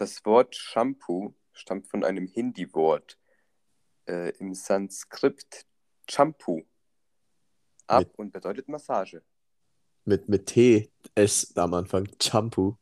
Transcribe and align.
Das 0.00 0.24
Wort 0.24 0.56
Shampoo 0.56 1.34
stammt 1.52 1.86
von 1.86 2.02
einem 2.04 2.26
Hindi-Wort 2.26 3.18
äh, 4.08 4.30
im 4.38 4.54
Sanskrit 4.54 5.66
Champu 6.08 6.62
ab 7.86 8.04
Mit- 8.04 8.18
und 8.18 8.32
bedeutet 8.32 8.66
Massage. 8.66 9.20
Mit, 10.06 10.26
mit 10.26 10.46
T, 10.46 10.90
S 11.14 11.54
am 11.54 11.74
Anfang. 11.74 12.08
Shampoo. 12.18 12.78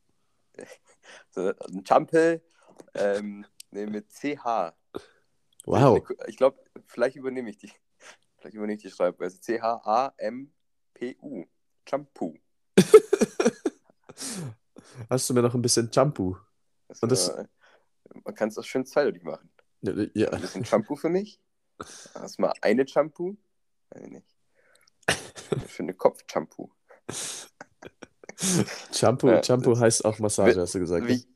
So, 1.31 1.53
ein 1.59 1.85
Champel, 1.85 2.41
ähm, 2.95 3.45
nee, 3.71 3.87
mit 3.87 4.13
CH. 4.13 4.73
Wow. 5.65 6.09
Ich 6.29 6.37
glaube, 6.37 6.63
vielleicht 6.87 7.17
übernehme 7.17 7.51
ich 7.51 7.57
die. 7.57 7.73
Vielleicht 8.37 8.55
übernehme 8.55 8.77
ich 8.77 8.83
die 8.83 8.91
Schreibweise. 8.91 9.41
C-H-A-M-P-U. 9.41 11.47
Shampoo. 11.89 12.39
Hast 15.11 15.31
du 15.31 15.35
mir 15.35 15.43
noch 15.43 15.55
ein 15.55 15.63
bisschen 15.63 15.93
Shampoo? 15.93 16.37
Das, 16.89 17.01
Und 17.03 17.13
das- 17.13 17.29
äh, 17.29 17.47
man 18.25 18.35
kann 18.35 18.49
es 18.49 18.59
auch 18.59 18.65
schön 18.65 18.85
zweideutig 18.87 19.23
machen. 19.23 19.51
Ja. 19.83 20.31
Ein 20.31 20.41
bisschen 20.41 20.65
Shampoo 20.65 20.97
für 20.97 21.09
mich. 21.11 21.41
Erstmal 22.15 22.53
eine 22.63 22.87
Shampoo. 22.89 23.37
Nein, 23.95 24.11
nicht. 24.11 24.37
Eine 25.07 25.69
schöne 25.69 25.95
Kopf-Shampoo. 25.95 26.71
Shampoo, 28.93 29.29
Ja, 29.31 29.43
Shampoo 29.43 29.79
heißt 29.79 30.05
auch 30.05 30.19
Massage, 30.19 30.57
Wie- 30.57 30.61
hast 30.61 30.75
du 30.75 30.79
gesagt. 30.81 31.05
ne? 31.05 31.09
Wie, 31.11 31.27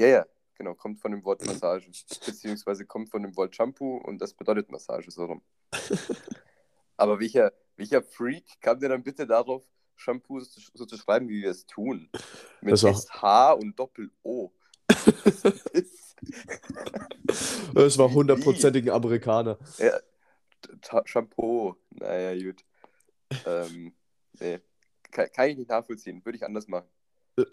ja, 0.00 0.06
ja, 0.06 0.26
genau. 0.54 0.74
Kommt 0.74 1.00
von 1.00 1.12
dem 1.12 1.24
Wort 1.24 1.44
Massage. 1.46 1.88
Beziehungsweise 2.26 2.86
kommt 2.86 3.10
von 3.10 3.22
dem 3.22 3.36
Wort 3.36 3.54
Shampoo 3.54 3.96
und 3.98 4.18
das 4.18 4.34
bedeutet 4.34 4.70
Massage, 4.70 5.10
so 5.10 5.24
rum. 5.26 5.42
Aber 6.96 7.18
welcher, 7.20 7.52
welcher 7.76 8.02
Freak 8.02 8.60
kam 8.60 8.78
denn 8.80 8.90
dann 8.90 9.02
bitte 9.02 9.26
darauf, 9.26 9.64
Shampoo 10.02 10.40
so, 10.40 10.84
zu- 10.84 10.96
schreiben, 10.98 11.28
wie 11.28 11.42
wir 11.42 11.50
es 11.50 11.64
tun? 11.66 12.10
Mit 12.60 12.72
Das 12.72 12.82
SH 12.82 13.52
und 13.54 13.78
Doppel-O. 13.78 14.50
Das 17.74 17.98
war 17.98 18.12
hundertprozentigen 18.12 18.90
Amerikaner. 18.94 19.58
Ja, 19.78 19.98
Shampoo. 21.04 21.74
Naja, 21.90 22.34
gut. 22.50 22.64
Ähm, 23.46 23.92
nee. 24.38 24.60
Kann, 25.10 25.28
kann 25.32 25.48
ich 25.50 25.56
nicht 25.56 25.70
nachvollziehen. 25.70 26.24
Würde 26.24 26.36
ich 26.36 26.44
anders 26.44 26.68
machen. 26.68 26.88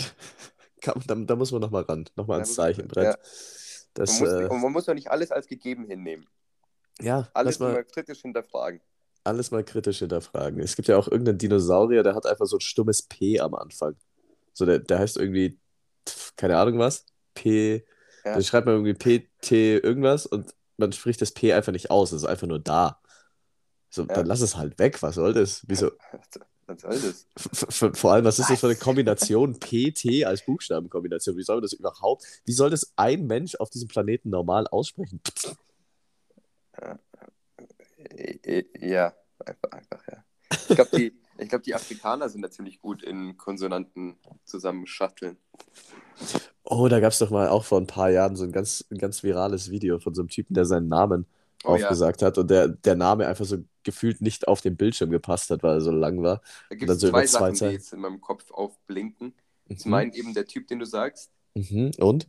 Da, 0.81 0.94
da 1.13 1.36
muss 1.36 1.52
man 1.52 1.59
nochmal 1.59 1.84
ran. 1.84 2.06
Nochmal 2.16 2.36
ans 2.38 2.56
Zeichenbrett. 2.56 3.03
ja. 3.03 3.17
Das, 3.95 4.17
Man 4.17 4.19
muss, 4.19 4.30
äh, 4.30 4.47
man 4.47 4.72
muss 4.72 4.86
doch 4.86 4.94
nicht 4.94 5.11
alles 5.11 5.30
als 5.30 5.45
gegeben 5.47 5.84
hinnehmen. 5.84 6.25
ja, 7.02 7.28
Alles 7.34 7.59
mal, 7.59 7.72
immer 7.72 7.84
kritisch 7.84 8.22
hinterfragen. 8.22 8.80
Alles 9.23 9.52
mal 9.52 9.64
kritisch 9.64 10.00
hinterfragen. 10.00 10.59
Es 10.62 10.75
gibt 10.75 10.88
ja 10.88 10.98
auch 10.98 11.08
irgendeinen 11.08 11.38
Dinosaurier, 11.38 12.03
der 12.03 12.16
hat 12.16 12.25
einfach 12.25 12.45
so 12.45 12.58
ein 12.58 12.62
stummes 12.62 13.02
P 13.03 13.39
am 13.39 13.53
Anfang. 13.56 13.95
So, 14.53 14.66
der, 14.66 14.80
der 14.80 15.00
heißt 15.00 15.17
irgendwie, 15.17 15.59
keine 16.36 16.58
Ahnung 16.58 16.80
was, 16.80 17.06
P, 17.34 17.86
Ja. 18.25 18.34
dann 18.34 18.44
schreibt 18.44 18.66
man 18.66 18.75
irgendwie 18.75 18.94
P, 18.94 19.30
T, 19.42 19.78
irgendwas 19.78 20.25
und 20.25 20.53
man 20.78 20.92
spricht 20.92 21.22
das 21.22 21.31
P 21.31 21.53
einfach 21.53 21.72
nicht 21.72 21.92
aus. 21.92 22.12
Es 22.12 22.23
ist 22.23 22.28
einfach 22.28 22.47
nur 22.47 22.59
da. 22.59 23.00
So, 23.90 24.03
Ja. 24.03 24.08
dann 24.08 24.25
lass 24.25 24.42
es 24.42 24.56
halt 24.56 24.80
weg. 24.80 25.02
Was 25.03 25.16
soll 25.16 25.34
das? 25.34 25.64
Wieso? 25.67 25.92
Was 26.67 26.81
soll 26.81 27.00
das? 27.00 27.25
Vor 27.97 28.12
allem, 28.14 28.25
was 28.25 28.38
ist 28.38 28.52
das 28.52 28.59
für 28.59 28.67
eine? 28.67 28.75
Kombination? 28.75 29.59
PT 29.59 30.23
als 30.25 30.45
Buchstabenkombination. 30.45 31.36
Wie 31.36 31.42
soll 31.42 31.56
man 31.56 31.64
das 31.64 31.73
überhaupt? 31.73 32.23
Wie 32.45 32.52
soll 32.52 32.70
das 32.70 32.94
ein 32.95 33.25
Mensch 33.25 33.56
auf 33.56 33.72
diesem 33.72 33.88
Planeten 33.88 34.30
normal 34.30 34.67
aussprechen? 34.67 35.20
Äh, 36.73 36.95
Ja, 38.80 39.14
einfach, 39.45 39.72
einfach, 39.72 40.08
ja. 40.08 40.23
Ich 40.70 40.75
glaube, 40.75 40.98
die, 40.98 41.14
ich 41.38 41.50
glaub, 41.50 41.64
die 41.64 41.75
Afrikaner 41.75 42.28
sind 42.30 42.42
da 42.42 42.50
ziemlich 42.50 42.80
gut 42.80 43.03
in 43.03 43.38
Konsonanten 43.38 44.17
zusammenschatteln. 44.45 45.38
Oh, 46.64 46.88
da 46.88 47.00
gab 47.00 47.12
es 47.12 47.20
doch 47.20 47.30
mal 47.30 47.47
auch 47.50 47.64
vor 47.64 47.80
ein 47.80 47.88
paar 47.88 48.09
Jahren 48.09 48.36
so 48.36 48.44
ein 48.44 48.52
ganz, 48.52 48.86
ein 48.92 48.97
ganz 48.97 49.23
virales 49.23 49.70
Video 49.72 50.00
von 50.00 50.14
so 50.14 50.22
einem 50.22 50.30
Typen, 50.30 50.53
der 50.53 50.66
seinen 50.66 50.88
Namen 50.88 51.25
Oh 51.64 51.75
ja, 51.75 51.86
aufgesagt 51.86 52.22
hat 52.22 52.38
und 52.38 52.50
der, 52.50 52.70
der 52.70 52.95
Name 52.95 53.28
einfach 53.28 53.46
so 53.46 53.58
gefühlt 53.84 54.22
nicht 54.22 54.47
auf 54.47 54.62
den 54.62 54.78
Bildschirm 54.78 55.09
gepasst 55.09 55.50
hat, 55.50 55.62
weil 55.63 55.75
er 55.75 55.81
so 55.81 55.91
lang 55.91 56.22
war. 56.24 56.41
da 56.69 56.75
gibt 56.75 56.90
es 56.90 57.00
so 57.02 57.09
zwei 57.09 57.25
zwei 57.25 57.25
Sachen, 57.25 57.53
die 57.53 57.59
Zeilen. 57.59 57.72
jetzt 57.74 57.94
in 57.94 58.00
meinem 58.00 58.22
Kopf 58.22 58.50
aufblinken. 58.52 59.34
Zum 59.78 59.91
Mhm. 59.91 59.96
einen 59.96 60.13
eben 60.13 60.34
der 60.34 60.46
Typ, 60.46 60.68
den 60.68 60.79
du 60.79 60.85
sagst, 60.85 61.31
Mhm. 61.56 61.91
Und? 62.00 62.28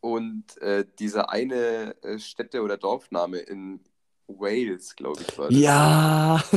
und 0.00 0.56
äh, 0.58 0.84
dieser 0.98 1.30
eine 1.30 1.96
äh, 2.02 2.18
Städte- 2.18 2.62
oder 2.62 2.76
Dorfname 2.78 3.38
in 3.38 3.80
Wales, 4.38 4.94
glaube 4.96 5.22
ich, 5.22 5.38
war 5.38 5.48
das. 5.48 5.58
Ja! 5.58 6.42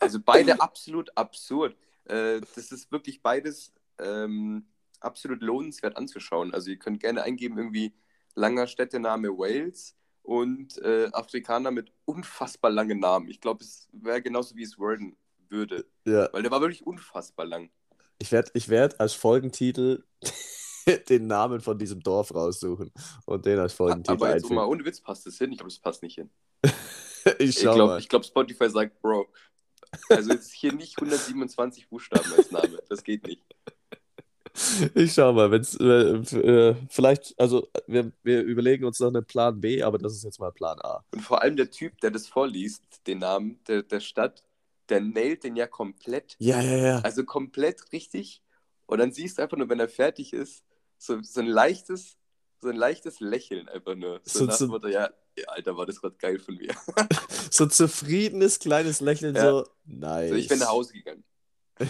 Also 0.00 0.20
beide 0.24 0.58
absolut 0.58 1.14
absurd. 1.18 1.76
Äh, 2.04 2.40
das 2.54 2.72
ist 2.72 2.90
wirklich 2.90 3.20
beides 3.20 3.74
ähm, 3.98 4.64
absolut 5.00 5.42
lohnenswert 5.42 5.98
anzuschauen. 5.98 6.54
Also 6.54 6.70
ihr 6.70 6.78
könnt 6.78 7.00
gerne 7.00 7.22
eingeben, 7.24 7.58
irgendwie 7.58 7.92
langer 8.34 8.66
Städtename 8.66 9.28
Wales 9.36 9.96
und 10.22 10.78
äh, 10.78 11.10
Afrikaner 11.12 11.70
mit 11.70 11.92
unfassbar 12.06 12.70
langen 12.70 13.00
Namen. 13.00 13.28
Ich 13.28 13.40
glaube, 13.40 13.64
es 13.64 13.88
wäre 13.92 14.22
genauso, 14.22 14.56
wie 14.56 14.62
es 14.62 14.78
worden 14.78 15.16
würde. 15.50 15.86
ja. 16.06 16.32
Weil 16.32 16.42
der 16.42 16.50
war 16.50 16.60
wirklich 16.60 16.86
unfassbar 16.86 17.44
lang. 17.46 17.70
Ich 18.18 18.32
werde 18.32 18.50
ich 18.54 18.68
werd 18.68 19.00
als 19.00 19.12
Folgentitel 19.12 20.04
den 21.08 21.26
Namen 21.26 21.60
von 21.60 21.78
diesem 21.78 22.00
Dorf 22.00 22.34
raussuchen 22.34 22.90
und 23.26 23.44
den 23.46 23.58
als 23.58 23.72
Folgentitel 23.72 24.12
Aber 24.12 24.34
jetzt 24.34 24.50
mal 24.50 24.64
ohne 24.66 24.84
Witz 24.84 25.00
passt 25.00 25.26
das 25.26 25.38
hin. 25.38 25.52
Ich 25.52 25.58
glaube, 25.58 25.70
es 25.70 25.78
passt 25.78 26.02
nicht 26.02 26.14
hin. 26.16 26.30
Ich 27.38 27.50
Ich 27.50 27.58
schau 27.60 27.74
glaube, 27.74 27.94
mal. 27.94 28.02
glaub, 28.02 28.24
Spotify 28.24 28.70
sagt, 28.70 29.02
Bro. 29.02 29.26
Also 30.08 30.32
jetzt 30.32 30.52
hier 30.52 30.72
nicht 30.72 30.96
127 30.98 31.88
Buchstaben 31.88 32.32
als 32.36 32.50
Name. 32.50 32.78
Das 32.88 33.02
geht 33.02 33.26
nicht. 33.26 33.42
Ich 34.94 35.12
schau 35.12 35.32
mal, 35.32 35.50
wenn's, 35.50 35.76
äh, 35.76 35.84
äh, 36.38 36.74
vielleicht, 36.88 37.38
also 37.38 37.68
wir, 37.86 38.12
wir 38.22 38.42
überlegen 38.42 38.84
uns 38.84 38.98
noch 38.98 39.08
einen 39.08 39.24
Plan 39.24 39.60
B, 39.60 39.82
aber 39.82 39.98
das 39.98 40.14
ist 40.14 40.24
jetzt 40.24 40.40
mal 40.40 40.50
Plan 40.52 40.78
A. 40.80 41.04
Und 41.12 41.20
vor 41.20 41.42
allem 41.42 41.56
der 41.56 41.70
Typ, 41.70 42.00
der 42.00 42.10
das 42.10 42.26
vorliest, 42.26 42.82
den 43.06 43.18
Namen 43.18 43.60
der, 43.68 43.82
der 43.82 44.00
Stadt, 44.00 44.42
der 44.88 45.00
nailt 45.00 45.44
den 45.44 45.56
ja 45.56 45.66
komplett. 45.66 46.34
Ja, 46.38 46.60
ja, 46.60 46.76
ja. 46.76 46.98
Also 47.00 47.24
komplett 47.24 47.92
richtig. 47.92 48.42
Und 48.86 48.98
dann 48.98 49.12
siehst 49.12 49.38
du 49.38 49.42
einfach 49.42 49.56
nur, 49.56 49.68
wenn 49.68 49.80
er 49.80 49.88
fertig 49.88 50.32
ist, 50.32 50.64
so, 50.98 51.20
so 51.22 51.40
ein 51.40 51.46
leichtes, 51.46 52.16
so 52.60 52.68
ein 52.68 52.76
leichtes 52.76 53.20
Lächeln 53.20 53.68
einfach 53.68 53.94
nur. 53.94 54.20
So, 54.24 54.40
So- 54.40 54.44
nach 54.46 54.54
so- 54.54 54.66
Motto, 54.68 54.88
ja, 54.88 55.08
Alter, 55.46 55.76
war 55.76 55.86
das 55.86 56.00
gerade 56.00 56.16
geil 56.16 56.38
von 56.38 56.56
mir. 56.56 56.74
So 57.50 57.64
ein 57.64 57.70
zufriedenes 57.70 58.58
kleines 58.58 59.00
Lächeln, 59.00 59.34
Ja. 59.34 59.42
so 59.42 59.66
nice. 59.86 60.28
So, 60.30 60.34
ich 60.36 60.48
bin 60.48 60.58
nach 60.58 60.68
Hause 60.68 60.92
gegangen. 60.92 61.24
Ich 61.80 61.88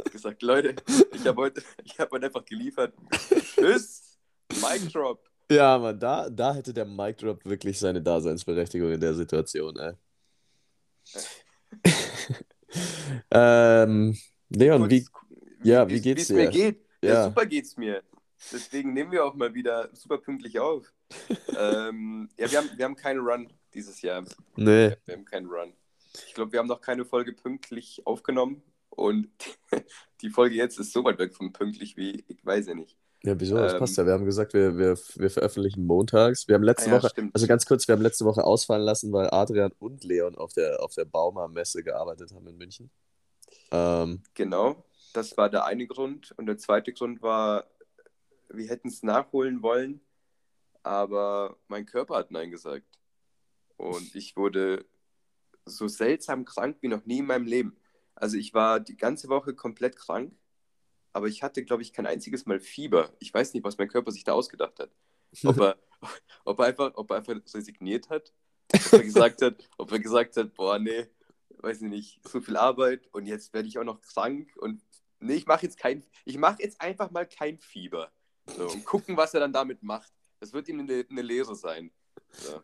habe 0.00 0.10
gesagt, 0.10 0.42
Leute, 0.42 0.74
ich 1.12 1.26
habe 1.26 1.40
heute, 1.42 1.62
ich 1.84 1.98
habe 1.98 2.10
heute 2.12 2.26
einfach 2.26 2.44
geliefert. 2.44 2.94
Tschüss, 3.54 4.18
Mic 4.50 4.90
Drop. 4.92 5.22
Ja, 5.50 5.78
Mann, 5.78 6.00
da, 6.00 6.28
da 6.30 6.54
hätte 6.54 6.72
der 6.72 6.86
Mic 6.86 7.18
Drop 7.18 7.44
wirklich 7.44 7.78
seine 7.78 8.00
Daseinsberechtigung 8.02 8.92
in 8.92 9.00
der 9.00 9.14
Situation, 9.14 9.76
ey. 9.76 9.92
ähm, 13.30 14.16
Leon, 14.48 14.90
wie, 14.90 15.06
ja, 15.62 15.88
wie 15.88 16.00
geht's 16.00 16.22
es 16.24 16.30
mir 16.30 16.50
dir? 16.50 16.72
geht. 16.72 16.86
Ja. 17.02 17.12
Ja. 17.14 17.24
super 17.26 17.46
geht's 17.46 17.76
mir. 17.76 18.02
Deswegen 18.52 18.92
nehmen 18.92 19.10
wir 19.12 19.24
auch 19.24 19.34
mal 19.34 19.54
wieder 19.54 19.88
super 19.94 20.18
pünktlich 20.18 20.58
auf. 20.60 20.92
ähm, 21.58 22.28
ja, 22.38 22.50
wir 22.50 22.58
haben, 22.58 22.70
wir 22.76 22.84
haben 22.84 22.96
keinen 22.96 23.20
Run 23.20 23.52
dieses 23.72 24.02
Jahr. 24.02 24.24
nee, 24.56 24.96
Wir 25.06 25.14
haben 25.14 25.24
keinen 25.24 25.46
Run. 25.46 25.72
Ich 26.26 26.34
glaube, 26.34 26.52
wir 26.52 26.60
haben 26.60 26.68
noch 26.68 26.80
keine 26.80 27.04
Folge 27.04 27.32
pünktlich 27.32 28.02
aufgenommen. 28.06 28.62
Und 28.90 29.28
die 30.20 30.30
Folge 30.30 30.54
jetzt 30.54 30.78
ist 30.78 30.92
so 30.92 31.02
weit 31.04 31.18
weg 31.18 31.34
von 31.34 31.52
pünktlich 31.52 31.96
wie, 31.96 32.24
ich 32.28 32.44
weiß 32.44 32.66
ja 32.68 32.74
nicht. 32.74 32.96
ja, 33.24 33.38
wieso? 33.40 33.56
Das 33.56 33.72
Ähm, 33.72 33.78
passt 33.80 33.96
ja. 33.96 34.06
Wir 34.06 34.12
haben 34.12 34.24
gesagt, 34.24 34.54
wir, 34.54 34.76
wir, 34.78 34.96
wir 35.16 35.30
veröffentlichen 35.30 35.84
montags. 35.86 36.46
Wir 36.46 36.54
haben 36.54 36.62
letzte 36.62 36.90
Ah 36.90 36.92
ja, 36.94 36.98
Woche, 36.98 37.08
stimmt. 37.10 37.34
also 37.34 37.46
ganz 37.48 37.66
kurz, 37.66 37.88
wir 37.88 37.94
haben 37.94 38.02
letzte 38.02 38.24
Woche 38.24 38.44
ausfallen 38.44 38.82
lassen, 38.84 39.12
weil 39.12 39.28
Adrian 39.30 39.72
und 39.80 40.04
Leon 40.04 40.36
auf 40.36 40.52
der, 40.52 40.80
auf 40.82 40.94
der 40.94 41.06
Bauma-Messe 41.06 41.82
gearbeitet 41.82 42.32
haben 42.32 42.46
in 42.46 42.56
München. 42.56 42.90
Ähm, 43.72 44.22
Genau, 44.34 44.84
das 45.12 45.36
war 45.36 45.50
der 45.50 45.64
eine 45.64 45.86
Grund. 45.88 46.32
Und 46.36 46.46
der 46.46 46.58
zweite 46.58 46.92
Grund 46.92 47.22
war, 47.22 47.64
wir 48.56 48.68
hätten 48.68 48.88
es 48.88 49.02
nachholen 49.02 49.62
wollen, 49.62 50.00
aber 50.82 51.58
mein 51.68 51.86
Körper 51.86 52.16
hat 52.16 52.30
Nein 52.30 52.50
gesagt. 52.50 52.86
Und 53.76 54.14
ich 54.14 54.36
wurde 54.36 54.84
so 55.64 55.88
seltsam 55.88 56.44
krank 56.44 56.78
wie 56.80 56.88
noch 56.88 57.04
nie 57.06 57.18
in 57.18 57.26
meinem 57.26 57.46
Leben. 57.46 57.76
Also 58.14 58.36
ich 58.36 58.54
war 58.54 58.80
die 58.80 58.96
ganze 58.96 59.28
Woche 59.28 59.54
komplett 59.54 59.96
krank, 59.96 60.34
aber 61.12 61.26
ich 61.26 61.42
hatte, 61.42 61.64
glaube 61.64 61.82
ich, 61.82 61.92
kein 61.92 62.06
einziges 62.06 62.46
Mal 62.46 62.60
Fieber. 62.60 63.12
Ich 63.18 63.32
weiß 63.32 63.54
nicht, 63.54 63.64
was 63.64 63.78
mein 63.78 63.88
Körper 63.88 64.12
sich 64.12 64.24
da 64.24 64.32
ausgedacht 64.32 64.78
hat. 64.78 64.90
Ob 65.44 65.58
er, 65.58 65.78
ob 66.44 66.58
er, 66.58 66.66
einfach, 66.66 66.92
ob 66.94 67.10
er 67.10 67.16
einfach 67.16 67.34
resigniert 67.54 68.08
hat, 68.10 68.32
ob 68.72 68.92
er 68.92 69.02
gesagt 69.02 69.42
hat, 69.42 69.68
ob 69.78 69.90
er 69.90 69.98
gesagt 69.98 70.36
hat, 70.36 70.54
boah, 70.54 70.78
nee, 70.78 71.06
weiß 71.58 71.82
ich 71.82 71.88
nicht, 71.88 72.28
so 72.28 72.40
viel 72.40 72.56
Arbeit 72.56 73.08
und 73.12 73.26
jetzt 73.26 73.52
werde 73.52 73.68
ich 73.68 73.78
auch 73.78 73.84
noch 73.84 74.00
krank 74.00 74.54
und 74.56 74.82
nee, 75.20 75.34
ich 75.34 75.46
mache 75.46 75.62
jetzt 75.62 75.78
kein, 75.78 76.04
ich 76.24 76.38
mache 76.38 76.62
jetzt 76.62 76.80
einfach 76.80 77.10
mal 77.10 77.26
kein 77.26 77.58
Fieber. 77.58 78.12
So, 78.56 78.68
und 78.68 78.84
gucken, 78.84 79.16
was 79.16 79.34
er 79.34 79.40
dann 79.40 79.52
damit 79.52 79.82
macht. 79.82 80.12
Das 80.40 80.52
wird 80.52 80.68
ihm 80.68 80.80
eine, 80.80 81.06
eine 81.08 81.22
Lehre 81.22 81.54
sein. 81.54 81.90
So. 82.32 82.62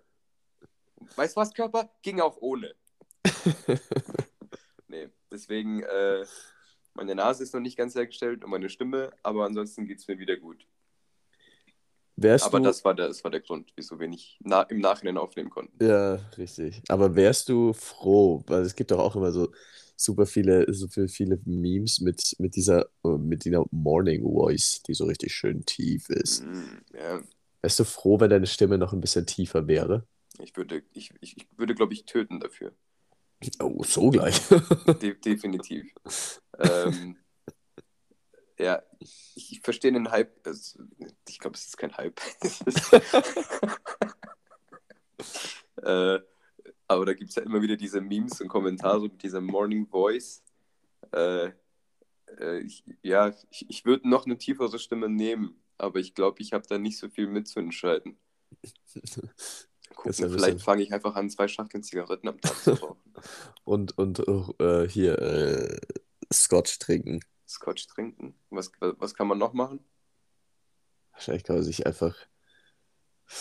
Weißt 1.16 1.36
du 1.36 1.40
was, 1.40 1.52
Körper? 1.54 1.90
Ging 2.02 2.20
auch 2.20 2.36
ohne. 2.40 2.74
Nee, 4.90 5.08
deswegen, 5.30 5.84
äh, 5.84 6.24
meine 6.94 7.14
Nase 7.14 7.44
ist 7.44 7.54
noch 7.54 7.60
nicht 7.60 7.78
ganz 7.78 7.94
hergestellt 7.94 8.42
und 8.44 8.50
meine 8.50 8.68
Stimme, 8.68 9.12
aber 9.22 9.44
ansonsten 9.44 9.86
geht 9.86 9.98
es 9.98 10.08
mir 10.08 10.18
wieder 10.18 10.36
gut. 10.36 10.66
Wärst 12.16 12.44
Aber 12.46 12.58
du, 12.58 12.64
das 12.64 12.84
war 12.84 12.94
der, 12.94 13.06
das 13.06 13.22
war 13.22 13.30
der 13.30 13.40
Grund, 13.40 13.72
wieso 13.76 14.00
wir 14.00 14.08
nicht 14.08 14.38
na, 14.40 14.62
im 14.62 14.80
Nachhinein 14.80 15.16
aufnehmen 15.16 15.48
konnten. 15.48 15.82
ja, 15.82 16.16
richtig. 16.36 16.82
Aber 16.88 17.14
wärst 17.14 17.48
du 17.48 17.72
froh, 17.72 18.42
weil 18.48 18.62
es 18.62 18.74
gibt 18.74 18.90
doch 18.90 18.98
auch 18.98 19.14
immer 19.14 19.30
so 19.30 19.52
super 20.00 20.26
viele, 20.26 20.72
so 20.72 20.88
viel, 20.88 21.08
viele 21.08 21.38
Memes 21.44 22.00
mit, 22.00 22.34
mit 22.38 22.56
dieser, 22.56 22.86
äh, 23.04 23.18
mit 23.18 23.44
dieser 23.44 23.64
Morning 23.70 24.22
Voice, 24.22 24.82
die 24.82 24.94
so 24.94 25.04
richtig 25.04 25.34
schön 25.34 25.64
tief 25.66 26.08
ist. 26.08 26.44
Mm, 26.44 26.78
Ja, 26.94 27.20
Wärst 27.62 27.78
du 27.78 27.84
froh, 27.84 28.18
wenn 28.18 28.30
deine 28.30 28.46
Stimme 28.46 28.78
noch 28.78 28.92
ein 28.94 29.00
bisschen 29.02 29.26
tiefer 29.26 29.66
wäre? 29.68 30.06
ich 30.42 30.56
würde, 30.56 30.82
ich, 30.94 31.12
ich, 31.20 31.36
ich 31.36 31.46
würde, 31.58 31.74
glaube 31.74 31.92
ich, 31.92 32.06
töten 32.06 32.40
dafür. 32.40 32.72
Oh, 33.62 33.82
so 33.84 34.08
gleich. 34.10 34.40
De 35.02 35.14
definitiv. 35.14 35.92
ähm, 36.58 37.16
ja, 38.58 38.82
ich, 38.98 39.34
ich 39.36 39.60
verstehe 39.60 39.92
den 39.92 40.10
Hype. 40.10 40.46
Es, 40.46 40.78
ich 41.28 41.38
glaube, 41.38 41.56
es 41.56 41.66
ist 41.66 41.76
kein 41.76 41.94
Hype. 41.96 42.18
Es 42.42 42.60
ist, 42.62 42.92
äh, 45.82 46.18
aber 46.88 47.04
da 47.06 47.12
gibt 47.30 47.38
es 47.38 47.44
ja 47.44 47.48
immer 47.48 47.62
wieder 47.62 47.76
diese 47.76 48.00
Memes 48.00 48.40
und 48.40 48.48
Kommentare 48.48 49.02
mit 49.02 49.22
dieser 49.22 49.40
Morning 49.40 49.86
Voice. 49.86 50.42
Äh, 51.12 51.52
äh, 52.40 52.58
ich, 52.58 52.82
ja, 53.02 53.32
ich, 53.50 53.66
ich 53.68 53.84
würde 53.84 54.08
noch 54.08 54.26
eine 54.26 54.36
tiefere 54.36 54.80
Stimme 54.80 55.08
nehmen, 55.08 55.54
aber 55.78 56.00
ich 56.00 56.16
glaube, 56.16 56.42
ich 56.42 56.52
habe 56.52 56.66
da 56.66 56.76
nicht 56.76 56.98
so 56.98 57.08
viel 57.08 57.28
mitzuentscheiden. 57.28 58.18
Gucken, 59.94 60.12
ja 60.12 60.28
vielleicht 60.28 60.60
fange 60.62 60.82
ich 60.82 60.92
einfach 60.92 61.14
an, 61.14 61.30
zwei 61.30 61.46
Schachteln 61.46 61.84
Zigaretten 61.84 62.26
am 62.26 62.40
Tag 62.40 62.56
zu 62.56 62.72
rauchen. 62.72 63.14
Und, 63.64 63.96
und 63.98 64.26
äh, 64.58 64.88
hier 64.88 65.18
äh, 65.18 65.78
Scotch 66.32 66.78
trinken. 66.78 67.20
Scotch 67.46 67.86
trinken. 67.86 68.34
Was, 68.48 68.72
was 68.80 69.14
kann 69.14 69.28
man 69.28 69.38
noch 69.38 69.52
machen? 69.52 69.84
Wahrscheinlich 71.12 71.44
kann 71.44 71.56
man 71.56 71.64
sich 71.64 71.86
einfach, 71.86 72.16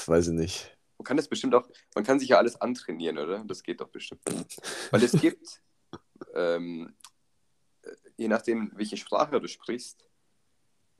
weiß 0.05 0.27
ich 0.27 0.33
nicht. 0.33 0.78
Man 0.99 1.05
kann 1.05 1.17
das 1.17 1.29
bestimmt 1.29 1.55
auch, 1.55 1.67
man 1.95 2.03
kann 2.03 2.19
sich 2.19 2.29
ja 2.29 2.37
alles 2.37 2.59
antrainieren, 2.59 3.17
oder? 3.17 3.43
Das 3.45 3.63
geht 3.63 3.79
doch 3.79 3.87
bestimmt. 3.87 4.21
Weil 4.91 5.01
es 5.01 5.13
gibt, 5.13 5.61
ähm, 6.35 6.93
äh, 7.83 7.95
je 8.17 8.27
nachdem, 8.27 8.71
welche 8.75 8.97
Sprache 8.97 9.39
du 9.39 9.47
sprichst, 9.47 10.05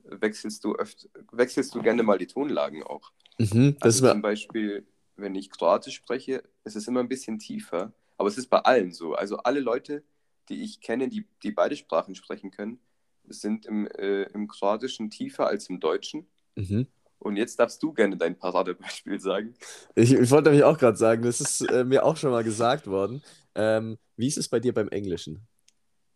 wechselst 0.04 0.64
du 0.64 0.74
öfter, 0.74 1.08
wechselst 1.32 1.74
du 1.74 1.82
gerne 1.82 2.02
mal 2.02 2.16
die 2.16 2.26
Tonlagen 2.26 2.82
auch. 2.82 3.12
Mhm, 3.38 3.76
das 3.78 3.96
Also 3.96 4.06
ist 4.06 4.12
zum 4.12 4.22
Beispiel, 4.22 4.86
wenn 5.16 5.34
ich 5.34 5.50
Kroatisch 5.50 5.96
spreche, 5.96 6.42
ist 6.64 6.76
es 6.76 6.88
immer 6.88 7.00
ein 7.00 7.08
bisschen 7.08 7.38
tiefer, 7.38 7.92
aber 8.16 8.28
es 8.30 8.38
ist 8.38 8.48
bei 8.48 8.60
allen 8.60 8.92
so. 8.92 9.14
Also 9.14 9.36
alle 9.36 9.60
Leute, 9.60 10.02
die 10.48 10.62
ich 10.62 10.80
kenne, 10.80 11.08
die, 11.08 11.26
die 11.42 11.50
beide 11.52 11.76
Sprachen 11.76 12.14
sprechen 12.14 12.50
können, 12.50 12.80
sind 13.28 13.66
im, 13.66 13.86
äh, 13.86 14.22
im 14.32 14.48
Kroatischen 14.48 15.10
tiefer 15.10 15.46
als 15.46 15.68
im 15.68 15.78
Deutschen. 15.78 16.26
mhm. 16.56 16.86
Und 17.20 17.36
jetzt 17.36 17.58
darfst 17.58 17.82
du 17.82 17.92
gerne 17.92 18.16
dein 18.16 18.36
Paradebeispiel 18.36 19.20
sagen. 19.20 19.54
Ich, 19.94 20.12
ich 20.12 20.30
wollte 20.30 20.48
nämlich 20.48 20.64
auch 20.64 20.78
gerade 20.78 20.96
sagen, 20.96 21.22
das 21.22 21.40
ist 21.40 21.60
äh, 21.60 21.84
mir 21.84 22.04
auch 22.04 22.16
schon 22.16 22.30
mal 22.30 22.42
gesagt 22.42 22.86
worden. 22.86 23.22
Ähm, 23.54 23.98
wie 24.16 24.26
ist 24.26 24.38
es 24.38 24.48
bei 24.48 24.58
dir 24.58 24.72
beim 24.72 24.88
Englischen? 24.88 25.46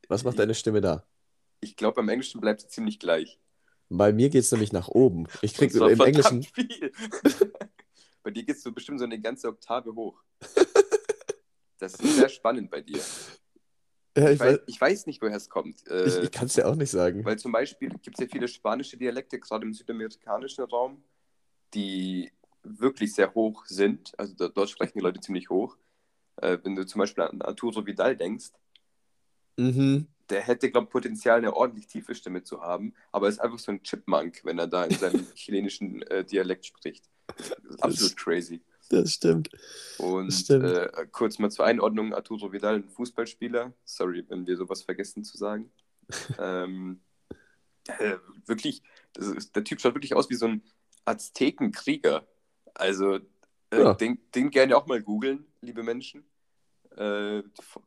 Was 0.09 0.25
macht 0.25 0.39
deine 0.39 0.55
Stimme 0.55 0.81
da? 0.81 1.05
Ich 1.61 1.77
glaube, 1.77 1.97
beim 1.97 2.09
Englischen 2.09 2.41
bleibt 2.41 2.62
sie 2.62 2.69
ziemlich 2.69 2.99
gleich. 2.99 3.39
Bei 3.91 4.12
mir 4.12 4.31
geht 4.31 4.45
es 4.45 4.53
nämlich 4.53 4.73
nach 4.73 4.89
oben. 4.89 5.27
Ich 5.43 5.55
krieg 5.55 5.75
im 5.75 6.01
Englischen. 6.01 6.43
viel. 6.43 6.93
bei 8.23 8.31
dir 8.31 8.45
gehst 8.45 8.65
du 8.65 8.73
bestimmt 8.73 8.99
so 8.99 9.05
eine 9.05 9.21
ganze 9.21 9.49
Oktave 9.49 9.95
hoch. 9.95 10.23
Das 11.79 11.95
ist 11.95 12.17
sehr 12.17 12.29
spannend 12.31 12.71
bei 12.71 12.81
dir. 12.81 13.00
Ja, 14.16 14.28
Ich 14.28 14.34
ich 14.34 14.40
weiß, 14.40 14.58
ich 14.66 14.81
weiß 14.81 15.06
nicht, 15.06 15.22
woher 15.22 15.37
es 15.37 15.49
kommt. 15.49 15.87
Äh, 15.88 16.06
ich, 16.06 16.25
ich 16.25 16.32
kann 16.32 16.46
es 16.46 16.55
dir 16.55 16.69
auch 16.69 16.76
nicht 16.76 16.90
sagen. 16.90 17.25
Weil 17.25 17.38
zum 17.38 17.52
Beispiel 17.52 17.90
gibt 17.90 18.19
es 18.19 18.20
ja 18.20 18.26
viele 18.31 18.49
spanische 18.49 18.96
Dialekte, 18.96 19.38
gerade 19.40 19.64
im 19.64 19.72
südamerikanischen 19.75 20.64
Raum, 20.64 21.02
die 21.75 22.32
wirklich 22.62 23.14
sehr 23.14 23.34
hoch 23.34 23.66
sind. 23.66 24.12
Also 24.19 24.34
da, 24.34 24.49
dort 24.49 24.70
sprechen 24.70 24.99
die 24.99 25.02
Leute 25.02 25.20
ziemlich 25.20 25.50
hoch. 25.50 25.76
Äh, 26.37 26.58
wenn 26.62 26.75
du 26.76 26.87
zum 26.87 27.00
Beispiel 27.00 27.25
an 27.25 27.43
Arturo 27.43 27.87
Vidal 27.87 28.16
denkst, 28.16 28.50
Mhm. 29.56 30.08
der 30.31 30.40
hätte, 30.40 30.70
glaube 30.70 30.87
ich, 30.87 30.90
Potenzial, 30.90 31.38
eine 31.38 31.55
ordentlich 31.55 31.87
tiefe 31.87 32.14
Stimme 32.14 32.43
zu 32.43 32.61
haben, 32.61 32.94
aber 33.12 33.28
ist 33.28 33.40
einfach 33.40 33.58
so 33.58 33.70
ein 33.70 33.82
Chipmunk, 33.82 34.40
wenn 34.44 34.58
er 34.58 34.66
da 34.66 34.84
in 34.84 34.96
seinem 34.96 35.26
chilenischen 35.34 36.02
äh, 36.02 36.25
Dialekt 36.25 36.66
spricht. 36.66 37.08
Absolut 37.81 38.16
crazy. 38.16 38.61
Das 38.91 39.13
stimmt. 39.15 39.49
Und 39.99 40.31
Stimmt. 40.31 40.65
äh, 40.65 41.07
kurz 41.11 41.39
mal 41.39 41.51
zur 41.51 41.65
Einordnung: 41.65 42.13
Arturo 42.15 42.53
Vidal, 42.53 42.77
ein 42.77 42.89
Fußballspieler. 42.89 43.73
Sorry, 43.85 44.25
wenn 44.29 44.47
wir 44.47 44.57
sowas 44.57 44.83
vergessen 44.83 45.25
zu 45.25 45.37
sagen. 45.37 45.71
ähm, 46.39 47.01
äh, 47.99 48.17
wirklich, 48.47 48.83
das 49.15 49.29
ist, 49.29 49.57
der 49.57 49.65
Typ 49.65 49.81
schaut 49.81 49.95
wirklich 49.95 50.15
aus 50.15 50.29
wie 50.31 50.35
so 50.35 50.47
ein 50.47 50.63
Aztekenkrieger. 51.05 52.27
Also, 52.75 53.17
äh, 53.17 53.21
Ja. 53.73 53.95
den, 53.95 54.19
den 54.35 54.51
gerne 54.51 54.77
auch 54.77 54.87
mal 54.87 55.03
googeln, 55.03 55.47
liebe 55.61 55.83
Menschen. 55.83 56.25
Äh, 56.97 57.43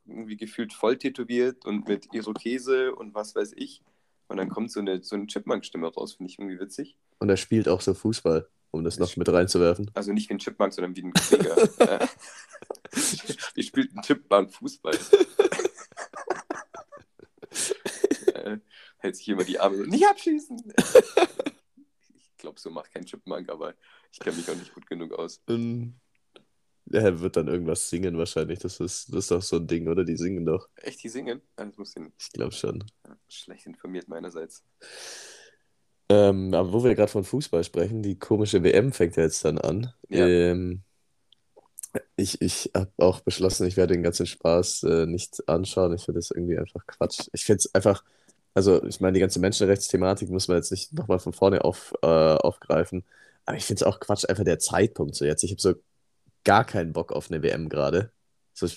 irgendwie 0.06 0.36
gefühlt 0.36 0.74
voll 0.74 0.98
tätowiert 0.98 1.66
und 1.66 1.88
mit 1.88 2.14
Irokese 2.14 2.94
und 2.94 3.14
was 3.16 3.36
weiß 3.36 3.54
ich. 3.56 3.82
Und 4.28 4.38
dann 4.38 4.50
kommt 4.50 4.72
so 4.72 4.82
eine, 4.82 5.02
so 5.02 5.16
eine 5.16 5.28
Chipmunk-Stimme 5.28 5.88
raus, 5.88 6.16
finde 6.16 6.30
ich 6.32 6.38
irgendwie 6.40 6.60
witzig. 6.60 6.98
Und 7.20 7.30
er 7.30 7.38
spielt 7.38 7.70
auch 7.70 7.80
so 7.80 7.94
Fußball, 7.94 8.48
um 8.78 8.84
das 8.84 9.00
noch 9.00 9.16
mit 9.18 9.30
reinzuwerfen. 9.30 9.92
Also 9.94 10.14
nicht 10.14 10.30
wie 10.30 10.34
ein 10.36 10.40
Chipmunk, 10.40 10.74
sondern 10.74 10.96
wie 10.96 11.04
ein 11.04 11.14
Krieger. 11.14 11.58
Äh, 11.80 12.08
Wie 13.56 13.64
spielt 13.68 13.96
ein 13.96 14.02
Chipmunk 14.02 14.54
Fußball? 14.54 14.96
äh, 18.34 18.58
hält 18.98 19.16
sich 19.16 19.28
immer 19.30 19.44
die 19.44 19.60
Arme 19.60 19.78
und 19.78 19.90
nicht 19.90 20.08
abschießen. 20.08 20.74
ich 22.16 22.38
glaube, 22.38 22.60
so 22.60 22.70
macht 22.70 22.92
kein 22.94 23.06
Chipmunk, 23.06 23.50
aber 23.50 23.74
ich 24.12 24.20
kenne 24.20 24.38
mich 24.38 24.50
auch 24.50 24.56
nicht 24.56 24.74
gut 24.74 24.88
genug 24.88 25.14
aus. 25.14 25.42
Ähm, 25.48 25.96
Er 26.92 27.20
wird 27.20 27.36
dann 27.36 27.48
irgendwas 27.48 27.90
singen 27.90 28.18
wahrscheinlich. 28.18 28.60
Das 28.60 28.80
ist, 28.80 29.10
das 29.10 29.26
ist 29.26 29.32
doch 29.32 29.42
so 29.42 29.58
ein 29.58 29.68
Ding, 29.68 29.88
oder? 29.88 30.06
Die 30.06 30.18
singen 30.18 30.46
doch. 30.46 30.70
Echt, 30.76 31.04
die 31.04 31.10
singen? 31.10 31.42
Ich 31.60 31.78
nicht. 31.98 32.14
Ich 32.20 32.32
glaube 32.32 32.54
schon. 32.54 32.84
Schlecht 33.28 33.66
informiert 33.66 34.08
meinerseits. 34.08 34.64
Ähm, 36.10 36.54
aber 36.54 36.72
wo 36.72 36.84
wir 36.84 36.96
gerade 36.96 37.12
von 37.12 37.24
Fußball 37.24 37.64
sprechen, 37.64 38.02
die 38.02 38.18
komische 38.18 38.64
WM 38.64 38.94
fängt 38.94 39.18
ja 39.18 39.24
jetzt 39.24 39.44
dann 39.44 39.58
an. 39.58 39.94
Ja. 40.10 40.26
Ähm, 40.26 40.84
ich 42.16 42.42
ich 42.42 42.72
habe 42.76 42.92
auch 42.98 43.22
beschlossen, 43.22 43.68
ich 43.68 43.78
werde 43.78 43.94
den 43.94 44.04
ganzen 44.04 44.26
Spaß 44.26 44.84
äh, 44.84 45.06
nicht 45.06 45.48
anschauen. 45.50 45.94
Ich 45.94 46.06
finde 46.06 46.20
das 46.20 46.32
irgendwie 46.32 46.58
einfach 46.58 46.86
Quatsch. 46.86 47.28
Ich 47.34 47.44
finde 47.46 47.60
es 47.60 47.76
einfach, 47.76 48.04
also 48.54 48.84
ich 48.86 49.00
meine, 49.02 49.14
die 49.14 49.20
ganze 49.20 49.40
Menschenrechtsthematik 49.40 50.30
muss 50.30 50.48
man 50.48 50.58
jetzt 50.58 50.72
nicht 50.72 50.94
nochmal 50.94 51.20
von 51.20 51.34
vorne 51.34 51.64
auf, 51.66 51.94
äh, 52.02 52.08
aufgreifen. 52.08 53.04
Aber 53.46 53.58
ich 53.58 53.66
finde 53.66 53.82
es 53.82 53.88
auch 53.88 54.00
Quatsch, 54.00 54.26
einfach 54.30 54.44
der 54.44 54.60
Zeitpunkt 54.60 55.16
so 55.16 55.26
jetzt. 55.26 55.44
Ich 55.44 55.52
habe 55.52 55.62
so 55.62 55.76
gar 56.44 56.66
keinen 56.66 56.94
Bock 56.94 57.12
auf 57.12 57.30
eine 57.30 57.42
WM 57.44 57.70
gerade. 57.70 58.12
So 58.54 58.68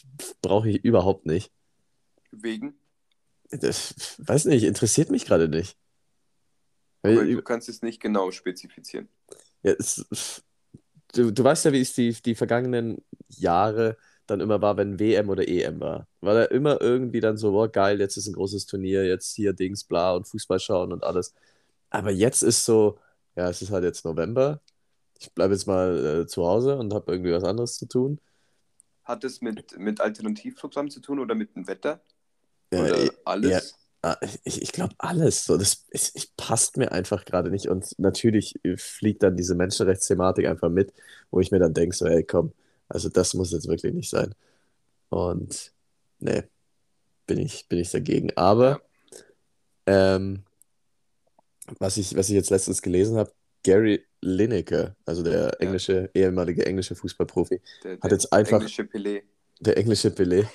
brauche 0.43 0.69
ich 0.69 0.85
überhaupt 0.85 1.27
nicht. 1.27 1.51
Wegen? 2.33 2.75
Das, 3.51 3.95
weiß 4.19 4.45
nicht, 4.47 4.65
interessiert 4.65 5.11
mich 5.11 5.25
gerade 5.25 5.49
nicht. 5.49 5.77
Weil- 7.03 7.17
Aber 7.19 7.27
du 7.27 7.43
kannst 7.43 7.69
es 7.69 7.83
nicht 7.83 8.01
genau 8.01 8.31
spezifizieren. 8.31 9.09
Ja, 9.63 9.73
es, 9.79 10.05
du, 11.15 11.31
du 11.33 11.45
weißt 11.45 11.65
ja, 11.67 11.73
wie 11.73 11.81
es 11.81 11.93
die, 11.95 12.13
die 12.13 12.35
vergangenen 12.35 13.05
Jahre 13.29 13.97
dann 14.27 14.41
immer 14.41 14.63
war, 14.63 14.77
wenn 14.77 14.99
WM 14.99 15.29
oder 15.29 15.49
EM 15.49 15.81
war. 15.81 16.07
War 16.21 16.35
da 16.35 16.45
immer 16.45 16.81
irgendwie 16.81 17.21
dann 17.21 17.37
so, 17.37 17.53
boah, 17.53 17.69
geil, 17.71 18.01
jetzt 18.01 18.17
ist 18.17 18.27
ein 18.29 18.35
großes 18.35 18.67
Turnier, 18.67 19.05
jetzt 19.07 19.35
hier 19.35 19.53
Dings, 19.53 19.85
bla 19.85 20.13
und 20.15 20.29
Fußball 20.29 20.61
schauen 20.61 20.93
und 20.93 21.05
alles. 21.05 21.35
Aber 21.91 22.11
jetzt 22.13 22.43
ist 22.43 22.65
so, 22.65 22.99
ja, 23.37 23.49
es 23.51 23.63
ist 23.63 23.71
halt 23.71 23.85
jetzt 23.85 24.05
November. 24.05 24.61
Ich 25.21 25.33
bleibe 25.35 25.55
jetzt 25.55 25.67
mal 25.67 26.23
äh, 26.23 26.27
zu 26.27 26.47
Hause 26.47 26.79
und 26.79 26.95
habe 26.95 27.13
irgendwie 27.13 27.33
was 27.33 27.45
anderes 27.45 27.77
zu 27.79 27.87
tun. 27.87 28.21
Hat 29.05 29.25
es 29.25 29.43
mit, 29.43 29.79
mit 29.79 30.01
Alternativprogramm 30.01 30.89
zu 30.91 31.01
tun 31.01 31.19
oder 31.19 31.35
mit 31.35 31.55
dem 31.55 31.67
Wetter? 31.67 32.03
Ja, 32.73 32.87
Oder 32.87 32.97
eh, 32.97 33.11
alles? 33.25 33.79
Ah, 34.03 34.17
Ich, 34.45 34.63
ich 34.63 34.73
glaube 34.73 34.95
alles. 34.99 35.45
So, 35.45 35.57
das 35.59 35.85
es, 35.91 36.11
es 36.15 36.27
passt 36.37 36.77
mir 36.79 36.91
einfach 36.93 37.25
gerade 37.25 37.51
nicht. 37.51 37.67
Und 37.69 37.99
natürlich 37.99 38.55
äh, 38.65 38.77
fliegt 38.77 39.23
dann 39.23 39.37
diese 39.37 39.55
Menschenrechtsthematik 39.55 40.47
einfach 40.47 40.71
mit, 40.71 40.93
wo 41.31 41.41
ich 41.41 41.51
mir 41.51 41.59
dann 41.59 41.75
denke, 41.75 41.95
so, 41.95 42.07
ey, 42.07 42.25
komm, 42.25 42.53
also 42.89 43.09
das 43.09 43.35
muss 43.35 43.53
jetzt 43.53 43.69
wirklich 43.69 43.93
nicht 43.95 44.09
sein. 44.11 44.35
Und 45.11 45.73
nee, 46.21 46.45
bin 47.27 47.39
ich, 47.39 47.69
bin 47.69 47.79
ich 47.79 47.91
dagegen. 47.91 48.31
Aber 48.37 48.81
ähm, 49.87 50.45
was 51.79 51.97
ich, 51.97 52.17
was 52.17 52.29
ich 52.29 52.35
jetzt 52.35 52.51
letztens 52.51 52.83
gelesen 52.83 53.17
habe, 53.17 53.33
Gary 53.63 54.05
Lineker, 54.23 54.97
also 55.05 55.23
der 55.23 55.61
englische, 55.61 56.11
ehemalige 56.15 56.65
englische 56.67 56.95
Fußballprofi, 56.95 57.61
Der, 57.85 57.93
hat 57.95 58.05
der 58.05 58.11
jetzt 58.13 58.33
einfach- 58.33 58.59
englische 58.61 58.83
Pelé. 58.83 59.23
der 59.61 59.77
englische 59.77 60.09
Pelé. 60.09 60.47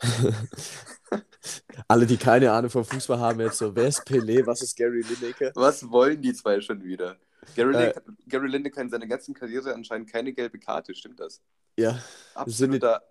Alle, 1.88 2.06
die 2.06 2.16
keine 2.16 2.52
Ahnung 2.52 2.70
vom 2.70 2.84
Fußball 2.84 3.18
haben, 3.18 3.40
jetzt 3.40 3.58
so, 3.58 3.74
wer 3.74 3.88
ist 3.88 4.06
Pelé, 4.06 4.46
was 4.46 4.62
ist 4.62 4.76
Gary 4.76 5.02
Lineker? 5.02 5.52
Was 5.54 5.88
wollen 5.90 6.20
die 6.20 6.32
zwei 6.32 6.60
schon 6.60 6.82
wieder? 6.82 7.16
Gary, 7.54 7.74
Äh. 7.74 7.78
Lineker, 7.78 8.02
Gary 8.26 8.48
Lineker 8.48 8.80
in 8.80 8.90
seiner 8.90 9.06
ganzen 9.06 9.34
Karriere 9.34 9.74
anscheinend 9.74 10.10
keine 10.10 10.32
gelbe 10.32 10.58
Karte, 10.58 10.94
stimmt 10.94 11.20
das? 11.20 11.42
Ja, 11.76 11.98
Absoluter, 12.34 13.02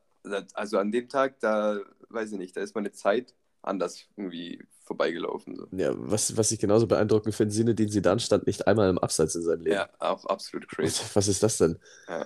also 0.54 0.78
an 0.78 0.92
dem 0.92 1.08
Tag, 1.10 1.40
da 1.40 1.80
weiß 2.10 2.32
ich 2.32 2.38
nicht, 2.38 2.56
da 2.56 2.62
ist 2.62 2.76
meine 2.76 2.92
Zeit 2.92 3.34
anders 3.62 4.06
irgendwie 4.18 4.64
vorbeigelaufen. 4.84 5.56
So. 5.56 5.68
Ja, 5.72 5.92
was, 5.96 6.36
was 6.36 6.52
ich 6.52 6.60
genauso 6.60 6.88
beeindruckend 6.88 7.34
finde, 7.36 7.54
Sinne, 7.54 7.76
sie 7.78 8.02
dann 8.02 8.20
stand 8.20 8.48
nicht 8.48 8.68
einmal 8.68 8.90
im 8.90 8.98
Abseits 8.98 9.36
in 9.36 9.44
seinem 9.44 9.62
Leben. 9.62 9.76
Ja, 9.76 9.90
auch 10.00 10.26
absolut 10.26 10.68
crazy. 10.68 11.02
Was, 11.02 11.16
was 11.16 11.28
ist 11.28 11.44
das 11.44 11.58
denn? 11.58 11.80
Ja. 12.08 12.26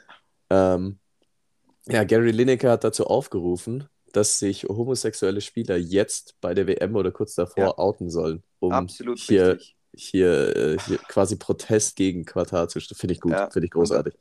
Ähm, 0.50 1.00
ja, 1.88 2.04
Gary 2.04 2.32
Lineker 2.32 2.72
hat 2.72 2.84
dazu 2.84 3.06
aufgerufen, 3.06 3.88
dass 4.18 4.40
sich 4.40 4.64
homosexuelle 4.64 5.42
Spieler 5.42 5.78
jetzt 5.78 6.42
bei 6.42 6.56
der 6.56 6.66
WM 6.66 6.96
oder 6.96 7.12
kurz 7.12 7.36
davor 7.36 7.64
Ja. 7.64 7.78
outen 7.78 8.10
sollen, 8.10 8.42
um 8.58 8.72
Absolut 8.74 9.20
hier, 9.20 9.54
richtig. 9.54 9.76
hier, 9.96 10.56
äh, 10.56 10.78
hier 10.88 10.98
quasi 10.98 11.36
Protest 11.36 11.96
gegen 11.96 12.26
Katar 12.26 12.68
zu 12.68 12.80
Finde 12.80 13.14
ich 13.14 13.22
gut, 13.22 13.34
Ja. 13.34 13.48
finde 13.52 13.66
ich 13.68 13.72
großartig. 13.72 14.16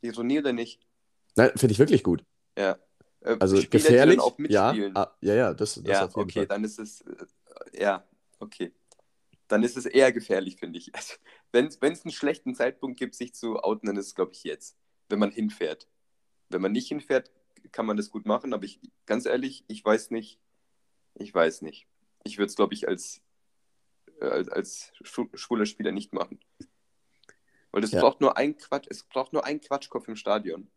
Ironie 0.00 0.38
oder 0.38 0.54
nicht? 0.54 0.80
Nein, 1.36 1.50
finde 1.56 1.72
ich 1.74 1.78
wirklich 1.78 2.02
gut. 2.02 2.24
Ja. 2.56 2.78
Äh, 3.20 3.36
Also 3.38 3.56
Spieler, 3.58 3.82
gefährlich, 3.82 4.18
auch 4.18 4.38
ja, 4.48 4.72
mitspielen. 4.72 4.96
ah, 4.96 5.14
ja, 5.20 5.34
ja, 5.34 5.52
das, 5.52 5.74
das 5.74 5.84
ja, 5.84 6.06
auf 6.06 6.16
jeden 6.16 6.20
okay, 6.22 6.38
Fall. 6.40 6.46
dann 6.46 6.64
ist 6.64 6.78
es, 6.78 7.02
äh, 7.02 7.82
ja, 7.82 8.08
okay. 8.38 8.72
Dann 9.48 9.62
ist 9.62 9.76
es 9.76 9.84
eher 9.84 10.10
gefährlich, 10.10 10.56
finde 10.56 10.78
ich. 10.78 10.90
Also, 10.94 11.16
wenn 11.52 11.66
es 11.66 12.04
einen 12.04 12.12
schlechten 12.12 12.54
Zeitpunkt 12.54 12.98
gibt, 12.98 13.14
sich 13.14 13.34
zu 13.34 13.58
outen, 13.58 13.88
dann 13.88 13.98
ist 13.98 14.06
es, 14.06 14.14
glaube 14.14 14.32
ich, 14.32 14.44
jetzt, 14.44 14.78
wenn 15.10 15.18
man 15.18 15.30
hinfährt. 15.32 15.86
Wenn 16.48 16.62
man 16.62 16.72
nicht 16.72 16.88
hinfährt, 16.88 17.30
kann 17.72 17.86
man 17.86 17.96
das 17.96 18.10
gut 18.10 18.26
machen, 18.26 18.52
aber 18.52 18.64
ich, 18.64 18.80
ganz 19.06 19.26
ehrlich, 19.26 19.64
ich 19.68 19.84
weiß 19.84 20.10
nicht, 20.10 20.38
ich 21.14 21.34
weiß 21.34 21.62
nicht. 21.62 21.86
Ich 22.24 22.38
würde 22.38 22.46
es, 22.50 22.56
glaube 22.56 22.74
ich, 22.74 22.88
als, 22.88 23.20
äh, 24.20 24.26
als, 24.26 24.48
als 24.48 24.92
schwu- 25.02 25.34
schwuler 25.36 25.66
Spieler 25.66 25.92
nicht 25.92 26.12
machen. 26.12 26.40
Weil 27.72 27.84
es 27.84 27.92
Ja. 27.92 28.00
braucht 28.00 28.20
nur 28.20 28.36
ein 28.36 28.56
Quatsch, 28.56 28.86
es 28.90 29.04
braucht 29.04 29.32
nur 29.32 29.44
einen 29.44 29.60
Quatschkopf 29.60 30.08
im 30.08 30.16
Stadion, 30.16 30.68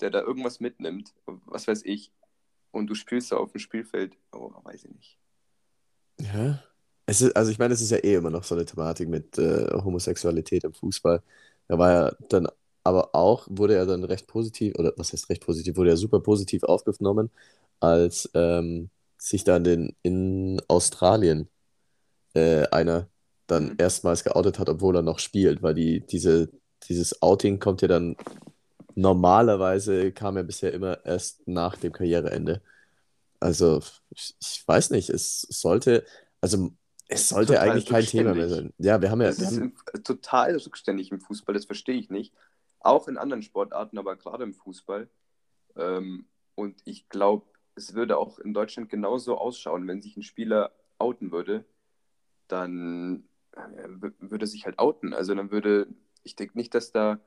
der 0.00 0.10
da 0.10 0.20
irgendwas 0.20 0.60
mitnimmt, 0.60 1.14
was 1.26 1.66
weiß 1.66 1.82
ich, 1.84 2.12
und 2.70 2.86
du 2.88 2.94
spielst 2.94 3.32
da 3.32 3.36
auf 3.36 3.52
dem 3.52 3.58
Spielfeld, 3.58 4.16
oh, 4.32 4.52
weiß 4.64 4.84
ich 4.84 4.90
nicht. 4.94 5.18
Ja. 6.20 6.62
Es 7.06 7.20
ist, 7.20 7.36
also 7.36 7.50
ich 7.50 7.58
meine, 7.58 7.74
es 7.74 7.82
ist 7.82 7.90
ja 7.90 7.98
eh 7.98 8.14
immer 8.14 8.30
noch 8.30 8.44
so 8.44 8.54
eine 8.54 8.64
Thematik 8.64 9.08
mit 9.08 9.36
äh, 9.36 9.66
Homosexualität 9.72 10.64
im 10.64 10.72
Fußball. 10.72 11.22
Da 11.68 11.78
war 11.78 11.92
ja 11.92 12.16
dann 12.30 12.48
aber 12.84 13.14
auch, 13.14 13.46
wurde 13.50 13.76
er 13.76 13.86
dann 13.86 14.04
recht 14.04 14.26
positiv, 14.28 14.74
oder 14.78 14.94
was 14.96 15.12
heißt 15.12 15.30
recht 15.30 15.44
positiv, 15.44 15.76
wurde 15.76 15.90
er 15.90 15.96
super 15.96 16.20
positiv 16.20 16.64
aufgenommen, 16.64 17.30
als 17.80 18.30
ähm, 18.34 18.90
sich 19.18 19.44
dann 19.44 19.64
in, 19.66 19.96
in 20.02 20.62
Australien 20.68 21.48
äh, 22.34 22.66
einer 22.68 23.08
dann 23.46 23.72
Mhm. 23.72 23.76
erstmals 23.78 24.24
geoutet 24.24 24.58
hat, 24.58 24.68
obwohl 24.68 24.96
er 24.96 25.02
noch 25.02 25.18
spielt, 25.18 25.62
weil 25.62 25.74
die, 25.74 26.00
diese, 26.06 26.50
dieses 26.88 27.22
Outing 27.22 27.58
kommt 27.60 27.82
ja 27.82 27.88
dann 27.88 28.16
normalerweise 28.94 30.12
kam 30.12 30.36
er 30.36 30.44
bisher 30.44 30.72
immer 30.72 31.04
erst 31.04 31.46
nach 31.48 31.76
dem 31.76 31.92
Karriereende. 31.92 32.62
Also, 33.40 33.82
ich, 34.10 34.34
ich 34.40 34.64
weiß 34.66 34.90
nicht, 34.90 35.10
es 35.10 35.42
sollte, 35.42 36.04
also 36.40 36.70
es 37.08 37.28
sollte 37.28 37.54
Total 37.54 37.70
eigentlich 37.70 37.86
kein 37.86 38.06
Thema 38.06 38.34
mehr 38.34 38.48
sein. 38.48 38.72
Ja, 38.78 39.00
wir 39.02 39.10
haben 39.10 39.20
ja, 39.22 39.28
Das 39.28 39.38
wir 39.38 39.46
ist 39.46 39.56
haben, 39.56 39.74
total 40.04 40.56
rückständig 40.56 41.10
im 41.10 41.20
Fußball, 41.20 41.54
das 41.54 41.66
verstehe 41.66 41.96
ich 41.96 42.10
nicht. 42.10 42.34
Auch 42.84 43.08
in 43.08 43.18
anderen 43.18 43.42
Sportarten, 43.42 43.98
aber 43.98 44.16
gerade 44.16 44.44
im 44.44 44.54
Fußball. 44.54 45.10
Ähm, 45.76 46.28
und 46.54 46.82
ich 46.84 47.08
glaube, 47.08 47.46
es 47.76 47.94
würde 47.94 48.18
auch 48.18 48.38
in 48.38 48.54
Deutschland 48.54 48.90
genauso 48.90 49.38
ausschauen, 49.38 49.88
wenn 49.88 50.02
sich 50.02 50.16
ein 50.16 50.22
Spieler 50.22 50.72
outen 50.98 51.32
würde, 51.32 51.64
dann 52.48 53.28
äh, 53.52 53.88
würde 54.20 54.44
er 54.44 54.48
sich 54.48 54.66
halt 54.66 54.78
outen. 54.78 55.14
Also 55.14 55.34
dann 55.34 55.50
würde, 55.50 55.88
ich 56.22 56.36
denke 56.36 56.58
nicht, 56.58 56.74
dass 56.74 56.92
da 56.92 57.20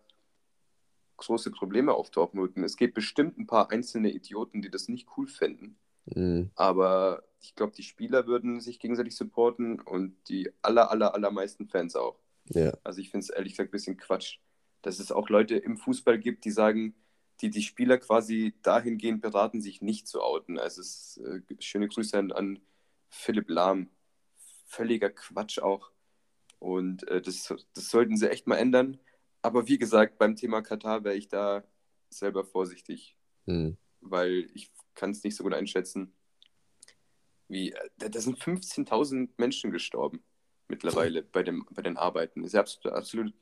große 1.17 1.51
Probleme 1.51 1.93
auftauchen 1.95 2.39
würden. 2.39 2.63
Es 2.63 2.77
gibt 2.77 2.93
bestimmt 2.93 3.37
ein 3.37 3.47
paar 3.47 3.71
einzelne 3.71 4.11
Idioten, 4.11 4.61
die 4.61 4.69
das 4.69 4.87
nicht 4.87 5.09
cool 5.17 5.27
fänden. 5.27 5.79
mh, 6.05 6.49
Aber 6.55 7.23
ich 7.41 7.55
glaube, 7.55 7.73
die 7.73 7.83
Spieler 7.83 8.27
würden 8.27 8.59
sich 8.61 8.79
gegenseitig 8.79 9.15
supporten 9.15 9.81
und 9.81 10.15
die 10.29 10.51
aller, 10.61 10.91
aller, 10.91 11.15
allermeisten 11.15 11.67
Fans 11.67 11.95
auch. 11.95 12.19
ja, 12.49 12.73
Also 12.83 13.01
ich 13.01 13.11
finde 13.11 13.23
es 13.25 13.29
ehrlich 13.29 13.53
gesagt 13.53 13.69
ein 13.69 13.71
bisschen 13.71 13.97
Quatsch, 13.97 14.39
dass 14.81 14.99
es 14.99 15.11
auch 15.11 15.29
Leute 15.29 15.55
im 15.57 15.77
Fußball 15.77 16.19
gibt, 16.19 16.45
die 16.45 16.51
sagen, 16.51 16.95
die 17.41 17.49
die 17.49 17.61
Spieler 17.61 17.97
quasi 17.97 18.55
dahingehend 18.63 19.21
beraten, 19.21 19.61
sich 19.61 19.81
nicht 19.81 20.07
zu 20.07 20.21
outen. 20.21 20.57
Also 20.57 20.81
es 20.81 21.17
äh, 21.17 21.41
schöne 21.59 21.87
Grüße 21.87 22.17
an, 22.17 22.31
an 22.31 22.59
Philipp 23.09 23.49
Lahm. 23.49 23.89
Völliger 24.65 25.09
Quatsch 25.09 25.59
auch. 25.59 25.91
Und 26.59 27.07
äh, 27.07 27.21
das, 27.21 27.53
das 27.73 27.89
sollten 27.89 28.17
sie 28.17 28.29
echt 28.29 28.47
mal 28.47 28.57
ändern. 28.57 28.99
Aber 29.41 29.67
wie 29.67 29.77
gesagt, 29.77 30.17
beim 30.17 30.35
Thema 30.35 30.61
Katar 30.61 31.03
wäre 31.03 31.15
ich 31.15 31.27
da 31.27 31.63
selber 32.09 32.43
vorsichtig 32.43 33.15
mh, 33.45 33.77
weil 34.01 34.49
ich 34.53 34.71
kann 34.93 35.11
es 35.11 35.23
nicht 35.23 35.35
so 35.35 35.43
gut 35.43 35.53
einschätzen. 35.53 36.13
Wie, 37.47 37.71
äh, 37.71 37.89
da, 37.97 38.09
da 38.09 38.19
sind 38.19 38.39
15.000 38.39 39.29
Menschen 39.37 39.71
gestorben 39.71 40.23
mittlerweile 40.67 41.23
bei, 41.23 41.43
dem, 41.43 41.65
bei 41.71 41.81
den 41.81 41.97
Arbeiten. 41.97 42.41
Das 42.41 42.49
ist 42.49 42.53
ja 42.53 42.59
absolut, 42.61 42.93
absolut, 42.93 43.33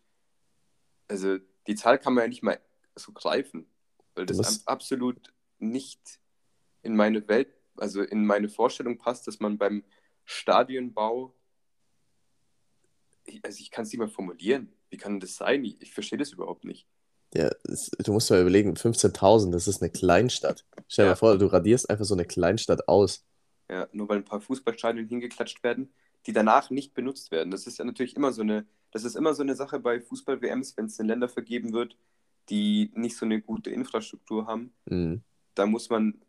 also 1.08 1.38
die 1.68 1.76
Zahl 1.76 2.00
kann 2.00 2.14
man 2.14 2.24
ja 2.24 2.28
nicht 2.28 2.44
mal 2.44 2.60
so 2.96 3.12
greifen, 3.12 3.68
weil 4.16 4.26
das 4.26 4.40
ab- 4.40 4.74
absolut 4.78 5.34
nicht 5.60 6.20
in 6.84 6.96
meine 6.96 7.28
Welt, 7.28 7.54
also 7.78 8.02
in 8.02 8.26
meine 8.26 8.50
Vorstellung 8.50 8.98
passt, 8.98 9.28
dass 9.28 9.40
man 9.40 9.58
beim 9.58 9.84
Stadionbau, 10.26 11.34
also 13.44 13.60
ich 13.60 13.72
kann 13.72 13.84
es 13.84 13.92
nicht 13.92 14.00
mal 14.00 14.08
formulieren. 14.08 14.72
Wie 14.90 14.98
kann 14.98 15.20
das 15.20 15.36
sein? 15.36 15.64
Ich, 15.66 15.82
ich 15.82 15.94
verstehe 15.94 16.20
das 16.20 16.32
überhaupt 16.32 16.64
nicht. 16.64 16.88
ja, 17.34 17.50
es, 17.64 17.90
du 17.90 18.14
musst 18.14 18.30
mal 18.30 18.40
überlegen, 18.42 18.76
15.000, 18.76 19.54
das 19.54 19.68
ist 19.68 19.82
eine 19.82 19.92
Kleinstadt. 19.92 20.66
Stell 20.88 21.06
dir 21.06 21.08
Ja. 21.08 21.12
mal 21.14 21.16
vor, 21.16 21.38
du 21.38 21.48
radierst 21.48 21.90
einfach 21.90 22.06
so 22.06 22.14
eine 22.14 22.26
Kleinstadt 22.26 22.88
aus. 22.88 23.26
Ja, 23.70 23.88
nur 23.92 24.08
weil 24.08 24.18
ein 24.18 24.26
paar 24.26 24.42
Fußballstadien 24.42 25.08
hingeklatscht 25.08 25.64
werden, 25.64 25.92
die 26.26 26.34
danach 26.34 26.70
nicht 26.70 26.94
benutzt 26.94 27.32
werden. 27.32 27.52
Das 27.52 27.68
ist 27.68 27.78
ja 27.78 27.86
natürlich 27.86 28.16
immer 28.16 28.32
so 28.32 28.42
eine, 28.42 28.66
das 28.92 29.04
ist 29.04 29.16
immer 29.16 29.34
so 29.34 29.44
eine 29.44 29.56
Sache 29.56 29.80
bei 29.80 30.00
Fußball-WMs, 30.02 30.78
wenn 30.78 30.86
es 30.86 31.00
in 31.00 31.08
Länder 31.08 31.30
vergeben 31.30 31.74
wird, 31.74 31.98
die 32.50 32.92
nicht 32.96 33.18
so 33.18 33.26
eine 33.26 33.42
gute 33.42 33.70
Infrastruktur 33.70 34.48
haben. 34.48 34.74
Mh, 34.86 35.20
Da 35.56 35.66
muss 35.66 35.90
man 35.90 36.20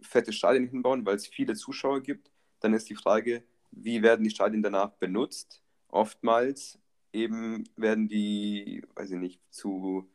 fette 0.00 0.32
Stadien 0.32 0.68
hinbauen, 0.68 1.04
weil 1.04 1.16
es 1.16 1.26
viele 1.26 1.54
Zuschauer 1.54 2.02
gibt. 2.02 2.30
Dann 2.60 2.74
ist 2.74 2.88
die 2.88 2.94
Frage, 2.94 3.42
wie 3.70 4.02
werden 4.02 4.24
die 4.24 4.30
Stadien 4.30 4.62
danach 4.62 4.90
benutzt? 4.90 5.62
Oftmals 5.88 6.78
eben 7.12 7.64
werden 7.76 8.08
die, 8.08 8.82
weiß 8.94 9.10
ich 9.12 9.18
nicht, 9.18 9.40
zu 9.50 10.08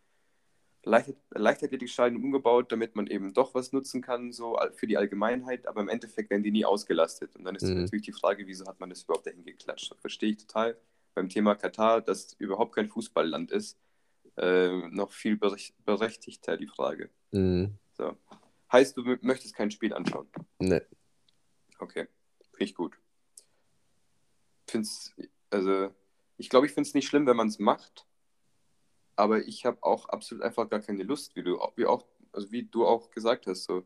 Leichtathletikstadien 0.85 2.21
umgebaut, 2.21 2.71
damit 2.71 2.95
man 2.95 3.07
eben 3.07 3.33
doch 3.33 3.53
was 3.55 3.71
nutzen 3.71 4.01
kann, 4.01 4.31
so 4.33 4.57
für 4.75 4.85
die 4.87 4.97
Allgemeinheit, 4.97 5.65
aber 5.67 5.81
im 5.81 5.89
Endeffekt 5.89 6.29
werden 6.29 6.43
die 6.43 6.51
nie 6.51 6.65
ausgelastet. 6.65 7.35
Und 7.35 7.45
dann 7.45 7.55
ist 7.55 7.63
Mhm. 7.63 7.81
natürlich 7.81 8.03
die 8.05 8.11
Frage, 8.11 8.45
wieso 8.47 8.65
hat 8.67 8.79
man 8.79 8.89
das 8.89 9.03
überhaupt 9.03 9.25
dahin 9.25 9.43
geklatscht? 9.45 9.91
Das 9.91 9.99
verstehe 9.99 10.31
ich 10.31 10.37
total. 10.37 10.77
Beim 11.15 11.29
Thema 11.29 11.55
Katar, 11.55 12.01
das 12.01 12.33
überhaupt 12.33 12.75
kein 12.75 12.89
Fußballland 12.89 13.51
ist, 13.51 13.79
äh, 14.37 14.69
noch 14.89 15.11
viel 15.11 15.37
berech 15.37 15.73
berechtigter 15.85 16.57
die 16.57 16.67
Frage. 16.67 17.09
mh, 17.31 17.69
So. 17.93 18.17
Heißt, 18.71 18.97
du 18.97 19.03
möchtest 19.21 19.55
kein 19.55 19.69
Spiel 19.71 19.93
anschauen? 19.93 20.27
ne, 20.59 20.83
Okay, 21.79 22.07
finde 22.51 22.63
ich 22.63 22.73
gut. 22.75 22.97
Find's, 24.67 25.13
also, 25.51 25.93
ich 26.37 26.49
glaube, 26.49 26.65
ich 26.65 26.71
finde 26.73 26.87
es 26.87 26.93
nicht 26.95 27.07
schlimm, 27.07 27.27
wenn 27.27 27.37
man 27.37 27.47
es 27.49 27.59
macht, 27.59 28.07
aber 29.15 29.45
ich 29.47 29.65
habe 29.65 29.77
auch 29.81 30.09
absolut 30.09 30.43
einfach 30.43 30.69
gar 30.69 30.79
keine 30.79 31.03
Lust, 31.03 31.35
wie 31.35 31.43
du, 31.43 31.59
wie 31.75 31.85
auch, 31.85 32.05
also 32.31 32.51
wie 32.51 32.63
du 32.63 32.85
auch 32.85 33.11
gesagt 33.11 33.47
hast, 33.47 33.65
so. 33.65 33.83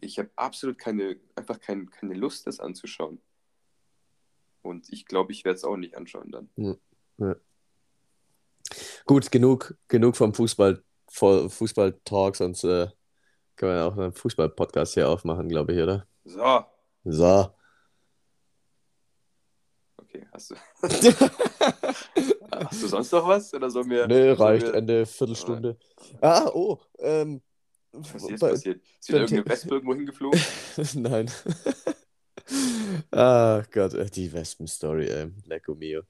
Ich 0.00 0.18
habe 0.18 0.30
absolut 0.34 0.78
keine, 0.78 1.20
einfach 1.36 1.60
kein, 1.60 1.88
keine 1.88 2.14
Lust, 2.14 2.46
das 2.48 2.58
anzuschauen. 2.58 3.20
Und 4.62 4.88
ich 4.92 5.06
glaube, 5.06 5.30
ich 5.32 5.44
werde 5.44 5.56
es 5.56 5.64
auch 5.64 5.76
nicht 5.76 5.96
anschauen 5.96 6.32
dann. 6.32 6.48
Gut, 9.06 9.30
genug, 9.30 9.76
genug 9.88 10.16
vom 10.16 10.34
Fußball, 10.34 10.82
Fußball-Talk, 11.08 12.36
sonst 12.36 12.64
äh, 12.64 12.88
können 13.56 13.72
wir 13.72 13.76
ja 13.76 13.86
auch 13.86 13.96
einen 13.96 14.12
Fußball-Podcast 14.12 14.94
hier 14.94 15.08
aufmachen, 15.08 15.48
glaube 15.48 15.72
ich, 15.72 15.80
oder? 15.80 16.06
So, 16.24 16.64
So. 17.04 17.54
okay, 19.98 20.26
hast 20.32 20.50
du, 20.50 20.54
hast 22.64 22.82
du 22.82 22.86
sonst 22.88 23.12
noch 23.12 23.26
was? 23.26 23.52
Oder 23.54 23.70
sollen 23.70 23.90
wir. 23.90 24.06
Nee, 24.06 24.30
reicht, 24.30 24.66
wir- 24.66 24.74
Ende, 24.74 25.06
Viertelstunde. 25.06 25.76
Ah, 26.20 26.50
oh, 26.54 26.78
ähm, 26.98 27.40
Was 27.92 28.14
ist 28.14 28.30
jetzt 28.30 28.40
bei- 28.40 28.50
passiert? 28.50 28.80
Ist 29.00 29.08
wieder 29.08 29.20
irgendeine 29.20 29.48
Wespe 29.50 29.74
irgendwo 29.74 29.94
hingeflogen? 29.94 30.40
Nein. 30.94 31.30
Ah 33.10 33.62
Gott, 33.70 33.94
äh, 33.94 34.06
die 34.06 34.32
Wespen-Story, 34.32 35.06
ey. 35.06 35.30
Lecco 35.46 35.74
mio. 35.74 36.02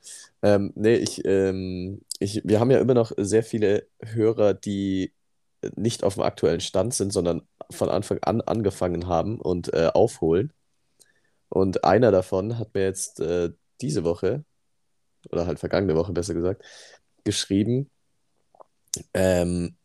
Ähm, 0.42 0.72
nee, 0.74 0.94
ich, 0.96 1.24
ähm, 1.24 2.00
ich, 2.18 2.40
wir 2.44 2.58
haben 2.58 2.70
ja 2.70 2.78
immer 2.80 2.94
noch 2.94 3.12
sehr 3.16 3.42
viele 3.42 3.86
Hörer, 4.02 4.54
die 4.54 5.12
nicht 5.76 6.04
auf 6.04 6.14
dem 6.14 6.22
aktuellen 6.22 6.60
Stand 6.60 6.94
sind, 6.94 7.12
sondern 7.12 7.42
von 7.70 7.88
Anfang 7.90 8.18
an 8.22 8.40
angefangen 8.40 9.06
haben 9.06 9.40
und 9.40 9.72
äh, 9.74 9.90
aufholen. 9.92 10.52
Und 11.48 11.84
einer 11.84 12.10
davon 12.10 12.58
hat 12.58 12.74
mir 12.74 12.84
jetzt 12.84 13.20
äh, 13.20 13.50
diese 13.80 14.02
Woche, 14.04 14.44
oder 15.30 15.46
halt 15.46 15.58
vergangene 15.58 15.94
Woche 15.94 16.12
besser 16.12 16.34
gesagt, 16.34 16.62
geschrieben, 17.24 17.90
ähm, 19.14 19.76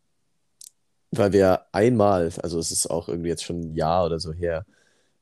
weil 1.12 1.34
wir 1.34 1.66
einmal, 1.72 2.32
also 2.42 2.60
es 2.60 2.72
ist 2.72 2.88
auch 2.88 3.08
irgendwie 3.08 3.30
jetzt 3.30 3.44
schon 3.44 3.62
ein 3.62 3.76
Jahr 3.76 4.06
oder 4.06 4.20
so 4.20 4.34
her, 4.34 4.66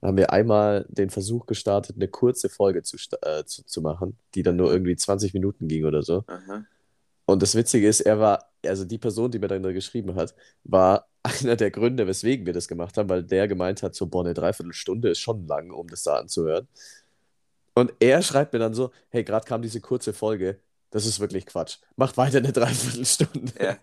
haben 0.01 0.17
wir 0.17 0.31
einmal 0.31 0.85
den 0.89 1.09
Versuch 1.09 1.45
gestartet, 1.45 1.95
eine 1.95 2.07
kurze 2.07 2.49
Folge 2.49 2.83
zu, 2.83 2.97
äh, 3.21 3.43
zu, 3.45 3.65
zu 3.65 3.81
machen, 3.81 4.17
die 4.35 4.43
dann 4.43 4.55
nur 4.55 4.71
irgendwie 4.71 4.95
20 4.95 5.33
Minuten 5.33 5.67
ging 5.67 5.85
oder 5.85 6.03
so. 6.03 6.23
Aha. 6.27 6.65
Und 7.25 7.41
das 7.41 7.55
Witzige 7.55 7.87
ist, 7.87 8.01
er 8.01 8.19
war, 8.19 8.51
also 8.65 8.85
die 8.85 8.99
Person, 8.99 9.31
die 9.31 9.39
mir 9.39 9.47
dann 9.47 9.63
da 9.63 9.71
geschrieben 9.71 10.15
hat, 10.15 10.35
war 10.63 11.07
einer 11.23 11.55
der 11.55 11.71
Gründe, 11.71 12.05
weswegen 12.07 12.45
wir 12.45 12.53
das 12.53 12.67
gemacht 12.67 12.97
haben, 12.97 13.09
weil 13.09 13.23
der 13.23 13.47
gemeint 13.47 13.81
hat, 13.83 13.95
so, 13.95 14.05
boah, 14.05 14.23
eine 14.23 14.33
Dreiviertelstunde 14.33 15.09
ist 15.09 15.19
schon 15.19 15.47
lang, 15.47 15.71
um 15.71 15.87
das 15.87 16.03
da 16.03 16.17
anzuhören. 16.17 16.67
Und 17.75 17.93
er 17.99 18.21
schreibt 18.21 18.53
mir 18.53 18.59
dann 18.59 18.73
so, 18.73 18.91
hey, 19.09 19.23
gerade 19.23 19.45
kam 19.45 19.61
diese 19.61 19.81
kurze 19.81 20.13
Folge, 20.13 20.59
das 20.91 21.05
ist 21.05 21.19
wirklich 21.19 21.45
Quatsch. 21.45 21.77
Macht 21.97 22.15
weiter 22.15 22.37
eine 22.37 22.53
Dreiviertelstunde. 22.53 23.51
Ja, 23.61 23.77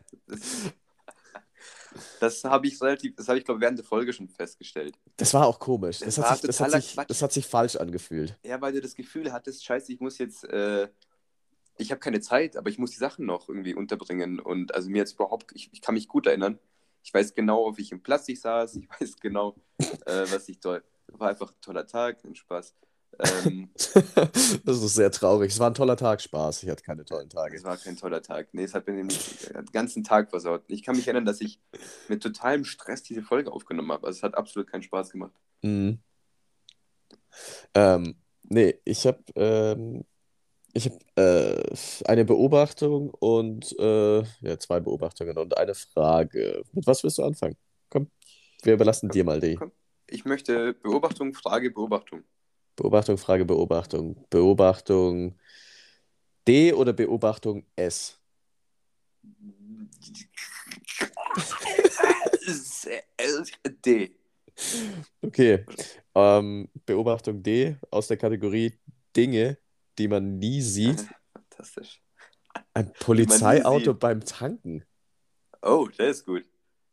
das, 2.20 2.42
habe 2.44 2.66
ich 2.66 2.80
relativ, 2.80 3.14
das 3.16 3.28
habe 3.28 3.38
ich 3.38 3.44
glaube 3.44 3.60
während 3.60 3.78
der 3.78 3.84
Folge 3.84 4.14
schon 4.14 4.28
festgestellt. 4.28 4.96
Das 5.18 5.34
war 5.34 5.46
auch 5.46 5.58
komisch. 5.58 5.98
Das 5.98 6.14
Das, 6.14 6.30
hat 6.30 6.38
sich, 6.38 6.46
das, 6.46 6.60
hat 6.60 6.70
sich, 6.72 6.96
das 6.96 7.22
hat 7.22 7.32
sich 7.32 7.46
falsch 7.46 7.76
angefühlt. 7.76 8.38
Ja, 8.44 8.60
weil 8.62 8.72
du 8.72 8.80
das 8.80 8.94
Gefühl 8.94 9.30
hattest, 9.30 9.62
scheiße, 9.62 9.92
ich 9.92 10.00
muss 10.00 10.16
jetzt, 10.16 10.44
äh, 10.44 10.88
ich 11.76 11.90
habe 11.90 12.00
keine 12.00 12.22
Zeit, 12.22 12.56
aber 12.56 12.70
ich 12.70 12.78
muss 12.78 12.92
die 12.92 12.98
Sachen 12.98 13.26
noch 13.26 13.48
irgendwie 13.48 13.74
unterbringen. 13.74 14.40
Und 14.40 14.74
also 14.74 14.88
mir 14.88 14.98
jetzt 14.98 15.12
überhaupt, 15.12 15.52
ich, 15.54 15.68
ich 15.72 15.82
kann 15.82 15.94
mich 15.94 16.08
gut 16.08 16.26
erinnern. 16.26 16.58
Ich 17.04 17.12
weiß 17.12 17.34
genau, 17.34 17.66
auf 17.66 17.76
welchem 17.76 18.02
Platz 18.02 18.26
ich 18.28 18.40
saß. 18.40 18.76
Ich 18.76 18.88
weiß 18.88 19.16
genau, 19.16 19.56
äh, 20.06 20.24
was 20.30 20.48
ich 20.48 20.60
dort. 20.60 20.84
War 21.08 21.28
einfach 21.28 21.50
ein 21.50 21.60
toller 21.60 21.86
Tag, 21.86 22.24
ein 22.24 22.34
Spaß. 22.34 22.74
Ähm, 23.18 23.70
Das 24.64 24.82
ist 24.82 24.94
sehr 24.94 25.10
traurig. 25.10 25.52
Es 25.52 25.58
war 25.58 25.70
ein 25.70 25.74
toller 25.74 25.96
Tag, 25.96 26.20
Spaß. 26.20 26.62
Ich 26.62 26.68
hatte 26.68 26.82
keine 26.82 27.04
tollen 27.04 27.28
es 27.28 27.34
Tage. 27.34 27.64
war 27.64 27.76
kein 27.76 27.96
toller 27.96 28.22
Tag. 28.22 28.48
Nee, 28.52 28.64
es 28.64 28.74
hat 28.74 28.86
mir 28.86 28.94
den 28.94 29.08
ganzen 29.72 30.04
Tag 30.04 30.30
versaut. 30.30 30.62
Ich 30.68 30.82
kann 30.82 30.96
mich 30.96 31.06
erinnern, 31.06 31.24
dass 31.24 31.40
ich 31.40 31.60
mit 32.08 32.22
totalem 32.22 32.64
Stress 32.64 33.02
diese 33.02 33.22
Folge 33.22 33.52
aufgenommen 33.52 33.92
habe. 33.92 34.06
Also 34.06 34.18
es 34.18 34.22
hat 34.22 34.34
absolut 34.34 34.68
keinen 34.70 34.82
Spaß 34.82 35.10
gemacht. 35.10 35.32
Mhm. 35.62 35.98
Ähm, 37.74 38.14
nee, 38.42 38.74
ich 38.84 39.06
habe 39.06 39.22
ähm, 39.36 40.04
ich 40.74 40.86
hab, 40.86 40.94
äh, 41.18 41.62
eine 42.06 42.24
Beobachtung 42.24 43.10
und 43.10 43.78
äh, 43.78 44.22
ja, 44.40 44.58
zwei 44.58 44.80
Beobachtungen 44.80 45.36
und 45.36 45.56
eine 45.56 45.74
Frage. 45.74 46.62
Mit 46.72 46.86
was 46.86 47.02
willst 47.04 47.18
du 47.18 47.24
anfangen? 47.24 47.56
Komm, 47.90 48.10
wir 48.62 48.74
überlassen 48.74 49.08
dir 49.10 49.24
mal 49.24 49.40
die 49.40 49.56
Komm. 49.56 49.72
Ich 50.06 50.24
möchte 50.24 50.74
Beobachtung, 50.74 51.32
Frage, 51.32 51.70
Beobachtung. 51.70 52.24
Beobachtung, 52.76 53.18
Frage, 53.18 53.44
Beobachtung. 53.44 54.24
Beobachtung 54.30 55.36
D 56.46 56.72
oder 56.72 56.92
Beobachtung 56.92 57.64
S? 57.76 58.18
D. 63.84 64.16
Okay. 65.22 65.64
Ähm, 66.14 66.68
Beobachtung 66.86 67.42
D 67.42 67.76
aus 67.90 68.08
der 68.08 68.16
Kategorie 68.16 68.78
Dinge, 69.16 69.58
die 69.98 70.08
man 70.08 70.38
nie 70.38 70.60
sieht. 70.60 71.06
Fantastisch. 71.32 72.02
Ein 72.74 72.92
Polizeiauto 72.92 73.94
beim 73.94 74.24
Tanken. 74.24 74.84
Oh, 75.62 75.88
der 75.98 76.08
ist 76.08 76.26
gut. 76.26 76.44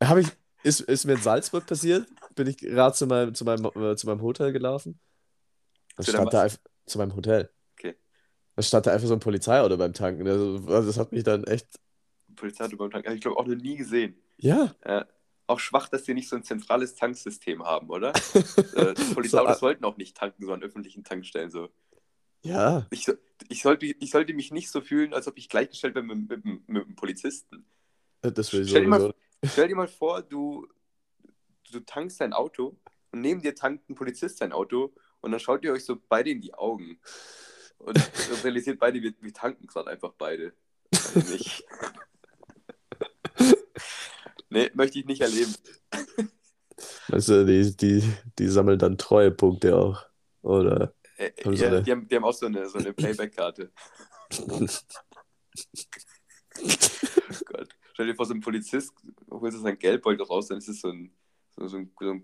Habe 0.02 0.22
ich, 0.22 0.28
ist, 0.62 0.80
ist 0.80 1.04
mir 1.04 1.14
in 1.14 1.22
Salzburg 1.22 1.66
passiert, 1.66 2.06
bin 2.34 2.46
ich 2.46 2.58
gerade 2.58 2.94
zu 2.94 3.06
meinem, 3.06 3.34
zu 3.34 3.44
meinem, 3.44 3.66
äh, 3.66 3.96
zu 3.96 4.06
meinem 4.06 4.22
Hotel 4.22 4.52
gelaufen. 4.52 4.98
Da 6.00 6.04
Zu 6.04 6.10
stand 6.12 6.32
da 6.32 6.42
einfach, 6.42 6.58
zu 6.86 6.98
meinem 6.98 7.14
Hotel. 7.14 7.50
Okay. 7.78 7.96
Da 8.56 8.62
stand 8.62 8.86
da 8.86 8.92
einfach 8.92 9.08
so 9.08 9.14
ein 9.14 9.20
Polizeiauto 9.20 9.76
beim 9.76 9.92
Tanken. 9.92 10.26
Also, 10.26 10.54
also 10.66 10.86
das 10.86 10.98
hat 10.98 11.12
mich 11.12 11.24
dann 11.24 11.44
echt. 11.44 11.66
Polizeiauto 12.36 12.76
beim 12.76 12.90
Tank. 12.90 13.06
Habe 13.06 13.16
ich 13.16 13.22
glaube 13.22 13.38
auch 13.38 13.46
noch 13.46 13.56
nie 13.56 13.76
gesehen. 13.76 14.16
Ja. 14.38 14.74
Äh, 14.80 15.04
auch 15.46 15.60
schwach, 15.60 15.88
dass 15.88 16.04
die 16.04 16.14
nicht 16.14 16.28
so 16.28 16.36
ein 16.36 16.44
zentrales 16.44 16.94
Tanksystem 16.94 17.64
haben, 17.64 17.90
oder? 17.90 18.12
äh, 18.74 18.94
die 18.94 19.14
Polizeiautos 19.14 19.56
So, 19.56 19.60
sollten 19.60 19.84
auch 19.84 19.96
nicht 19.96 20.16
tanken, 20.16 20.44
so 20.46 20.52
an 20.52 20.62
öffentlichen 20.62 21.04
Tankstellen. 21.04 21.50
So. 21.50 21.68
Ja. 22.42 22.86
Ich, 22.90 23.06
ich, 23.48 23.62
sollte, 23.62 23.86
ich 23.86 24.10
sollte 24.10 24.32
mich 24.32 24.52
nicht 24.52 24.70
so 24.70 24.80
fühlen, 24.80 25.12
als 25.12 25.28
ob 25.28 25.36
ich 25.36 25.48
gleichgestellt 25.48 25.94
bin 25.94 26.06
mit, 26.06 26.28
mit, 26.28 26.44
mit, 26.44 26.68
mit 26.68 26.86
einem 26.86 26.96
Polizisten. 26.96 27.66
Das 28.22 28.52
will 28.52 28.62
ich 28.62 28.70
Stell 28.70 28.82
dir 28.82 28.88
mal-. 28.88 29.14
Stell 29.44 29.68
dir 29.68 29.76
mal 29.76 29.88
vor, 29.88 30.22
du, 30.22 30.66
du 31.72 31.80
tankst 31.80 32.20
dein 32.20 32.32
Auto 32.32 32.76
und 33.10 33.20
neben 33.20 33.40
dir 33.40 33.54
tankt 33.54 33.88
ein 33.88 33.94
Polizist 33.94 34.38
sein 34.38 34.52
Auto 34.52 34.92
und 35.20 35.32
dann 35.32 35.40
schaut 35.40 35.64
ihr 35.64 35.72
euch 35.72 35.84
so 35.84 35.98
beide 36.08 36.30
in 36.30 36.40
die 36.40 36.54
Augen 36.54 36.98
und 37.78 37.96
realisiert 38.44 38.78
beide, 38.78 39.02
wir, 39.02 39.12
wir 39.20 39.32
tanken 39.32 39.66
gerade 39.66 39.90
einfach 39.90 40.12
beide. 40.16 40.52
Also 40.92 41.20
nicht. 41.32 41.64
nee, 44.50 44.70
möchte 44.74 44.98
ich 44.98 45.06
nicht 45.06 45.20
erleben. 45.20 45.54
Weißt 47.08 47.28
du, 47.28 47.44
die, 47.44 47.76
die, 47.76 48.02
die 48.38 48.48
sammeln 48.48 48.78
dann 48.78 48.96
Treuepunkte 48.96 49.76
auch. 49.76 50.06
Oder? 50.42 50.94
Äh, 51.16 51.32
Haben 51.44 51.54
ja, 51.54 51.68
eine- 51.68 51.82
die, 51.82 51.90
haben, 51.90 52.08
die 52.08 52.16
haben 52.16 52.24
auch 52.24 52.32
so 52.32 52.46
eine, 52.46 52.66
so 52.68 52.78
eine 52.78 52.92
Playback-Karte. 52.92 53.70
Oh 54.38 54.66
Gott. 57.46 57.68
Stell 57.92 58.06
dir 58.06 58.14
vor, 58.14 58.24
so 58.26 58.32
ein 58.32 58.40
Polizist 58.40 58.92
holt 59.30 59.52
so 59.52 59.58
sein 59.60 59.78
Geldbeutel 59.78 60.24
raus, 60.24 60.48
dann 60.48 60.58
ist 60.58 60.68
es 60.68 60.80
so 60.80 60.88
ein, 60.88 61.12
so, 61.50 61.66
so 61.68 61.76
ein, 61.76 61.92
so 62.00 62.10
ein 62.10 62.22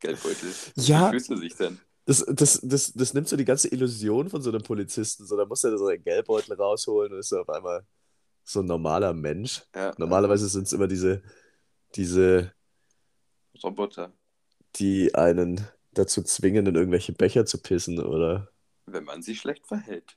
Gummibärchen-Geldbeutel. 0.00 0.52
Ja. 0.76 1.06
Wie 1.06 1.10
fühlst 1.12 1.30
du 1.30 1.34
dich 1.36 1.54
denn? 1.56 1.78
Das, 2.04 2.24
das, 2.28 2.60
das, 2.62 2.92
das 2.92 3.14
nimmt 3.14 3.28
so 3.28 3.36
die 3.36 3.44
ganze 3.44 3.68
Illusion 3.68 4.30
von 4.30 4.40
so 4.40 4.50
einem 4.50 4.62
Polizisten. 4.62 5.26
So, 5.26 5.36
da 5.36 5.44
muss 5.44 5.64
er 5.64 5.76
so 5.76 5.86
einen 5.86 6.02
Geldbeutel 6.02 6.54
rausholen 6.54 7.12
und 7.12 7.18
ist 7.18 7.30
so 7.30 7.40
auf 7.40 7.48
einmal 7.48 7.84
so 8.44 8.60
ein 8.60 8.66
normaler 8.66 9.12
Mensch. 9.12 9.62
Ja, 9.74 9.92
Normalerweise 9.98 10.48
sind 10.48 10.68
es 10.68 10.72
immer 10.72 10.86
diese, 10.86 11.22
diese, 11.96 12.52
Roboter. 13.62 14.12
die 14.76 15.14
einen 15.14 15.66
dazu 15.92 16.22
zwingen, 16.22 16.66
in 16.66 16.74
irgendwelche 16.76 17.12
Becher 17.12 17.44
zu 17.44 17.58
pissen, 17.58 17.98
oder? 17.98 18.48
Wenn 18.86 19.04
man 19.04 19.22
sich 19.22 19.40
schlecht 19.40 19.66
verhält. 19.66 20.16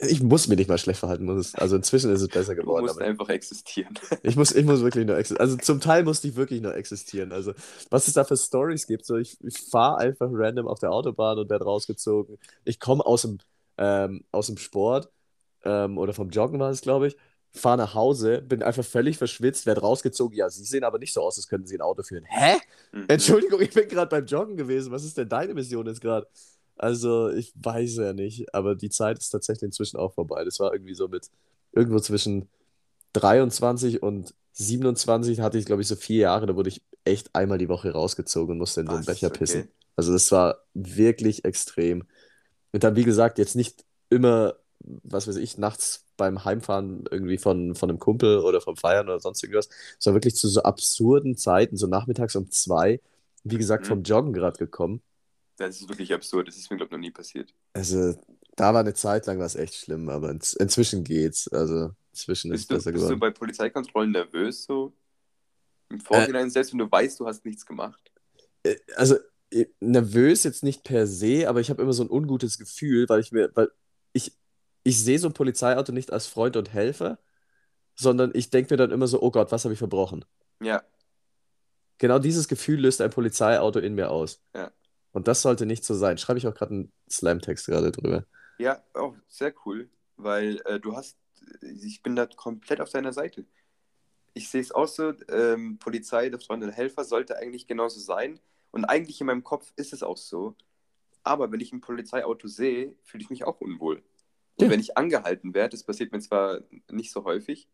Ich 0.00 0.22
muss 0.22 0.48
mich 0.48 0.58
nicht 0.58 0.68
mal 0.68 0.78
schlecht 0.78 1.00
verhalten. 1.00 1.24
Muss 1.24 1.48
es, 1.48 1.54
also 1.54 1.76
inzwischen 1.76 2.10
ist 2.10 2.22
es 2.22 2.28
besser 2.28 2.54
Du 2.54 2.62
geworden. 2.62 2.82
musst 2.82 2.96
Aber 2.96 3.04
einfach 3.06 3.28
existieren. 3.28 3.94
ich 4.22 4.36
muss, 4.36 4.52
ich 4.52 4.64
muss 4.64 4.82
wirklich 4.82 5.06
nur 5.06 5.16
existieren. 5.18 5.40
Also 5.40 5.56
zum 5.58 5.80
Teil 5.80 6.04
musste 6.04 6.28
ich 6.28 6.36
wirklich 6.36 6.60
nur 6.62 6.74
existieren. 6.74 7.32
Also 7.32 7.52
was 7.90 8.08
es 8.08 8.14
da 8.14 8.24
für 8.24 8.36
Stories 8.36 8.86
gibt. 8.86 9.04
So, 9.04 9.16
ich 9.16 9.36
ich 9.44 9.58
fahre 9.58 9.98
einfach 9.98 10.28
random 10.30 10.66
auf 10.66 10.78
der 10.78 10.90
Autobahn 10.92 11.38
und 11.38 11.50
werde 11.50 11.64
rausgezogen. 11.64 12.38
Ich 12.64 12.80
komme 12.80 13.04
aus 13.04 13.22
dem, 13.22 13.38
ähm, 13.76 14.24
aus 14.32 14.46
dem 14.46 14.56
Sport 14.56 15.10
ähm, 15.64 15.98
oder 15.98 16.14
vom 16.14 16.30
Joggen 16.30 16.58
war 16.60 16.70
es, 16.70 16.80
glaube 16.80 17.08
ich. 17.08 17.16
Fahre 17.56 17.76
nach 17.78 17.94
Hause, 17.94 18.42
bin 18.42 18.62
einfach 18.64 18.84
völlig 18.84 19.16
verschwitzt, 19.16 19.64
werde 19.66 19.82
rausgezogen. 19.82 20.36
Ja, 20.36 20.50
Sie 20.50 20.64
sehen 20.64 20.82
aber 20.84 20.98
nicht 20.98 21.12
so 21.12 21.22
aus, 21.22 21.36
als 21.38 21.46
könnten 21.46 21.68
Sie 21.68 21.76
ein 21.76 21.82
Auto 21.82 22.02
führen. 22.02 22.24
Hä? 22.24 22.56
Mhm. 22.92 23.04
Entschuldigung, 23.08 23.60
ich 23.60 23.72
bin 23.72 23.88
gerade 23.88 24.08
beim 24.08 24.26
Joggen 24.26 24.56
gewesen. 24.56 24.90
Was 24.90 25.04
ist 25.04 25.16
denn 25.18 25.28
deine 25.28 25.54
Mission 25.54 25.86
jetzt 25.86 26.00
gerade? 26.00 26.26
Also, 26.76 27.30
ich 27.30 27.52
weiß 27.56 27.96
ja 27.96 28.12
nicht, 28.12 28.54
aber 28.54 28.74
die 28.74 28.90
Zeit 28.90 29.18
ist 29.18 29.30
tatsächlich 29.30 29.64
inzwischen 29.64 29.96
auch 29.96 30.14
vorbei. 30.14 30.44
Das 30.44 30.58
war 30.60 30.72
irgendwie 30.72 30.94
so 30.94 31.08
mit 31.08 31.30
irgendwo 31.72 32.00
zwischen 32.00 32.48
23 33.12 34.02
und 34.02 34.34
27 34.52 35.40
hatte 35.40 35.58
ich, 35.58 35.66
glaube 35.66 35.82
ich, 35.82 35.88
so 35.88 35.96
vier 35.96 36.18
Jahre. 36.20 36.46
Da 36.46 36.56
wurde 36.56 36.68
ich 36.70 36.82
echt 37.04 37.34
einmal 37.34 37.58
die 37.58 37.68
Woche 37.68 37.92
rausgezogen 37.92 38.52
und 38.52 38.58
musste 38.58 38.80
in 38.82 38.88
so 38.88 38.96
einen 38.96 39.06
Was? 39.06 39.06
Becher 39.06 39.28
Okay. 39.28 39.38
pissen. 39.38 39.68
Also, 39.96 40.12
das 40.12 40.30
war 40.32 40.58
wirklich 40.74 41.44
extrem. 41.44 42.04
Und 42.72 42.84
dann, 42.84 42.96
wie 42.96 43.04
gesagt, 43.04 43.38
jetzt 43.38 43.56
nicht 43.56 43.84
immer, 44.10 44.56
was 44.80 45.28
weiß 45.28 45.36
ich, 45.36 45.58
nachts 45.58 46.04
beim 46.16 46.44
Heimfahren 46.44 47.04
irgendwie 47.10 47.38
von, 47.38 47.74
von 47.74 47.90
einem 47.90 47.98
Kumpel 47.98 48.38
oder 48.38 48.60
vom 48.60 48.76
Feiern 48.76 49.08
oder 49.08 49.20
sonst 49.20 49.42
irgendwas, 49.42 49.68
sondern 49.98 50.16
wirklich 50.16 50.36
zu 50.36 50.48
so 50.48 50.62
absurden 50.62 51.36
Zeiten, 51.36 51.76
so 51.76 51.86
nachmittags 51.86 52.36
um 52.36 52.50
zwei, 52.50 53.00
wie 53.44 53.58
gesagt, 53.58 53.84
Mhm. 53.84 53.88
vom 53.88 54.02
Joggen 54.02 54.32
gerade 54.32 54.58
gekommen. 54.58 55.02
Das 55.56 55.80
ist 55.80 55.88
wirklich 55.88 56.12
absurd. 56.12 56.48
Das 56.48 56.56
ist 56.56 56.70
mir, 56.70 56.76
glaube 56.76 56.88
ich, 56.88 56.92
noch 56.92 56.98
nie 56.98 57.10
passiert. 57.10 57.54
Also, 57.72 58.14
da 58.56 58.74
war 58.74 58.80
eine 58.80 58.94
Zeit 58.94 59.26
lang 59.26 59.38
was 59.38 59.54
echt 59.56 59.74
schlimm, 59.74 60.08
aber 60.08 60.30
in, 60.30 60.40
inzwischen 60.58 61.04
geht's. 61.04 61.48
Also, 61.48 61.90
inzwischen 62.12 62.52
ist 62.52 62.62
es 62.62 62.66
Bist 62.66 62.70
du, 62.70 62.74
besser 62.74 62.92
bist 62.92 63.02
du 63.02 63.06
geworden. 63.06 63.20
bei 63.20 63.30
Polizeikontrollen 63.30 64.10
nervös 64.12 64.64
so? 64.64 64.96
Äh. 65.90 65.94
Im 65.94 66.00
Vorhinein, 66.00 66.50
selbst 66.50 66.72
wenn 66.72 66.78
du 66.78 66.90
weißt, 66.90 67.20
du 67.20 67.26
hast 67.26 67.44
nichts 67.44 67.64
gemacht? 67.66 68.00
Äh, 68.64 68.76
Also, 68.96 69.16
äh, 69.50 69.66
nervös 69.80 70.42
jetzt 70.44 70.64
nicht 70.64 70.82
per 70.82 71.06
se, 71.06 71.48
aber 71.48 71.60
ich 71.60 71.70
habe 71.70 71.82
immer 71.82 71.92
so 71.92 72.02
ein 72.02 72.10
ungutes 72.10 72.58
Gefühl, 72.58 73.08
weil 73.08 73.20
ich 73.20 73.30
mir, 73.32 73.50
weil 73.54 73.70
ich, 74.12 74.36
ich 74.82 75.02
sehe 75.02 75.18
so 75.18 75.28
ein 75.28 75.34
Polizeiauto 75.34 75.92
nicht 75.92 76.12
als 76.12 76.26
Freund 76.26 76.56
und 76.56 76.72
Helfer, 76.72 77.18
sondern 77.94 78.32
ich 78.34 78.50
denke 78.50 78.72
mir 78.74 78.78
dann 78.78 78.90
immer 78.90 79.06
so, 79.06 79.22
oh 79.22 79.30
Gott, 79.30 79.52
was 79.52 79.64
habe 79.64 79.72
ich 79.74 79.78
verbrochen? 79.78 80.24
Ja, 80.60 80.82
Genau 81.98 82.18
dieses 82.18 82.48
Gefühl 82.48 82.80
löst 82.80 83.00
ein 83.00 83.10
Polizeiauto 83.10 83.78
in 83.78 83.94
mir 83.94 84.10
aus. 84.10 84.42
Ja. 84.54 84.72
Und 85.14 85.28
das 85.28 85.42
sollte 85.42 85.66
nicht 85.66 85.84
so 85.84 85.94
sein. 85.94 86.18
Schreibe 86.18 86.38
ich 86.38 86.46
auch 86.48 86.54
gerade 86.54 86.74
einen 86.74 86.92
Slam-Text 87.10 87.66
gerade 87.66 87.92
drüber. 87.92 88.26
ja, 88.58 88.82
auch 88.94 89.16
sehr 89.28 89.54
cool, 89.66 89.90
weil 90.16 90.60
äh, 90.66 90.80
du 90.80 90.96
hast, 90.96 91.18
ich 91.62 92.02
bin 92.02 92.16
da 92.16 92.26
komplett 92.26 92.80
auf 92.82 92.90
deiner 92.90 93.12
Seite. 93.14 93.46
Ich 94.34 94.48
sehe 94.50 94.60
es 94.60 94.72
auch 94.72 94.88
so, 94.88 95.14
ähm, 95.30 95.78
Polizei, 95.78 96.28
der 96.30 96.40
Freund 96.40 96.64
und 96.64 96.72
Helfer 96.72 97.04
sollte 97.04 97.36
eigentlich 97.38 97.66
genauso 97.68 98.00
sein. 98.00 98.40
Und 98.72 98.84
eigentlich 98.86 99.20
in 99.20 99.28
meinem 99.28 99.44
Kopf 99.44 99.72
ist 99.76 99.92
es 99.92 100.02
auch 100.02 100.16
so. 100.18 100.56
Aber 101.24 101.52
wenn 101.52 101.60
ich 101.60 101.72
ein 101.72 101.80
Polizeiauto 101.80 102.48
sehe, 102.48 102.96
fühle 103.04 103.22
ich 103.24 103.30
mich 103.30 103.44
auch 103.44 103.60
unwohl. 103.60 104.02
Und 104.56 104.66
Ja. 104.66 104.70
wenn 104.70 104.80
ich 104.80 104.96
angehalten 104.98 105.54
werde, 105.54 105.70
das 105.76 105.84
passiert 105.84 106.12
mir 106.12 106.20
zwar 106.20 106.62
nicht 106.90 107.12
so 107.12 107.24
häufig, 107.24 107.68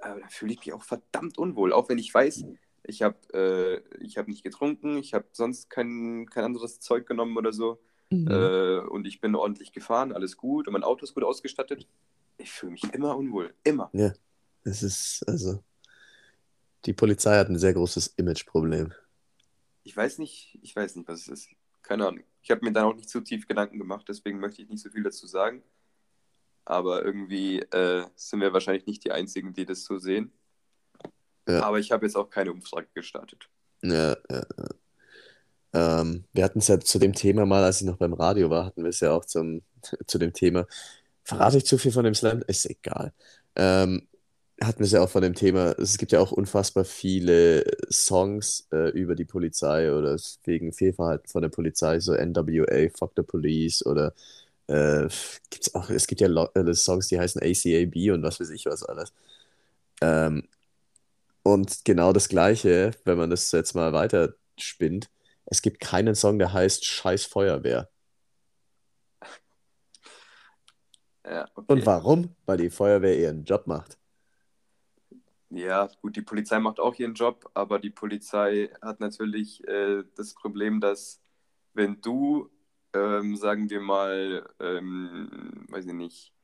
aber 0.00 0.20
dann 0.20 0.30
fühle 0.30 0.52
ich 0.54 0.60
mich 0.60 0.72
auch 0.74 0.82
verdammt 0.84 1.38
unwohl. 1.38 1.72
Auch 1.74 1.88
wenn 1.90 1.98
ich 1.98 2.12
weiß, 2.14 2.44
Ich 2.88 3.02
habe 3.02 3.16
äh, 3.34 3.96
ich 4.04 4.16
hab 4.16 4.28
nicht 4.28 4.44
getrunken, 4.44 4.96
ich 4.96 5.12
habe 5.12 5.26
sonst 5.32 5.70
kein, 5.70 6.26
kein 6.30 6.44
anderes 6.44 6.78
Zeug 6.80 7.06
genommen 7.06 7.36
oder 7.36 7.52
so. 7.52 7.80
Mhm. 8.10 8.28
Äh, 8.30 8.78
und 8.78 9.06
ich 9.06 9.20
bin 9.20 9.34
ordentlich 9.34 9.72
gefahren, 9.72 10.12
alles 10.12 10.36
gut 10.36 10.68
und 10.68 10.72
mein 10.72 10.84
Auto 10.84 11.04
ist 11.04 11.14
gut 11.14 11.24
ausgestattet. 11.24 11.88
Ich 12.38 12.52
fühle 12.52 12.72
mich 12.72 12.84
immer 12.94 13.16
unwohl, 13.16 13.54
immer. 13.64 13.90
Ja, 13.92 14.12
es 14.62 14.82
ist, 14.82 15.24
also, 15.26 15.62
die 16.84 16.92
Polizei 16.92 17.36
hat 17.36 17.48
ein 17.48 17.58
sehr 17.58 17.74
großes 17.74 18.14
Imageproblem. 18.16 18.92
Ich 19.82 19.96
weiß 19.96 20.18
nicht, 20.18 20.58
ich 20.62 20.74
weiß 20.74 20.96
nicht, 20.96 21.08
was 21.08 21.22
es 21.22 21.28
ist. 21.28 21.48
Keine 21.82 22.06
Ahnung. 22.06 22.24
Ich 22.42 22.50
habe 22.50 22.64
mir 22.64 22.72
da 22.72 22.84
auch 22.84 22.94
nicht 22.94 23.08
zu 23.08 23.20
tief 23.20 23.46
Gedanken 23.46 23.78
gemacht, 23.78 24.06
deswegen 24.08 24.38
möchte 24.38 24.62
ich 24.62 24.68
nicht 24.68 24.82
so 24.82 24.90
viel 24.90 25.02
dazu 25.02 25.26
sagen. 25.26 25.62
Aber 26.64 27.04
irgendwie 27.04 27.60
äh, 27.60 28.06
sind 28.16 28.40
wir 28.40 28.52
wahrscheinlich 28.52 28.86
nicht 28.86 29.04
die 29.04 29.12
Einzigen, 29.12 29.52
die 29.52 29.64
das 29.64 29.84
so 29.84 29.98
sehen. 29.98 30.32
Ja. 31.48 31.62
Aber 31.62 31.78
ich 31.78 31.90
habe 31.90 32.06
jetzt 32.06 32.16
auch 32.16 32.28
keine 32.28 32.52
Umfrage 32.52 32.88
gestartet. 32.94 33.48
Ja, 33.82 34.16
ja, 34.30 34.42
ja. 34.58 36.00
Ähm, 36.00 36.24
wir 36.32 36.44
hatten 36.44 36.60
es 36.60 36.68
ja 36.68 36.80
zu 36.80 36.98
dem 36.98 37.12
Thema 37.12 37.44
mal, 37.44 37.62
als 37.62 37.80
ich 37.80 37.86
noch 37.86 37.98
beim 37.98 38.14
Radio 38.14 38.50
war, 38.50 38.64
hatten 38.66 38.82
wir 38.82 38.90
es 38.90 39.00
ja 39.00 39.12
auch 39.12 39.24
zum, 39.24 39.62
zu 40.06 40.18
dem 40.18 40.32
Thema. 40.32 40.66
Verrate 41.24 41.58
ich 41.58 41.66
zu 41.66 41.78
viel 41.78 41.92
von 41.92 42.04
dem 42.04 42.14
Slam? 42.14 42.42
Ist 42.46 42.66
egal. 42.66 43.12
Ähm, 43.56 44.08
hatten 44.62 44.78
wir 44.78 44.86
es 44.86 44.92
ja 44.92 45.02
auch 45.02 45.10
von 45.10 45.22
dem 45.22 45.34
Thema. 45.34 45.72
Es 45.78 45.98
gibt 45.98 46.12
ja 46.12 46.20
auch 46.20 46.32
unfassbar 46.32 46.84
viele 46.84 47.64
Songs 47.90 48.66
äh, 48.72 48.90
über 48.90 49.14
die 49.14 49.24
Polizei 49.26 49.92
oder 49.92 50.16
wegen 50.44 50.72
Fehlverhalten 50.72 51.28
von 51.28 51.42
der 51.42 51.50
Polizei, 51.50 52.00
so 52.00 52.14
NWA, 52.14 52.88
Fuck 52.96 53.12
the 53.16 53.22
Police 53.22 53.84
oder 53.84 54.14
äh, 54.68 55.08
gibt's 55.50 55.74
auch, 55.74 55.90
es 55.90 56.06
gibt 56.06 56.20
ja 56.20 56.28
äh, 56.54 56.74
Songs, 56.74 57.08
die 57.08 57.18
heißen 57.18 57.42
ACAB 57.42 58.14
und 58.14 58.22
was 58.22 58.40
weiß 58.40 58.50
ich 58.50 58.66
was 58.66 58.82
alles. 58.82 59.12
Ähm, 60.00 60.48
und 61.46 61.84
genau 61.84 62.12
das 62.12 62.28
Gleiche, 62.28 62.90
wenn 63.04 63.18
man 63.18 63.30
das 63.30 63.52
jetzt 63.52 63.74
mal 63.74 63.92
weiter 63.92 64.34
spinnt, 64.58 65.10
es 65.44 65.62
gibt 65.62 65.78
keinen 65.78 66.16
Song, 66.16 66.40
der 66.40 66.52
heißt 66.52 66.84
Scheiß 66.84 67.24
Feuerwehr. 67.26 67.88
Ja, 71.24 71.48
okay. 71.54 71.72
Und 71.72 71.86
warum? 71.86 72.34
Weil 72.46 72.56
die 72.56 72.70
Feuerwehr 72.70 73.16
ihren 73.16 73.44
Job 73.44 73.68
macht. 73.68 73.96
Ja, 75.50 75.88
gut, 76.02 76.16
die 76.16 76.22
Polizei 76.22 76.58
macht 76.58 76.80
auch 76.80 76.96
ihren 76.96 77.14
Job, 77.14 77.48
aber 77.54 77.78
die 77.78 77.90
Polizei 77.90 78.68
hat 78.82 78.98
natürlich 78.98 79.62
äh, 79.68 80.02
das 80.16 80.34
Problem, 80.34 80.80
dass 80.80 81.20
wenn 81.74 82.00
du, 82.00 82.50
ähm, 82.92 83.36
sagen 83.36 83.70
wir 83.70 83.80
mal, 83.80 84.48
ähm, 84.58 85.64
weiß 85.68 85.86
ich 85.86 85.92
nicht, 85.92 86.35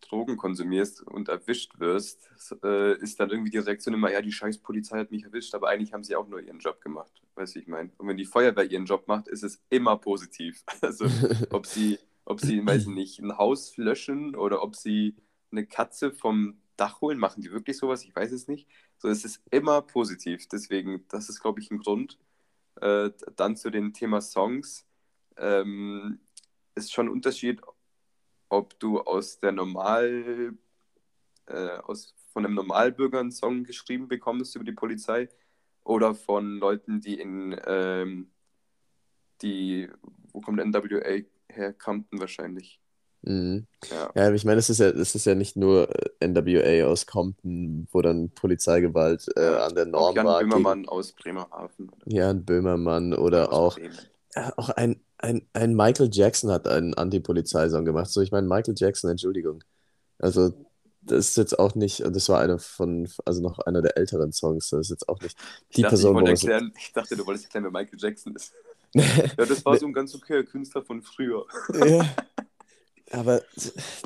Drogen 0.00 0.36
konsumierst 0.36 1.02
und 1.02 1.28
erwischt 1.28 1.78
wirst, 1.78 2.30
äh, 2.62 2.96
ist 2.98 3.20
dann 3.20 3.30
irgendwie 3.30 3.50
die 3.50 3.58
Reaktion 3.58 3.94
immer, 3.94 4.10
ja, 4.10 4.22
die 4.22 4.32
scheiß 4.32 4.58
Polizei 4.58 4.98
hat 4.98 5.10
mich 5.10 5.24
erwischt, 5.24 5.54
aber 5.54 5.68
eigentlich 5.68 5.92
haben 5.92 6.04
sie 6.04 6.16
auch 6.16 6.28
nur 6.28 6.40
ihren 6.40 6.58
Job 6.58 6.80
gemacht. 6.80 7.12
Weißt 7.34 7.54
du, 7.54 7.60
ich 7.60 7.66
meine? 7.66 7.90
Und 7.98 8.08
wenn 8.08 8.16
die 8.16 8.24
Feuerwehr 8.24 8.70
ihren 8.70 8.86
Job 8.86 9.08
macht, 9.08 9.28
ist 9.28 9.42
es 9.42 9.62
immer 9.70 9.96
positiv. 9.96 10.62
Also, 10.80 11.06
ob 11.50 11.66
sie, 11.66 11.98
ob 12.24 12.40
sie, 12.40 12.64
weiß 12.64 12.82
ich 12.82 12.94
nicht, 12.94 13.18
ein 13.18 13.36
Haus 13.36 13.76
löschen 13.76 14.34
oder 14.36 14.62
ob 14.62 14.76
sie 14.76 15.16
eine 15.50 15.66
Katze 15.66 16.12
vom 16.12 16.60
Dach 16.76 17.00
holen, 17.00 17.18
machen 17.18 17.42
die 17.42 17.50
wirklich 17.50 17.76
sowas? 17.76 18.04
Ich 18.04 18.14
weiß 18.14 18.32
es 18.32 18.48
nicht. 18.48 18.68
So, 18.98 19.08
es 19.08 19.24
ist 19.24 19.42
immer 19.50 19.82
positiv. 19.82 20.46
Deswegen, 20.48 21.04
das 21.08 21.28
ist, 21.28 21.40
glaube 21.40 21.60
ich, 21.60 21.70
ein 21.70 21.78
Grund. 21.78 22.18
Äh, 22.80 23.10
dann 23.36 23.56
zu 23.56 23.70
dem 23.70 23.92
Thema 23.92 24.20
Songs. 24.20 24.86
Ähm, 25.36 26.20
ist 26.74 26.92
schon 26.92 27.06
ein 27.06 27.12
Unterschied, 27.12 27.60
ob 28.48 28.78
du 28.78 29.00
aus 29.00 29.40
der 29.40 29.52
Normal, 29.52 30.54
äh, 31.46 31.78
aus, 31.84 32.14
von 32.32 32.44
einem 32.44 32.54
Normalbürger 32.54 33.20
einen 33.20 33.32
Song 33.32 33.64
geschrieben 33.64 34.08
bekommst 34.08 34.54
über 34.56 34.64
die 34.64 34.72
Polizei 34.72 35.28
oder 35.84 36.14
von 36.14 36.58
Leuten, 36.58 37.00
die 37.00 37.18
in, 37.20 37.58
ähm, 37.66 38.30
die, 39.42 39.88
wo 40.32 40.40
kommt 40.40 40.64
NWA 40.64 41.22
her? 41.48 41.72
Compton 41.72 42.20
wahrscheinlich. 42.20 42.80
Mhm. 43.22 43.66
Ja. 43.90 44.10
Ja, 44.14 44.32
ich 44.32 44.44
meine, 44.44 44.58
es 44.58 44.70
ist 44.70 44.78
ja, 44.78 44.88
es 44.88 45.14
ist 45.14 45.24
ja 45.26 45.34
nicht 45.34 45.56
nur 45.56 45.88
äh, 46.20 46.26
NWA 46.26 46.86
aus 46.88 47.06
Compton, 47.06 47.88
wo 47.90 48.00
dann 48.00 48.30
Polizeigewalt 48.30 49.26
äh, 49.36 49.40
an 49.40 49.74
der 49.74 49.86
Auch 49.88 50.14
Norm 50.14 50.16
Jan 50.16 50.26
war, 50.26 50.38
gegen 50.38 50.50
Böhmermann 50.50 50.88
aus 50.88 51.12
Bremerhaven. 51.12 51.88
Oder 51.90 52.12
Jan 52.12 52.44
Böhmermann 52.44 53.14
oder 53.14 53.52
aus 53.52 53.74
auch, 53.74 53.76
Bremen. 53.76 53.98
äh, 54.34 54.50
auch 54.56 54.68
ein, 54.70 55.00
ein, 55.18 55.48
ein 55.52 55.74
Michael 55.74 56.10
Jackson 56.12 56.50
hat 56.50 56.68
einen 56.68 56.94
Anti-Polizei-Song 56.94 57.84
gemacht. 57.84 58.10
So, 58.10 58.20
ich 58.20 58.32
meine, 58.32 58.46
Michael 58.48 58.74
Jackson, 58.76 59.10
Entschuldigung. 59.10 59.62
Also, 60.18 60.52
das 61.02 61.30
ist 61.30 61.36
jetzt 61.36 61.58
auch 61.58 61.74
nicht, 61.74 62.02
und 62.02 62.14
das 62.16 62.28
war 62.28 62.40
einer 62.40 62.58
von, 62.58 63.08
also 63.24 63.42
noch 63.42 63.58
einer 63.60 63.82
der 63.82 63.96
älteren 63.96 64.32
Songs, 64.32 64.70
das 64.70 64.80
ist 64.82 64.90
jetzt 64.90 65.08
auch 65.08 65.20
nicht 65.22 65.38
Ich 65.70 65.76
die 65.76 65.82
dachte, 65.82 66.02
ich 66.02 66.12
Person, 66.12 66.12
wollte 66.12 66.30
wo 66.30 66.34
es. 66.34 66.44
erklären, 66.44 66.72
ich 66.76 66.92
dachte, 66.92 67.16
du 67.16 67.26
wolltest 67.26 67.46
erklären, 67.46 67.64
wer 67.64 67.70
Michael 67.72 67.98
Jackson 68.00 68.34
ist. 68.36 68.54
Ja, 69.38 69.46
das 69.46 69.64
war 69.64 69.76
so 69.76 69.86
ein 69.86 69.92
ganz 69.92 70.14
okayer 70.14 70.44
Künstler 70.44 70.82
von 70.82 71.02
früher. 71.02 71.46
Ja, 71.72 72.06
aber 73.10 73.42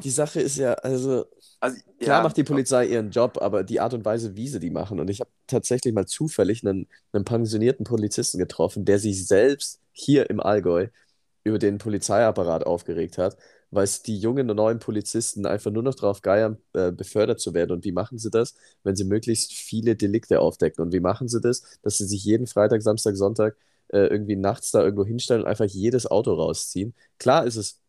die 0.03 0.11
Sache 0.11 0.41
ist 0.41 0.57
ja, 0.57 0.75
also. 0.75 1.27
Also, 1.61 1.77
Klar 2.01 2.19
ja, 2.19 2.23
macht 2.25 2.37
die 2.37 2.45
Polizei 2.45 2.87
ihren 2.87 3.11
Job, 3.11 3.39
aber 3.41 3.63
die 3.63 3.79
Art 3.79 3.95
und 3.95 4.05
Weise, 4.05 4.35
wie 4.35 4.49
sie 4.49 4.59
die 4.59 4.71
machen. 4.71 4.99
Und 4.99 5.09
ich 5.09 5.21
habe 5.21 5.31
tatsächlich 5.47 5.95
mal 5.95 6.07
zufällig 6.07 6.67
einen, 6.67 6.89
einen 7.13 7.25
pensionierten 7.25 7.85
Polizisten 7.85 8.39
getroffen, 8.39 8.85
der 8.85 8.99
sich 8.99 9.27
selbst 9.29 9.81
hier 9.93 10.29
im 10.29 10.41
Allgäu 10.41 10.89
über 11.45 11.59
den 11.59 11.79
Polizeiapparat 11.79 12.67
aufgeregt 12.67 13.19
hat, 13.19 13.37
weil 13.71 13.85
es 13.85 14.03
die 14.03 14.19
jungen 14.19 14.51
und 14.51 14.57
neuen 14.57 14.81
Polizisten 14.81 15.47
einfach 15.47 15.71
nur 15.71 15.83
noch 15.85 15.95
darauf 15.95 16.23
geiern, 16.23 16.59
äh, 16.73 16.91
befördert 16.93 17.41
zu 17.41 17.55
werden. 17.55 17.73
Und 17.73 17.85
wie 17.85 17.93
machen 17.93 18.19
sie 18.19 18.31
das? 18.31 18.55
Wenn 18.83 18.97
sie 18.97 19.05
möglichst 19.05 19.53
viele 19.53 19.97
Delikte 19.97 20.41
aufdecken. 20.41 20.83
Und 20.85 20.93
wie 20.93 21.01
machen 21.01 21.29
sie 21.29 21.41
das? 21.41 21.63
Dass 21.83 21.99
sie 21.99 22.07
sich 22.07 22.25
jeden 22.25 22.47
Freitag, 22.49 22.83
Samstag, 22.83 23.17
Sonntag 23.17 23.57
äh, 23.89 24.07
irgendwie 24.07 24.37
nachts 24.37 24.73
da 24.73 24.83
irgendwo 24.83 25.05
hinstellen 25.05 25.43
und 25.43 25.49
einfach 25.49 25.67
jedes 25.67 26.11
Auto 26.11 26.35
rausziehen. 26.35 26.95
Klar 27.19 27.47
ist 27.47 27.57
es 27.57 27.82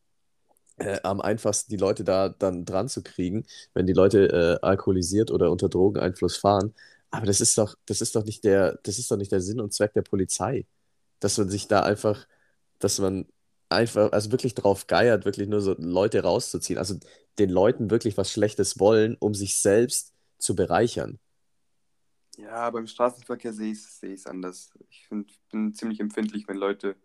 äh, 0.78 1.00
am 1.04 1.22
einfachsten, 1.22 1.72
die 1.72 1.78
Leute 1.78 2.04
da 2.04 2.30
dann 2.30 2.66
dran 2.66 2.90
zu 2.90 3.04
kriegen, 3.04 3.46
wenn 3.74 3.88
die 3.88 3.94
Leute 3.94 4.60
äh, 4.64 4.66
alkoholisiert 4.66 5.32
oder 5.32 5.52
unter 5.52 5.70
Drogeneinfluss 5.70 6.38
fahren. 6.38 6.74
Aber 7.12 7.26
das 7.28 7.42
ist 7.42 7.58
doch, 7.58 7.76
das 7.86 8.02
ist 8.02 8.16
doch 8.16 8.26
nicht 8.26 8.44
der, 8.44 8.80
das 8.84 9.00
ist 9.00 9.12
doch 9.12 9.18
nicht 9.18 9.32
der 9.32 9.42
Sinn 9.42 9.62
und 9.62 9.74
Zweck 9.74 9.94
der 9.94 10.02
Polizei, 10.04 10.66
dass 11.20 11.38
man 11.38 11.50
sich 11.50 11.68
da 11.68 11.82
einfach, 11.84 12.28
dass 12.80 13.00
man 13.00 13.28
einfach, 13.70 14.12
also 14.12 14.32
wirklich 14.32 14.56
drauf 14.56 14.88
geiert, 14.88 15.26
wirklich 15.26 15.48
nur 15.50 15.62
so 15.62 15.76
Leute 15.80 16.24
rauszuziehen, 16.24 16.80
also 16.80 16.96
den 17.40 17.50
Leuten 17.50 17.92
wirklich 17.92 18.18
was 18.18 18.32
Schlechtes 18.32 18.80
wollen, 18.80 19.18
um 19.20 19.34
sich 19.36 19.60
selbst 19.60 20.14
zu 20.40 20.56
bereichern. 20.56 21.20
Ja, 22.38 22.70
beim 22.72 22.88
Straßenverkehr 22.88 23.54
sehe 23.54 23.72
ich 23.72 23.80
es 23.80 24.04
ich's 24.04 24.28
anders. 24.28 24.72
Ich 24.90 25.08
find, 25.08 25.32
bin 25.52 25.74
ziemlich 25.74 26.00
empfindlich, 26.00 26.48
wenn 26.48 26.58
Leute 26.58 26.96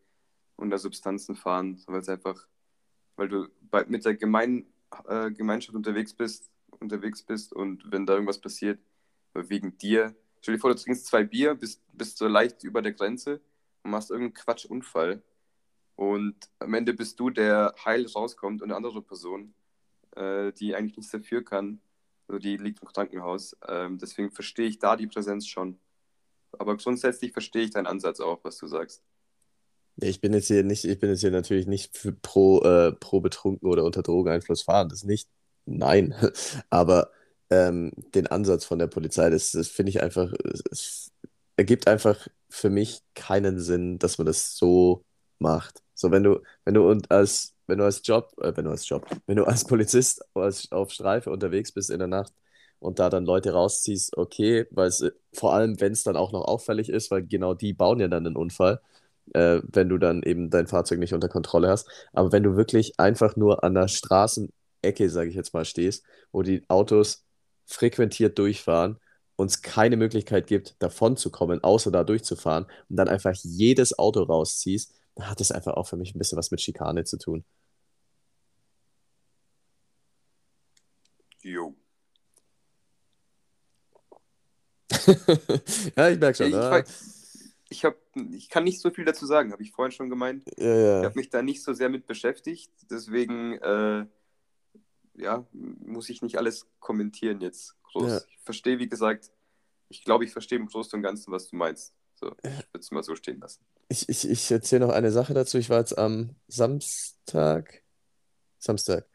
unter 0.56 0.78
Substanzen 0.78 1.36
fahren, 1.36 1.82
weil 1.86 2.00
es 2.00 2.08
einfach, 2.08 2.48
weil 3.18 3.28
du 3.28 3.48
bei, 3.70 3.84
mit 3.86 4.04
der 4.04 4.14
Gemein, 4.14 4.66
äh, 5.06 5.30
Gemeinschaft 5.30 5.74
unterwegs 5.74 6.14
bist, 6.14 6.50
unterwegs 6.80 7.22
bist 7.22 7.52
und 7.52 7.90
wenn 7.90 8.06
da 8.06 8.14
irgendwas 8.14 8.40
passiert, 8.40 8.80
wegen 9.34 9.76
dir, 9.76 10.14
stell 10.40 10.54
dir 10.54 10.60
vor, 10.60 10.74
du 10.74 10.80
trinkst 10.80 11.06
zwei 11.06 11.24
Bier, 11.24 11.54
bist, 11.54 11.82
bist 11.92 12.16
so 12.18 12.28
leicht 12.28 12.64
über 12.64 12.80
der 12.80 12.92
Grenze 12.92 13.40
und 13.82 13.90
machst 13.90 14.10
irgendeinen 14.10 14.34
Quatschunfall 14.34 15.22
und 15.96 16.36
am 16.60 16.74
Ende 16.74 16.94
bist 16.94 17.18
du, 17.20 17.28
der 17.30 17.74
heil 17.84 18.06
rauskommt 18.06 18.62
und 18.62 18.68
eine 18.68 18.76
andere 18.76 19.02
Person, 19.02 19.52
äh, 20.16 20.52
die 20.52 20.74
eigentlich 20.74 20.96
nichts 20.96 21.12
dafür 21.12 21.44
kann, 21.44 21.80
also 22.28 22.38
die 22.38 22.56
liegt 22.56 22.80
im 22.82 22.88
Krankenhaus. 22.88 23.56
Ähm, 23.66 23.98
deswegen 23.98 24.30
verstehe 24.30 24.68
ich 24.68 24.78
da 24.78 24.96
die 24.96 25.06
Präsenz 25.06 25.46
schon. 25.46 25.78
Aber 26.52 26.76
grundsätzlich 26.76 27.32
verstehe 27.32 27.64
ich 27.64 27.70
deinen 27.70 27.86
Ansatz 27.86 28.20
auch, 28.20 28.38
was 28.44 28.58
du 28.58 28.66
sagst. 28.66 29.02
Ich 30.00 30.20
bin 30.20 30.32
jetzt 30.32 30.46
hier 30.46 30.62
nicht, 30.64 30.84
ich 30.84 30.98
bin 31.00 31.10
jetzt 31.10 31.20
hier 31.20 31.30
natürlich 31.30 31.66
nicht 31.66 31.96
für 31.96 32.12
pro, 32.12 32.62
äh, 32.62 32.92
pro 32.92 33.20
betrunken 33.20 33.68
oder 33.68 33.84
unter 33.84 34.02
Drogeneinfluss 34.02 34.62
fahren, 34.62 34.88
das 34.88 35.04
nicht. 35.04 35.28
Nein. 35.66 36.14
Aber 36.70 37.10
ähm, 37.50 37.92
den 38.14 38.26
Ansatz 38.28 38.64
von 38.64 38.78
der 38.78 38.86
Polizei, 38.86 39.30
das, 39.30 39.52
das 39.52 39.68
finde 39.68 39.90
ich 39.90 40.02
einfach, 40.02 40.32
es, 40.44 40.62
es 40.70 41.12
ergibt 41.56 41.88
einfach 41.88 42.28
für 42.48 42.70
mich 42.70 43.02
keinen 43.14 43.58
Sinn, 43.60 43.98
dass 43.98 44.18
man 44.18 44.26
das 44.26 44.56
so 44.56 45.04
macht. 45.38 45.82
So, 45.94 46.10
wenn 46.10 46.22
du, 46.22 46.40
wenn 46.64 46.74
du 46.74 46.88
und 46.88 47.10
als, 47.10 47.54
wenn 47.66 47.78
du 47.78 47.84
als 47.84 48.00
Job, 48.06 48.32
äh, 48.40 48.56
wenn 48.56 48.64
du 48.66 48.70
als 48.70 48.88
Job, 48.88 49.06
wenn 49.26 49.36
du 49.36 49.44
als 49.44 49.64
Polizist 49.64 50.22
als, 50.34 50.70
auf 50.72 50.92
Streife 50.92 51.30
unterwegs 51.30 51.72
bist 51.72 51.90
in 51.90 51.98
der 51.98 52.08
Nacht 52.08 52.32
und 52.78 52.98
da 53.00 53.10
dann 53.10 53.24
Leute 53.24 53.52
rausziehst, 53.52 54.16
okay, 54.16 54.66
weil 54.70 54.88
es, 54.88 55.00
äh, 55.00 55.10
vor 55.34 55.54
allem, 55.54 55.80
wenn 55.80 55.92
es 55.92 56.04
dann 56.04 56.16
auch 56.16 56.32
noch 56.32 56.44
auffällig 56.44 56.88
ist, 56.88 57.10
weil 57.10 57.26
genau 57.26 57.54
die 57.54 57.72
bauen 57.74 58.00
ja 58.00 58.08
dann 58.08 58.26
einen 58.26 58.36
Unfall, 58.36 58.80
äh, 59.34 59.60
wenn 59.64 59.88
du 59.88 59.98
dann 59.98 60.22
eben 60.22 60.50
dein 60.50 60.66
Fahrzeug 60.66 60.98
nicht 60.98 61.14
unter 61.14 61.28
Kontrolle 61.28 61.68
hast. 61.68 61.88
Aber 62.12 62.32
wenn 62.32 62.42
du 62.42 62.56
wirklich 62.56 62.98
einfach 62.98 63.36
nur 63.36 63.64
an 63.64 63.74
der 63.74 63.88
Straßenecke, 63.88 65.08
sage 65.10 65.28
ich 65.30 65.34
jetzt 65.36 65.54
mal, 65.54 65.64
stehst, 65.64 66.04
wo 66.32 66.42
die 66.42 66.64
Autos 66.68 67.24
frequentiert 67.66 68.38
durchfahren 68.38 68.98
und 69.36 69.50
es 69.50 69.62
keine 69.62 69.96
Möglichkeit 69.96 70.46
gibt, 70.46 70.74
davon 70.82 71.16
zu 71.16 71.30
kommen, 71.30 71.62
außer 71.62 71.90
da 71.90 72.04
durchzufahren 72.04 72.64
und 72.88 72.96
dann 72.96 73.08
einfach 73.08 73.34
jedes 73.42 73.98
Auto 73.98 74.22
rausziehst, 74.22 74.94
dann 75.16 75.28
hat 75.30 75.40
es 75.40 75.52
einfach 75.52 75.74
auch 75.74 75.86
für 75.86 75.96
mich 75.96 76.14
ein 76.14 76.18
bisschen 76.18 76.38
was 76.38 76.50
mit 76.50 76.60
Schikane 76.60 77.04
zu 77.04 77.18
tun. 77.18 77.44
Jo. 81.42 81.74
ja, 85.96 86.08
ich 86.08 86.18
merke 86.18 86.36
schon. 86.36 86.46
Ich, 86.48 86.52
Ja, 86.54 86.72
weiß- 86.72 87.17
ich, 87.70 87.84
hab, 87.84 87.96
ich 88.32 88.48
kann 88.48 88.64
nicht 88.64 88.80
so 88.80 88.90
viel 88.90 89.04
dazu 89.04 89.26
sagen, 89.26 89.52
habe 89.52 89.62
ich 89.62 89.72
vorhin 89.72 89.92
schon 89.92 90.08
gemeint. 90.08 90.44
ja, 90.56 90.74
Ich 90.74 91.02
ja. 91.02 91.04
habe 91.04 91.18
mich 91.18 91.30
da 91.30 91.42
nicht 91.42 91.62
so 91.62 91.72
sehr 91.72 91.88
mit 91.88 92.06
beschäftigt, 92.06 92.70
deswegen 92.90 93.58
äh, 93.58 94.06
ja, 95.14 95.46
muss 95.52 96.08
ich 96.08 96.22
nicht 96.22 96.38
alles 96.38 96.66
kommentieren 96.80 97.40
jetzt 97.40 97.74
groß. 97.84 98.10
Ja. 98.10 98.20
Ich 98.28 98.38
verstehe, 98.44 98.78
wie 98.78 98.88
gesagt, 98.88 99.30
ich 99.88 100.04
glaube, 100.04 100.24
ich 100.24 100.32
verstehe 100.32 100.58
im 100.58 100.66
Großen 100.66 100.96
und 100.96 101.02
Ganzen, 101.02 101.32
was 101.32 101.48
du 101.48 101.56
meinst. 101.56 101.94
So, 102.14 102.32
ich 102.42 102.50
würde 102.50 102.80
es 102.80 102.90
mal 102.90 103.02
so 103.02 103.14
stehen 103.14 103.40
lassen. 103.40 103.64
Ich, 103.88 104.08
ich, 104.08 104.28
ich 104.28 104.50
erzähle 104.50 104.86
noch 104.86 104.92
eine 104.92 105.12
Sache 105.12 105.34
dazu. 105.34 105.56
Ich 105.56 105.70
war 105.70 105.78
jetzt 105.78 105.96
am 105.96 106.34
Samstag, 106.48 107.82
Samstag, 108.58 109.06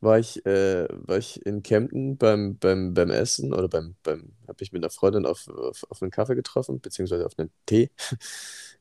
war 0.00 0.18
ich, 0.18 0.44
äh, 0.46 0.86
war 0.90 1.18
ich 1.18 1.44
in 1.46 1.62
Kempten 1.62 2.16
beim, 2.18 2.58
beim, 2.58 2.94
beim 2.94 3.10
Essen 3.10 3.52
oder 3.54 3.68
beim, 3.68 3.96
beim, 4.02 4.32
habe 4.46 4.62
ich 4.62 4.72
mit 4.72 4.82
einer 4.84 4.90
Freundin 4.90 5.26
auf, 5.26 5.48
auf, 5.48 5.84
auf 5.90 6.02
einen 6.02 6.10
Kaffee 6.10 6.34
getroffen, 6.36 6.80
beziehungsweise 6.80 7.26
auf 7.26 7.38
einen 7.38 7.50
Tee. 7.66 7.90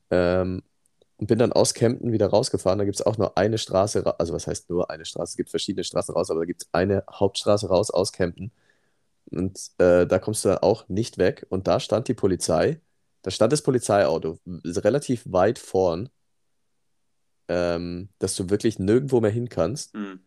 Ähm, 0.10 0.64
und 1.18 1.28
bin 1.28 1.40
dann 1.40 1.52
aus 1.52 1.74
Kempten 1.74 2.14
wieder 2.14 2.28
rausgefahren. 2.28 2.80
Da 2.80 2.86
gibt 2.86 2.96
es 3.00 3.06
auch 3.06 3.18
nur 3.18 3.38
eine 3.38 3.58
Straße, 3.58 4.06
ra- 4.06 4.16
also 4.20 4.34
was 4.34 4.48
heißt 4.48 4.70
nur 4.70 4.90
eine 4.90 5.04
Straße? 5.06 5.32
Es 5.32 5.38
gibt 5.38 5.50
verschiedene 5.50 5.84
Straßen 5.84 6.14
raus, 6.16 6.32
aber 6.32 6.42
da 6.42 6.46
gibt 6.46 6.64
es 6.64 6.70
eine 6.72 7.04
Hauptstraße 7.12 7.68
raus 7.68 7.92
aus 7.92 8.14
Kempten. 8.14 8.52
Und 9.32 9.60
äh, 9.80 10.08
da 10.08 10.20
kommst 10.20 10.46
du 10.46 10.50
dann 10.50 10.60
auch 10.60 10.88
nicht 10.90 11.18
weg. 11.18 11.46
Und 11.50 11.68
da 11.68 11.80
stand 11.80 12.08
die 12.08 12.14
Polizei. 12.14 12.82
Da 13.24 13.32
stand 13.32 13.54
das 13.54 13.62
Polizeiauto 13.64 14.40
relativ 14.66 15.24
weit 15.32 15.60
vorn, 15.60 16.10
ähm, 17.48 18.10
dass 18.20 18.36
du 18.36 18.50
wirklich 18.50 18.80
nirgendwo 18.80 19.22
mehr 19.22 19.32
hin 19.32 19.50
kannst, 19.50 19.94
Hm. 19.94 20.20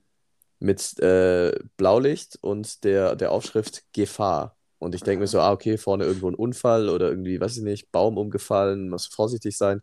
Mit 0.61 0.99
äh, 1.01 1.53
Blaulicht 1.77 2.39
und 2.43 2.85
der, 2.85 3.17
der 3.17 3.33
Aufschrift 3.33 3.85
Gefahr. 3.93 4.57
Und 4.79 4.95
ich 4.95 5.03
denke 5.03 5.21
mir 5.21 5.27
so, 5.27 5.41
ah, 5.41 5.53
okay, 5.53 5.79
vorne 5.79 6.05
irgendwo 6.05 6.29
ein 6.31 6.35
Unfall 6.35 6.89
oder 6.89 7.11
irgendwie, 7.11 7.41
weiß 7.41 7.57
ich 7.59 7.65
nicht, 7.65 7.93
Baum 7.93 8.19
umgefallen, 8.19 8.91
muss 8.91 9.07
vorsichtig 9.07 9.57
sein. 9.57 9.83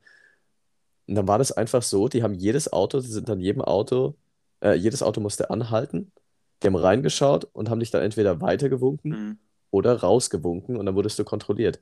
Und 1.08 1.16
dann 1.16 1.28
war 1.28 1.38
das 1.40 1.52
einfach 1.52 1.84
so, 1.84 2.08
die 2.08 2.24
haben 2.24 2.34
jedes 2.34 2.72
Auto, 2.74 3.00
die 3.02 3.08
sind 3.08 3.30
an 3.30 3.40
jedem 3.40 3.62
Auto, 3.62 4.16
äh, 4.62 4.74
jedes 4.74 5.04
Auto 5.04 5.22
musste 5.22 5.50
anhalten, 5.50 6.12
die 6.62 6.68
haben 6.68 6.76
reingeschaut 6.76 7.46
und 7.54 7.70
haben 7.70 7.80
dich 7.80 7.92
dann 7.92 8.04
entweder 8.04 8.42
weitergewunken 8.42 9.12
Hm. 9.14 9.40
oder 9.72 9.96
rausgewunken 10.02 10.78
und 10.78 10.86
dann 10.86 10.96
wurdest 10.96 11.20
du 11.20 11.24
kontrolliert. 11.24 11.82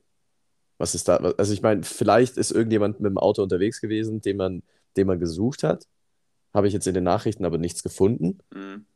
Was 0.78 0.94
ist 0.94 1.08
da? 1.08 1.16
Also 1.16 1.52
ich 1.52 1.62
meine, 1.62 1.82
vielleicht 1.84 2.36
ist 2.36 2.50
irgendjemand 2.52 3.00
mit 3.00 3.10
dem 3.10 3.18
Auto 3.18 3.42
unterwegs 3.42 3.80
gewesen, 3.80 4.20
den 4.20 4.36
man, 4.36 4.62
den 4.96 5.06
man 5.06 5.18
gesucht 5.18 5.62
hat. 5.62 5.86
Habe 6.56 6.66
ich 6.66 6.72
jetzt 6.72 6.86
in 6.86 6.94
den 6.94 7.04
Nachrichten 7.04 7.44
aber 7.44 7.58
nichts 7.58 7.82
gefunden. 7.82 8.38
Hm. 8.52 8.86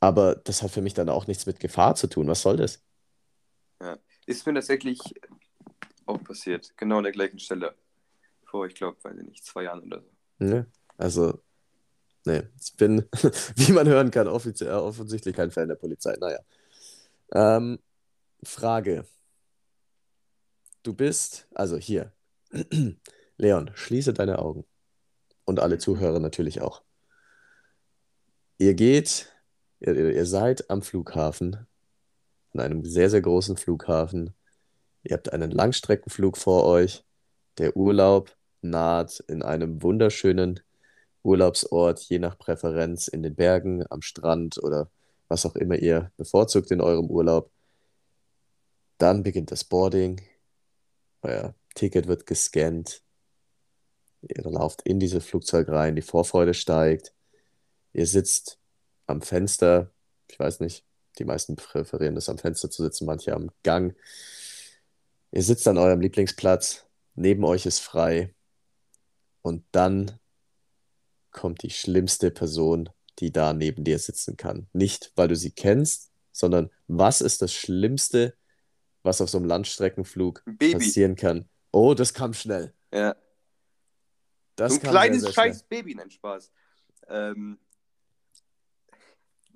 Aber 0.00 0.34
das 0.34 0.62
hat 0.62 0.70
für 0.70 0.80
mich 0.80 0.94
dann 0.94 1.10
auch 1.10 1.26
nichts 1.26 1.44
mit 1.44 1.60
Gefahr 1.60 1.94
zu 1.94 2.06
tun. 2.06 2.26
Was 2.26 2.40
soll 2.40 2.56
das? 2.56 2.82
Ist 4.26 4.44
mir 4.44 4.54
tatsächlich 4.54 5.00
auch 6.04 6.22
passiert, 6.22 6.76
genau 6.76 6.98
an 6.98 7.04
der 7.04 7.12
gleichen 7.12 7.38
Stelle. 7.38 7.76
Vor, 8.44 8.66
ich 8.66 8.74
glaube, 8.74 8.96
weiß 9.02 9.16
ich 9.18 9.26
nicht, 9.26 9.44
zwei 9.44 9.62
Jahren 9.62 9.82
oder 9.84 10.02
so. 10.02 10.10
Ne? 10.38 10.66
Also, 10.96 11.40
nee, 12.24 12.42
ich 12.60 12.74
bin, 12.76 13.08
wie 13.56 13.72
man 13.72 13.86
hören 13.86 14.10
kann, 14.10 14.26
offiziell, 14.26 14.72
offensichtlich 14.72 15.34
kein 15.34 15.52
Fan 15.52 15.68
der 15.68 15.76
Polizei. 15.76 16.16
Naja. 16.20 16.38
Ähm, 17.32 17.78
Frage. 18.42 19.06
Du 20.82 20.92
bist, 20.92 21.48
also 21.54 21.76
hier, 21.76 22.12
Leon, 23.36 23.70
schließe 23.74 24.12
deine 24.12 24.40
Augen. 24.40 24.64
Und 25.44 25.60
alle 25.60 25.78
Zuhörer 25.78 26.18
natürlich 26.18 26.60
auch. 26.60 26.82
Ihr 28.58 28.72
geht, 28.74 29.30
ihr, 29.80 29.94
ihr 29.94 30.26
seid 30.26 30.70
am 30.70 30.80
Flughafen, 30.80 31.66
an 32.54 32.60
einem 32.60 32.84
sehr, 32.86 33.10
sehr 33.10 33.20
großen 33.20 33.58
Flughafen. 33.58 34.34
Ihr 35.02 35.14
habt 35.14 35.32
einen 35.32 35.50
Langstreckenflug 35.50 36.38
vor 36.38 36.64
euch. 36.64 37.04
Der 37.58 37.76
Urlaub 37.76 38.34
naht 38.62 39.20
in 39.28 39.42
einem 39.42 39.82
wunderschönen 39.82 40.60
Urlaubsort, 41.22 42.00
je 42.08 42.18
nach 42.18 42.38
Präferenz, 42.38 43.08
in 43.08 43.22
den 43.22 43.34
Bergen, 43.34 43.84
am 43.90 44.00
Strand 44.00 44.62
oder 44.62 44.90
was 45.28 45.44
auch 45.44 45.56
immer 45.56 45.76
ihr 45.76 46.10
bevorzugt 46.16 46.70
in 46.70 46.80
eurem 46.80 47.10
Urlaub. 47.10 47.50
Dann 48.96 49.22
beginnt 49.22 49.50
das 49.50 49.64
Boarding. 49.64 50.22
Euer 51.20 51.54
Ticket 51.74 52.06
wird 52.06 52.24
gescannt. 52.24 53.02
Ihr 54.22 54.42
lauft 54.44 54.80
in 54.82 54.98
dieses 54.98 55.26
Flugzeug 55.26 55.68
rein, 55.68 55.94
die 55.94 56.02
Vorfreude 56.02 56.54
steigt. 56.54 57.12
Ihr 57.96 58.06
sitzt 58.06 58.58
am 59.06 59.22
Fenster. 59.22 59.90
Ich 60.28 60.38
weiß 60.38 60.60
nicht, 60.60 60.84
die 61.18 61.24
meisten 61.24 61.56
präferieren 61.56 62.18
es 62.18 62.28
am 62.28 62.36
Fenster 62.36 62.68
zu 62.68 62.82
sitzen, 62.82 63.06
manche 63.06 63.32
am 63.32 63.50
Gang. 63.62 63.96
Ihr 65.32 65.42
sitzt 65.42 65.66
an 65.66 65.78
eurem 65.78 66.02
Lieblingsplatz. 66.02 66.84
Neben 67.14 67.42
euch 67.42 67.64
ist 67.64 67.78
frei. 67.78 68.34
Und 69.40 69.64
dann 69.72 70.18
kommt 71.30 71.62
die 71.62 71.70
schlimmste 71.70 72.30
Person, 72.30 72.90
die 73.18 73.32
da 73.32 73.54
neben 73.54 73.82
dir 73.82 73.98
sitzen 73.98 74.36
kann. 74.36 74.68
Nicht, 74.74 75.12
weil 75.16 75.28
du 75.28 75.36
sie 75.36 75.52
kennst, 75.52 76.10
sondern 76.32 76.68
was 76.88 77.22
ist 77.22 77.40
das 77.40 77.54
Schlimmste, 77.54 78.36
was 79.04 79.22
auf 79.22 79.30
so 79.30 79.38
einem 79.38 79.46
Landstreckenflug 79.46 80.42
Baby. 80.44 80.74
passieren 80.74 81.16
kann? 81.16 81.48
Oh, 81.72 81.94
das 81.94 82.12
kam 82.12 82.34
schnell. 82.34 82.74
Ja. 82.92 83.16
Das 84.54 84.74
so 84.74 84.80
ein 84.80 84.86
kleines 84.86 85.32
scheiß 85.32 85.62
Baby, 85.62 85.94
nein, 85.94 86.10
Spaß. 86.10 86.50
Ähm, 87.08 87.58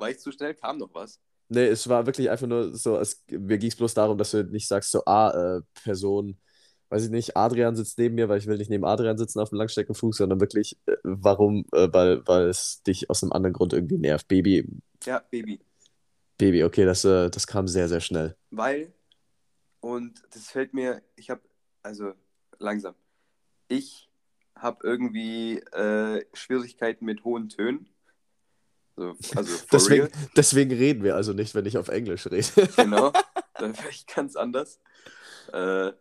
war 0.01 0.11
ich 0.11 0.19
zu 0.19 0.33
schnell? 0.33 0.55
Kam 0.55 0.79
noch 0.79 0.95
was? 0.95 1.21
Nee, 1.49 1.67
es 1.67 1.89
war 1.89 2.07
wirklich 2.07 2.31
einfach 2.31 2.47
nur 2.47 2.77
so, 2.77 2.97
es, 2.99 3.25
mir 3.29 3.59
ging 3.59 3.71
es 3.71 3.77
bloß 3.77 3.95
darum, 3.95 4.17
dass 4.17 4.31
du 4.31 4.45
nicht 4.45 4.69
sagst, 4.69 4.93
so, 4.93 5.05
ah, 5.05 5.59
äh, 5.59 5.63
Person, 5.83 6.39
weiß 6.91 7.05
ich 7.05 7.11
nicht, 7.11 7.37
Adrian 7.37 7.75
sitzt 7.75 7.99
neben 7.99 8.15
mir, 8.15 8.29
weil 8.29 8.39
ich 8.39 8.47
will 8.47 8.57
nicht 8.57 8.71
neben 8.71 8.85
Adrian 8.85 9.19
sitzen 9.19 9.41
auf 9.41 9.49
dem 9.51 9.59
Langstreckenflug, 9.59 10.15
sondern 10.15 10.41
wirklich, 10.41 10.79
äh, 10.87 10.97
warum, 11.03 11.65
äh, 11.73 11.89
weil, 11.93 12.27
weil 12.27 12.49
es 12.49 12.83
dich 12.85 13.11
aus 13.11 13.23
einem 13.23 13.33
anderen 13.33 13.53
Grund 13.53 13.73
irgendwie 13.73 13.99
nervt. 13.99 14.29
Baby, 14.29 14.65
Ja, 15.05 15.25
Baby. 15.31 15.61
Baby, 16.39 16.65
okay, 16.65 16.85
das, 16.85 17.05
äh, 17.05 17.31
das 17.31 17.47
kam 17.47 17.69
sehr, 17.69 17.89
sehr 17.89 18.01
schnell. 18.01 18.37
Weil, 18.51 18.93
und 19.81 20.23
das 20.31 20.51
fällt 20.51 20.73
mir, 20.73 21.03
ich 21.17 21.31
habe, 21.31 21.43
also 21.83 22.15
langsam, 22.59 22.95
ich 23.69 24.09
habe 24.57 24.87
irgendwie 24.87 25.59
äh, 25.73 26.25
Schwierigkeiten 26.33 27.05
mit 27.05 27.25
hohen 27.25 27.49
Tönen. 27.49 27.89
So, 29.01 29.17
also 29.35 29.57
for 29.57 29.67
Deswegen, 29.73 30.07
real. 30.09 30.29
deswegen 30.37 30.73
reden 30.73 31.03
wir 31.03 31.17
also 31.17 31.33
nicht, 31.33 31.55
wenn 31.55 31.65
ich 31.65 31.79
auf 31.79 31.89
Englisch 31.89 32.27
rede. 32.27 32.69
Genau, 32.77 33.13
da 33.55 33.63
wäre 33.79 33.89
ich 33.89 34.07
ganz 34.07 34.37
anders. 34.37 34.79
Äh, 35.55 35.93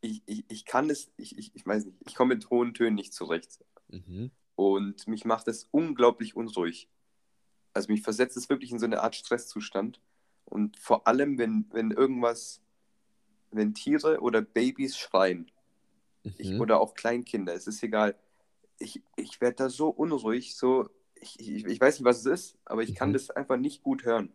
ich, 0.00 0.22
ich, 0.26 0.44
ich 0.48 0.64
kann 0.64 0.90
es, 0.90 1.12
ich, 1.16 1.38
ich, 1.38 1.54
ich 1.54 1.64
weiß 1.64 1.84
nicht, 1.84 1.96
ich 2.08 2.16
komme 2.16 2.34
mit 2.34 2.50
hohen 2.50 2.74
Tönen 2.74 2.96
nicht 2.96 3.14
zurecht. 3.14 3.60
Mhm. 3.88 4.32
Und 4.56 5.06
mich 5.06 5.24
macht 5.24 5.46
es 5.46 5.68
unglaublich 5.70 6.34
unruhig. 6.34 6.88
Also 7.72 7.92
mich 7.92 8.02
versetzt 8.02 8.36
es 8.36 8.48
wirklich 8.48 8.72
in 8.72 8.80
so 8.80 8.86
eine 8.86 9.00
Art 9.00 9.14
Stresszustand. 9.14 10.00
Und 10.44 10.76
vor 10.76 11.06
allem, 11.06 11.38
wenn, 11.38 11.66
wenn 11.70 11.92
irgendwas, 11.92 12.60
wenn 13.52 13.74
Tiere 13.74 14.18
oder 14.20 14.42
Babys 14.42 14.98
schreien, 14.98 15.52
ich, 16.36 16.50
Mhm. 16.50 16.60
oder 16.60 16.80
auch 16.80 16.94
Kleinkinder, 16.94 17.54
es 17.54 17.68
ist 17.68 17.80
egal. 17.84 18.16
Ich, 18.80 19.02
ich 19.14 19.40
werde 19.40 19.54
da 19.54 19.70
so 19.70 19.88
unruhig, 19.88 20.56
so, 20.56 20.90
ich, 21.20 21.38
ich, 21.40 21.64
ich 21.66 21.80
weiß 21.80 21.98
nicht, 21.98 22.04
was 22.04 22.18
es 22.18 22.26
ist, 22.26 22.58
aber 22.64 22.82
ich 22.82 22.94
kann 22.94 23.10
Mhm. 23.10 23.14
das 23.14 23.30
einfach 23.30 23.56
nicht 23.56 23.82
gut 23.82 24.04
hören. 24.04 24.32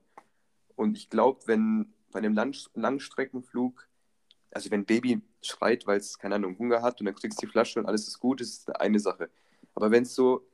Und 0.76 0.98
ich 0.98 1.10
glaube, 1.10 1.42
wenn 1.46 1.94
bei 2.12 2.20
einem 2.20 2.34
Lang 2.34 2.56
Langstreckenflug, 2.74 3.88
also 4.52 4.70
wenn 4.72 4.86
Baby 4.86 5.22
schreit, 5.42 5.88
weil 5.88 5.98
es, 6.00 6.18
keine 6.20 6.36
Ahnung, 6.36 6.58
Hunger 6.60 6.82
hat 6.82 7.00
und 7.00 7.06
dann 7.06 7.16
kriegst 7.16 7.42
du 7.42 7.46
die 7.46 7.52
Flasche 7.52 7.80
und 7.80 7.86
alles 7.86 8.08
ist 8.08 8.20
gut, 8.20 8.42
ist 8.42 8.68
es 8.70 8.76
eine 8.76 9.00
Sache. 9.00 9.30
Aber 9.74 9.92
wenn 9.92 10.04
es 10.04 10.14
so 10.16 10.48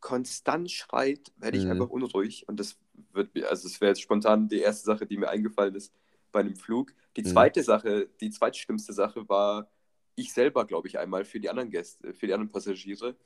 konstant 0.00 0.70
schreit, 0.70 1.32
werde 1.36 1.56
ich 1.58 1.64
Mhm. 1.64 1.72
einfach 1.72 1.88
unruhig. 1.88 2.46
Und 2.48 2.60
das 2.60 2.78
wird 3.12 3.34
mir, 3.34 3.48
also 3.48 3.68
das 3.68 3.80
wäre 3.80 3.90
jetzt 3.90 4.02
spontan 4.02 4.48
die 4.48 4.60
erste 4.60 4.84
Sache, 4.84 5.06
die 5.06 5.16
mir 5.16 5.28
eingefallen 5.28 5.74
ist 5.74 5.92
bei 6.32 6.40
einem 6.40 6.56
Flug. 6.56 6.92
Die 7.16 7.22
Mhm. 7.22 7.26
zweite 7.26 7.62
Sache, 7.62 8.08
die 8.20 8.30
zweitschlimmste 8.30 8.92
Sache 8.92 9.28
war 9.28 9.70
ich 10.14 10.32
selber, 10.32 10.64
glaube 10.66 10.88
ich, 10.88 10.98
einmal 10.98 11.24
für 11.24 11.40
die 11.40 11.48
anderen 11.50 11.70
Gäste, 11.70 12.14
für 12.14 12.26
die 12.26 12.32
anderen 12.34 12.52
Passagiere, 12.52 13.16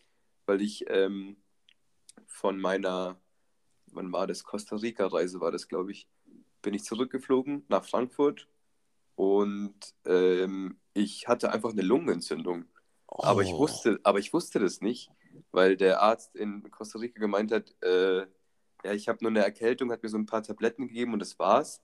weil 0.47 0.63
ich 0.63 0.85
ähm, 0.89 1.37
von 2.27 2.59
meiner, 2.61 3.21
wann 3.89 4.13
war 4.13 4.27
das, 4.27 4.45
Costa 4.45 4.77
Rica-Reise 4.77 5.41
war 5.41 5.53
das, 5.53 5.69
glaube 5.69 5.93
ich, 5.93 6.09
bin 6.63 6.75
ich 6.75 6.85
zurückgeflogen 6.85 7.65
nach 7.69 7.85
Frankfurt 7.85 8.49
und 9.17 9.75
ähm, 10.07 10.79
ich 10.95 11.29
hatte 11.29 11.53
einfach 11.53 11.73
eine 11.73 11.83
Lungenentzündung. 11.83 12.67
Aber 13.23 13.43
ich 13.43 13.51
Oh. 13.51 13.59
wusste, 13.59 14.01
aber 14.05 14.19
ich 14.19 14.33
wusste 14.33 14.59
das 14.61 14.81
nicht, 14.81 15.11
weil 15.53 15.77
der 15.77 16.03
Arzt 16.03 16.37
in 16.37 16.71
Costa 16.71 16.99
Rica 16.99 17.21
gemeint 17.21 17.53
hat, 17.53 17.75
äh, 17.83 18.27
ja, 18.85 18.93
ich 18.95 19.09
habe 19.09 19.19
nur 19.23 19.31
eine 19.31 19.45
Erkältung, 19.45 19.91
hat 19.93 20.03
mir 20.03 20.09
so 20.09 20.19
ein 20.19 20.27
paar 20.27 20.43
Tabletten 20.43 20.89
gegeben 20.89 21.13
und 21.15 21.21
das 21.21 21.39
war's. 21.39 21.83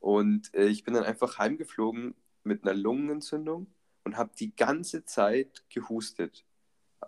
Und 0.00 0.54
äh, 0.54 0.66
ich 0.66 0.84
bin 0.84 0.94
dann 0.94 1.04
einfach 1.04 1.38
heimgeflogen 1.38 2.14
mit 2.44 2.62
einer 2.64 2.74
Lungenentzündung 2.74 3.68
und 4.04 4.16
habe 4.16 4.32
die 4.38 4.54
ganze 4.56 5.04
Zeit 5.04 5.64
gehustet. 5.70 6.44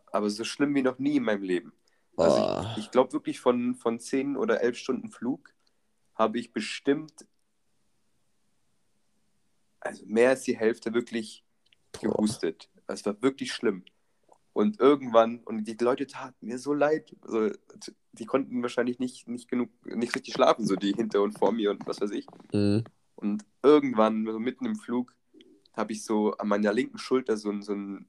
Aber 0.07 0.31
so 0.31 0.45
schlimm 0.45 0.75
wie 0.75 0.83
noch 0.83 0.99
nie 0.99 1.17
in 1.17 1.25
meinem 1.25 1.43
Leben. 1.43 1.73
Also 2.19 2.39
Oh. 2.41 2.73
ich, 2.77 2.85
ich 2.85 2.91
glaube 2.91 3.13
wirklich 3.13 3.41
von, 3.41 3.75
von 3.75 4.01
10 4.01 4.37
oder 4.37 4.61
11 4.61 4.77
Stunden 4.77 5.09
Flug 5.11 5.55
habe 6.15 6.39
ich 6.39 6.53
bestimmt, 6.53 7.27
also 9.81 10.05
mehr 10.07 10.31
als 10.31 10.43
die 10.43 10.57
Hälfte 10.57 10.93
wirklich 10.93 11.45
gehustet. 12.01 12.69
Es 12.89 13.07
war 13.07 13.21
wirklich 13.23 13.53
schlimm. 13.53 13.85
Und 14.53 14.81
irgendwann, 14.81 15.39
und 15.45 15.65
die 15.65 15.77
Leute 15.81 16.09
taten 16.09 16.47
mir 16.47 16.59
so 16.59 16.75
leid, 16.75 17.15
also, 17.23 17.51
die 18.13 18.27
konnten 18.27 18.61
wahrscheinlich 18.63 18.99
nicht, 18.99 19.29
nicht 19.29 19.49
genug, 19.49 19.71
nicht 19.85 20.17
richtig 20.17 20.35
schlafen, 20.35 20.67
so 20.67 20.75
die 20.75 20.93
hinter 20.93 21.23
und 21.23 21.39
vor 21.39 21.53
mir 21.53 21.71
und 21.71 21.87
was 21.87 22.01
weiß 22.01 22.11
ich. 22.11 22.27
Mhm. 22.53 22.83
Und 23.15 23.45
irgendwann, 23.63 24.27
so 24.27 24.41
mitten 24.41 24.67
im 24.67 24.75
Flug, 24.75 25.15
habe 25.77 25.93
ich 25.93 26.05
so 26.05 26.33
an 26.33 26.49
meiner 26.49 26.73
linken 26.73 26.99
Schulter 26.99 27.37
so 27.37 27.61
so 27.61 27.73
ein 27.73 28.09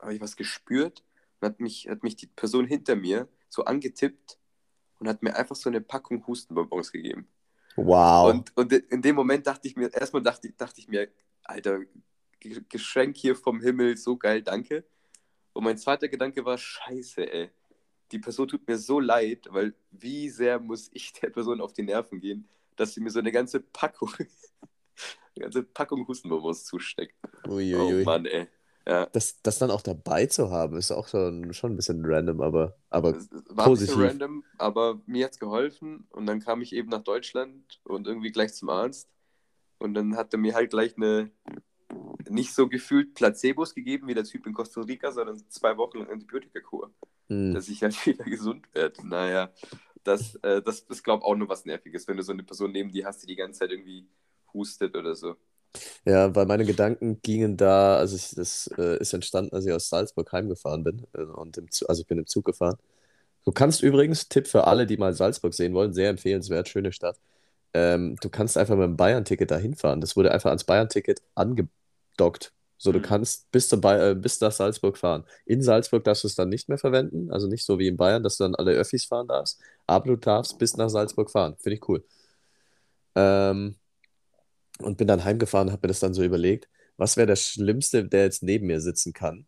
habe 0.00 0.14
ich 0.14 0.20
was 0.20 0.34
gespürt 0.34 1.04
und 1.40 1.48
hat 1.48 1.60
mich, 1.60 1.88
hat 1.88 2.02
mich 2.02 2.16
die 2.16 2.26
Person 2.26 2.66
hinter 2.66 2.96
mir 2.96 3.28
so 3.48 3.64
angetippt 3.64 4.38
und 4.98 5.08
hat 5.08 5.22
mir 5.22 5.36
einfach 5.36 5.56
so 5.56 5.68
eine 5.68 5.80
Packung 5.80 6.26
Hustenbonbons 6.26 6.92
gegeben. 6.92 7.28
Wow. 7.76 8.30
Und, 8.30 8.56
und 8.56 8.72
in 8.72 9.02
dem 9.02 9.16
Moment 9.16 9.46
dachte 9.46 9.68
ich 9.68 9.76
mir, 9.76 9.92
erstmal 9.92 10.22
dachte, 10.22 10.50
dachte 10.52 10.80
ich 10.80 10.88
mir, 10.88 11.08
Alter, 11.44 11.80
Geschenk 12.40 13.16
hier 13.16 13.36
vom 13.36 13.60
Himmel, 13.60 13.96
so 13.96 14.16
geil, 14.16 14.42
danke. 14.42 14.84
Und 15.52 15.64
mein 15.64 15.78
zweiter 15.78 16.08
Gedanke 16.08 16.44
war, 16.44 16.58
scheiße, 16.58 17.32
ey. 17.32 17.50
Die 18.12 18.18
Person 18.18 18.46
tut 18.46 18.66
mir 18.68 18.78
so 18.78 19.00
leid, 19.00 19.48
weil 19.50 19.74
wie 19.90 20.30
sehr 20.30 20.60
muss 20.60 20.88
ich 20.92 21.12
der 21.12 21.30
Person 21.30 21.60
auf 21.60 21.72
die 21.72 21.82
Nerven 21.82 22.20
gehen, 22.20 22.48
dass 22.76 22.94
sie 22.94 23.00
mir 23.00 23.10
so 23.10 23.18
eine 23.18 23.32
ganze 23.32 23.60
Packung, 23.60 24.12
eine 25.34 25.42
ganze 25.42 25.62
Packung 25.64 26.06
Hustenbonbons 26.06 26.64
zusteckt. 26.64 27.16
Uiuiui. 27.46 28.02
Oh 28.02 28.04
Mann, 28.04 28.26
ey. 28.26 28.46
Ja. 28.86 29.06
Das, 29.06 29.40
das 29.42 29.58
dann 29.58 29.70
auch 29.70 29.82
dabei 29.82 30.26
zu 30.26 30.50
haben, 30.50 30.76
ist 30.76 30.92
auch 30.92 31.08
schon, 31.08 31.52
schon 31.52 31.72
ein 31.72 31.76
bisschen 31.76 32.04
random, 32.04 32.40
aber, 32.40 32.76
aber 32.88 33.14
war 33.48 33.66
ein 33.66 33.70
positiv. 33.70 33.96
bisschen 33.96 34.02
random, 34.10 34.44
aber 34.58 35.00
mir 35.06 35.24
hat 35.24 35.32
es 35.32 35.38
geholfen. 35.38 36.06
Und 36.10 36.26
dann 36.26 36.40
kam 36.40 36.62
ich 36.62 36.72
eben 36.72 36.88
nach 36.88 37.02
Deutschland 37.02 37.80
und 37.84 38.06
irgendwie 38.06 38.30
gleich 38.30 38.54
zum 38.54 38.68
Arzt. 38.68 39.08
Und 39.78 39.94
dann 39.94 40.16
hat 40.16 40.32
er 40.32 40.38
mir 40.38 40.54
halt 40.54 40.70
gleich 40.70 40.96
eine, 40.96 41.30
nicht 42.28 42.54
so 42.54 42.68
gefühlt 42.68 43.14
Placebos 43.14 43.74
gegeben 43.74 44.08
wie 44.08 44.14
der 44.14 44.24
Typ 44.24 44.46
in 44.46 44.54
Costa 44.54 44.80
Rica, 44.82 45.12
sondern 45.12 45.38
zwei 45.50 45.76
Wochen 45.76 45.98
lang 45.98 46.10
Antibiotikakur, 46.10 46.92
Hm. 47.28 47.54
dass 47.54 47.68
ich 47.68 47.82
halt 47.82 48.06
wieder 48.06 48.24
gesund 48.24 48.72
werde. 48.74 49.06
Naja, 49.06 49.52
das, 50.04 50.36
äh, 50.36 50.62
das 50.62 50.80
ist, 50.80 51.02
glaube 51.02 51.22
ich, 51.22 51.26
auch 51.26 51.34
nur 51.36 51.48
was 51.48 51.64
Nerviges, 51.64 52.06
wenn 52.08 52.16
du 52.16 52.22
so 52.22 52.32
eine 52.32 52.44
Person 52.44 52.72
neben 52.72 52.90
dir 52.92 53.06
hast, 53.06 53.22
die 53.22 53.26
die 53.26 53.36
ganze 53.36 53.60
Zeit 53.60 53.70
irgendwie 53.72 54.06
hustet 54.52 54.96
oder 54.96 55.14
so. 55.14 55.36
Ja, 56.04 56.34
weil 56.34 56.46
meine 56.46 56.64
Gedanken 56.64 57.20
gingen 57.22 57.56
da, 57.56 57.96
also 57.96 58.16
ich, 58.16 58.30
das 58.34 58.68
äh, 58.78 58.98
ist 58.98 59.12
entstanden, 59.12 59.54
als 59.54 59.66
ich 59.66 59.72
aus 59.72 59.88
Salzburg 59.88 60.30
heimgefahren 60.32 60.84
bin. 60.84 61.06
Äh, 61.14 61.22
und 61.22 61.56
im, 61.58 61.70
Zu- 61.70 61.88
also 61.88 62.02
ich 62.02 62.06
bin 62.06 62.18
im 62.18 62.26
Zug 62.26 62.44
gefahren. 62.44 62.76
Du 63.44 63.52
kannst 63.52 63.82
übrigens, 63.82 64.28
Tipp 64.28 64.48
für 64.48 64.66
alle, 64.66 64.86
die 64.86 64.96
mal 64.98 65.14
Salzburg 65.14 65.54
sehen 65.54 65.74
wollen, 65.74 65.92
sehr 65.94 66.10
empfehlenswert, 66.10 66.68
schöne 66.68 66.92
Stadt. 66.92 67.18
Ähm, 67.74 68.16
du 68.20 68.30
kannst 68.30 68.58
einfach 68.58 68.76
mit 68.76 68.84
dem 68.84 68.96
Bayern-Ticket 68.96 69.50
da 69.50 69.58
hinfahren. 69.58 70.00
Das 70.00 70.16
wurde 70.16 70.32
einfach 70.32 70.50
ans 70.50 70.64
Bayern-Ticket 70.64 71.22
angedockt. 71.36 72.52
So, 72.78 72.92
du 72.92 73.00
Mhm. 73.00 73.02
kannst 73.02 73.50
bis, 73.52 73.68
Bay- 73.70 74.12
äh, 74.12 74.14
bis 74.14 74.40
nach 74.40 74.52
Salzburg 74.52 74.98
fahren. 74.98 75.24
In 75.46 75.62
Salzburg 75.62 76.04
darfst 76.04 76.24
du 76.24 76.28
es 76.28 76.34
dann 76.36 76.48
nicht 76.50 76.68
mehr 76.68 76.78
verwenden, 76.78 77.30
also 77.32 77.48
nicht 77.48 77.64
so 77.66 77.78
wie 77.78 77.88
in 77.88 77.96
Bayern, 77.96 78.22
dass 78.24 78.38
du 78.38 78.44
dann 78.44 78.54
alle 78.56 78.72
Öffis 78.72 79.06
fahren 79.06 79.28
darfst, 79.28 79.60
aber 79.86 80.06
du 80.08 80.16
darfst 80.16 80.58
bis 80.58 80.76
nach 80.76 80.90
Salzburg 80.90 81.30
fahren. 81.30 81.56
Finde 81.60 81.76
ich 81.76 81.88
cool. 81.88 82.04
Ähm, 83.14 83.76
und 84.82 84.98
bin 84.98 85.06
dann 85.08 85.24
heimgefahren, 85.24 85.72
habe 85.72 85.86
mir 85.86 85.88
das 85.88 86.00
dann 86.00 86.14
so 86.14 86.22
überlegt, 86.24 86.68
was 86.96 87.16
wäre 87.16 87.26
der 87.26 87.36
Schlimmste, 87.36 88.04
der 88.06 88.24
jetzt 88.24 88.42
neben 88.42 88.66
mir 88.66 88.80
sitzen 88.80 89.12
kann? 89.12 89.46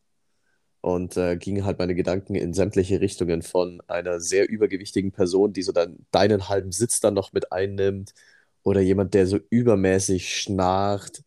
Und 0.81 1.17
äh, 1.17 1.37
gingen 1.37 1.65
halt 1.65 1.79
meine 1.79 1.95
Gedanken 1.95 2.35
in 2.37 2.55
sämtliche 2.55 3.01
Richtungen 3.01 3.43
von 3.43 3.83
einer 3.89 4.21
sehr 4.21 4.49
übergewichtigen 4.49 5.13
Person, 5.13 5.53
die 5.53 5.63
so 5.63 5.73
dann 5.73 6.07
deinen 6.13 6.49
halben 6.49 6.73
Sitz 6.73 7.01
dann 7.01 7.15
noch 7.15 7.33
mit 7.33 7.53
einnimmt, 7.53 8.15
oder 8.63 8.81
jemand, 8.81 9.15
der 9.15 9.27
so 9.27 9.39
übermäßig 9.51 10.37
schnarcht, 10.37 11.23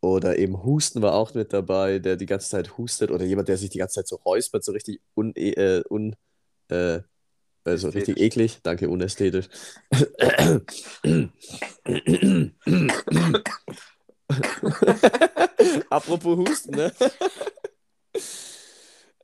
oder 0.00 0.38
eben 0.38 0.62
Husten 0.64 1.02
war 1.02 1.14
auch 1.14 1.34
mit 1.34 1.52
dabei, 1.52 1.98
der 1.98 2.16
die 2.16 2.26
ganze 2.26 2.50
Zeit 2.50 2.78
hustet, 2.78 3.10
oder 3.10 3.24
jemand, 3.24 3.48
der 3.48 3.58
sich 3.58 3.70
die 3.70 3.78
ganze 3.78 3.96
Zeit 3.96 4.08
so 4.08 4.16
räuspert, 4.16 4.64
so 4.64 4.72
richtig 4.72 5.00
un, 5.16 5.34
äh, 5.36 5.82
un, 5.90 6.16
äh, 6.68 7.00
äh, 7.66 7.76
so 7.76 7.88
richtig 7.88 8.18
eklig, 8.18 8.60
danke, 8.62 8.88
unästhetisch. 8.88 9.48
Apropos 15.90 16.36
Husten, 16.36 16.76
ne? 16.76 16.92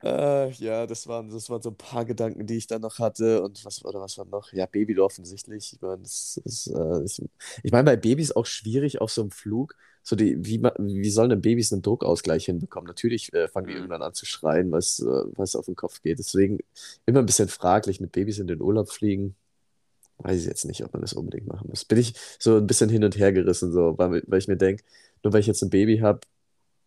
Äh, 0.03 0.51
ja, 0.55 0.87
das 0.87 1.07
waren, 1.07 1.31
das 1.31 1.49
waren 1.49 1.63
so 1.63 1.71
ein 1.71 1.77
paar 1.77 2.05
Gedanken, 2.05 2.47
die 2.47 2.57
ich 2.57 2.67
dann 2.67 2.83
noch 2.83 2.99
hatte. 2.99 3.43
Und 3.43 3.65
was, 3.65 3.85
oder 3.85 4.01
was 4.01 4.19
war 4.19 4.25
noch? 4.25 4.53
Ja, 4.53 4.67
Baby 4.67 4.99
offensichtlich. 4.99 5.75
Ich 5.75 5.81
meine, 5.81 6.03
äh, 6.03 7.05
ich, 7.05 7.23
ich 7.63 7.73
meine, 7.73 7.85
bei 7.85 7.97
Babys 7.97 8.33
auch 8.33 8.47
schwierig 8.47 9.01
auf 9.01 9.13
so 9.13 9.23
einem 9.23 9.31
Flug. 9.31 9.77
So 10.03 10.17
die, 10.17 10.37
wie, 10.45 10.63
wie 10.79 11.11
sollen 11.11 11.31
denn 11.31 11.41
Babys 11.43 11.73
einen 11.73 11.83
Druckausgleich 11.83 12.47
hinbekommen? 12.47 12.89
Natürlich 12.89 13.33
äh, 13.35 13.49
fangen 13.49 13.69
die 13.69 13.75
Mhm. 13.75 13.79
irgendwann 13.79 14.03
an 14.03 14.15
zu 14.15 14.27
schreien, 14.27 14.71
was, 14.73 15.01
äh, 15.01 15.05
was 15.37 15.57
auf 15.57 15.67
den 15.67 15.77
Kopf 15.77 16.03
geht. 16.03 16.19
Deswegen 16.19 16.59
immer 17.07 17.21
ein 17.21 17.27
bisschen 17.27 17.49
fraglich, 17.49 18.01
mit 18.01 18.13
Babys 18.13 18.39
in 18.39 18.47
den 18.49 18.61
Urlaub 18.63 18.91
fliegen. 18.91 19.37
Weiß 20.19 20.41
ich 20.41 20.47
jetzt 20.47 20.65
nicht, 20.67 20.85
ob 20.85 20.93
man 20.93 21.03
das 21.03 21.15
unbedingt 21.15 21.49
machen 21.49 21.69
muss. 21.69 21.85
Bin 21.85 21.99
ich 21.99 22.15
so 22.39 22.57
ein 22.57 22.67
bisschen 22.67 22.89
hin 22.91 23.05
und 23.05 23.17
her 23.19 23.33
gerissen, 23.33 23.73
so, 23.73 23.99
weil, 23.99 24.23
weil 24.27 24.39
ich 24.39 24.49
mir 24.49 24.57
denke, 24.57 24.85
nur 25.25 25.33
weil 25.33 25.41
ich 25.41 25.47
jetzt 25.49 25.63
ein 25.63 25.71
Baby 25.71 25.99
habe, 25.99 26.21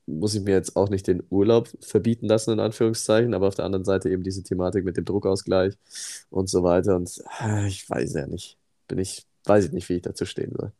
muss 0.07 0.35
ich 0.35 0.43
mir 0.43 0.53
jetzt 0.53 0.75
auch 0.75 0.89
nicht 0.89 1.07
den 1.07 1.23
Urlaub 1.29 1.69
verbieten 1.81 2.27
lassen, 2.27 2.51
in 2.51 2.59
Anführungszeichen, 2.59 3.33
aber 3.33 3.47
auf 3.47 3.55
der 3.55 3.65
anderen 3.65 3.85
Seite 3.85 4.09
eben 4.09 4.23
diese 4.23 4.43
Thematik 4.43 4.85
mit 4.85 4.97
dem 4.97 5.05
Druckausgleich 5.05 5.75
und 6.29 6.49
so 6.49 6.63
weiter. 6.63 6.95
Und 6.95 7.21
äh, 7.41 7.67
ich 7.67 7.89
weiß 7.89 8.13
ja 8.13 8.27
nicht. 8.27 8.57
Bin 8.87 8.99
ich, 8.99 9.25
weiß 9.45 9.65
ich 9.65 9.71
nicht, 9.73 9.89
wie 9.89 9.95
ich 9.95 10.01
dazu 10.03 10.25
stehen 10.25 10.53
soll. 10.57 10.71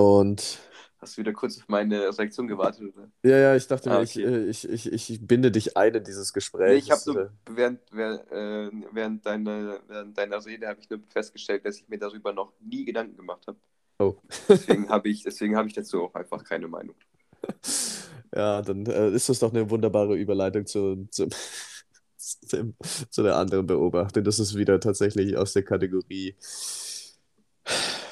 Und 0.00 0.58
Hast 0.98 1.16
du 1.16 1.20
wieder 1.22 1.32
kurz 1.32 1.58
auf 1.58 1.68
meine 1.68 2.16
Reaktion 2.16 2.46
gewartet, 2.46 2.94
oder? 2.96 3.10
ja, 3.22 3.36
ja, 3.38 3.56
ich 3.56 3.66
dachte 3.66 3.90
Ah, 3.90 3.90
mir, 3.90 4.02
ich, 4.02 4.18
okay. 4.18 4.24
äh, 4.24 4.44
ich, 4.48 4.68
ich, 4.68 4.92
ich 5.10 5.26
binde 5.26 5.50
dich 5.52 5.76
ein 5.76 5.94
in 5.94 6.04
dieses 6.04 6.32
Nee, 6.62 6.74
Gespräch. 6.74 6.78
ich 6.78 6.90
habe 6.90 7.02
so, 7.04 7.18
äh, 7.18 7.30
während, 7.46 7.80
während, 7.92 8.30
äh, 8.30 8.70
während, 8.92 9.24
deiner, 9.26 9.80
während 9.88 10.16
deiner 10.18 10.44
Rede 10.44 10.68
habe 10.68 10.80
ich 10.80 10.90
nur 10.90 11.00
festgestellt, 11.08 11.64
dass 11.64 11.76
ich 11.78 11.88
mir 11.88 11.98
darüber 11.98 12.32
noch 12.32 12.52
nie 12.60 12.84
Gedanken 12.84 13.16
gemacht 13.16 13.46
habe. 13.46 13.58
Oh. 14.00 14.16
Deswegen 14.50 14.88
habe 14.90 15.08
ich, 15.10 15.24
deswegen 15.24 15.56
habe 15.56 15.68
ich 15.68 15.74
dazu 15.74 16.02
auch 16.04 16.14
einfach 16.14 16.44
keine 16.44 16.68
Meinung. 16.68 16.96
Ja, 18.34 18.62
dann 18.62 18.86
äh, 18.86 19.10
ist 19.10 19.28
das 19.28 19.40
doch 19.40 19.52
eine 19.52 19.68
wunderbare 19.70 20.16
Überleitung 20.16 20.66
zu, 20.66 21.06
zu, 21.10 21.28
zu, 22.18 22.74
zu 23.10 23.22
der 23.22 23.36
anderen 23.36 23.66
Beobachtung. 23.66 24.24
Das 24.24 24.38
ist 24.38 24.56
wieder 24.56 24.80
tatsächlich 24.80 25.36
aus 25.36 25.52
der 25.52 25.64
Kategorie, 25.64 26.36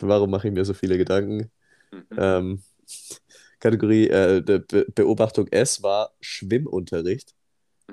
warum 0.01 0.31
mache 0.31 0.49
ich 0.49 0.55
mir 0.55 0.65
so 0.65 0.75
viele 0.75 0.99
Gedanken? 0.99 1.51
Mhm. 1.91 2.07
Ähm, 2.17 2.63
Kategorie 3.61 4.09
äh, 4.09 4.43
der 4.43 4.61
Be 4.61 4.87
Beobachtung 4.95 5.49
S 5.49 5.83
war 5.83 6.15
Schwimmunterricht. 6.21 7.35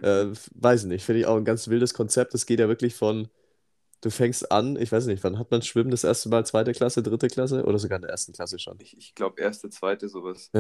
Äh, 0.02 0.28
weiß 0.54 0.86
nicht, 0.86 1.06
finde 1.06 1.22
ich 1.22 1.26
auch 1.26 1.38
ein 1.38 1.46
ganz 1.46 1.68
wildes 1.68 1.94
Konzept. 1.94 2.34
Es 2.34 2.46
geht 2.46 2.60
ja 2.60 2.68
wirklich 2.68 2.96
von, 2.96 3.30
du 4.02 4.10
fängst 4.10 4.52
an, 4.52 4.76
ich 4.76 4.92
weiß 4.92 5.06
nicht, 5.06 5.24
wann 5.24 5.40
hat 5.40 5.52
man 5.52 5.62
Schwimmen 5.62 5.92
das 5.92 6.04
erste 6.04 6.30
Mal? 6.30 6.46
Zweite 6.46 6.74
Klasse, 6.74 7.02
dritte 7.02 7.28
Klasse 7.28 7.64
oder 7.64 7.80
sogar 7.80 7.98
in 7.98 8.04
der 8.04 8.12
ersten 8.12 8.34
Klasse 8.34 8.60
schon? 8.60 8.78
Ich, 8.80 8.98
ich 8.98 9.16
glaube, 9.16 9.42
erste, 9.42 9.70
zweite, 9.70 10.10
sowas. 10.10 10.52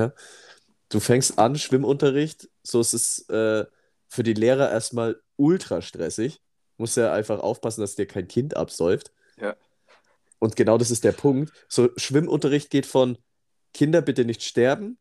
Du 0.89 1.00
fängst 1.00 1.38
an, 1.38 1.56
Schwimmunterricht, 1.58 2.50
so 2.63 2.80
ist 2.80 2.93
es 2.93 3.28
äh, 3.30 3.65
für 4.08 4.24
die 4.24 4.34
Lehrer 4.34 4.71
erstmal 4.71 5.21
ultra 5.36 5.82
stressig. 5.82 6.41
Musst 6.78 6.98
ja 6.98 7.13
einfach 7.13 7.39
aufpassen, 7.39 7.82
dass 7.82 7.95
dir 7.95 8.06
kein 8.06 8.28
Kind 8.28 8.56
absäuft. 8.56 9.12
Ja. 9.39 9.56
Und 10.45 10.55
genau 10.55 10.77
das 10.77 10.91
ist 10.91 11.03
der 11.03 11.12
Punkt. 11.12 11.51
So, 11.67 11.89
Schwimmunterricht 11.97 12.69
geht 12.69 12.86
von 12.86 13.17
Kinder 13.73 14.03
bitte 14.03 14.25
nicht 14.25 14.43
sterben. 14.43 14.99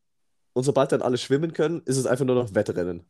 Und 0.55 0.65
sobald 0.65 0.91
dann 0.91 1.03
alle 1.03 1.19
schwimmen 1.19 1.53
können, 1.53 1.83
ist 1.85 1.99
es 1.99 2.07
einfach 2.07 2.25
nur 2.25 2.35
noch 2.35 2.55
Wettrennen. 2.55 3.05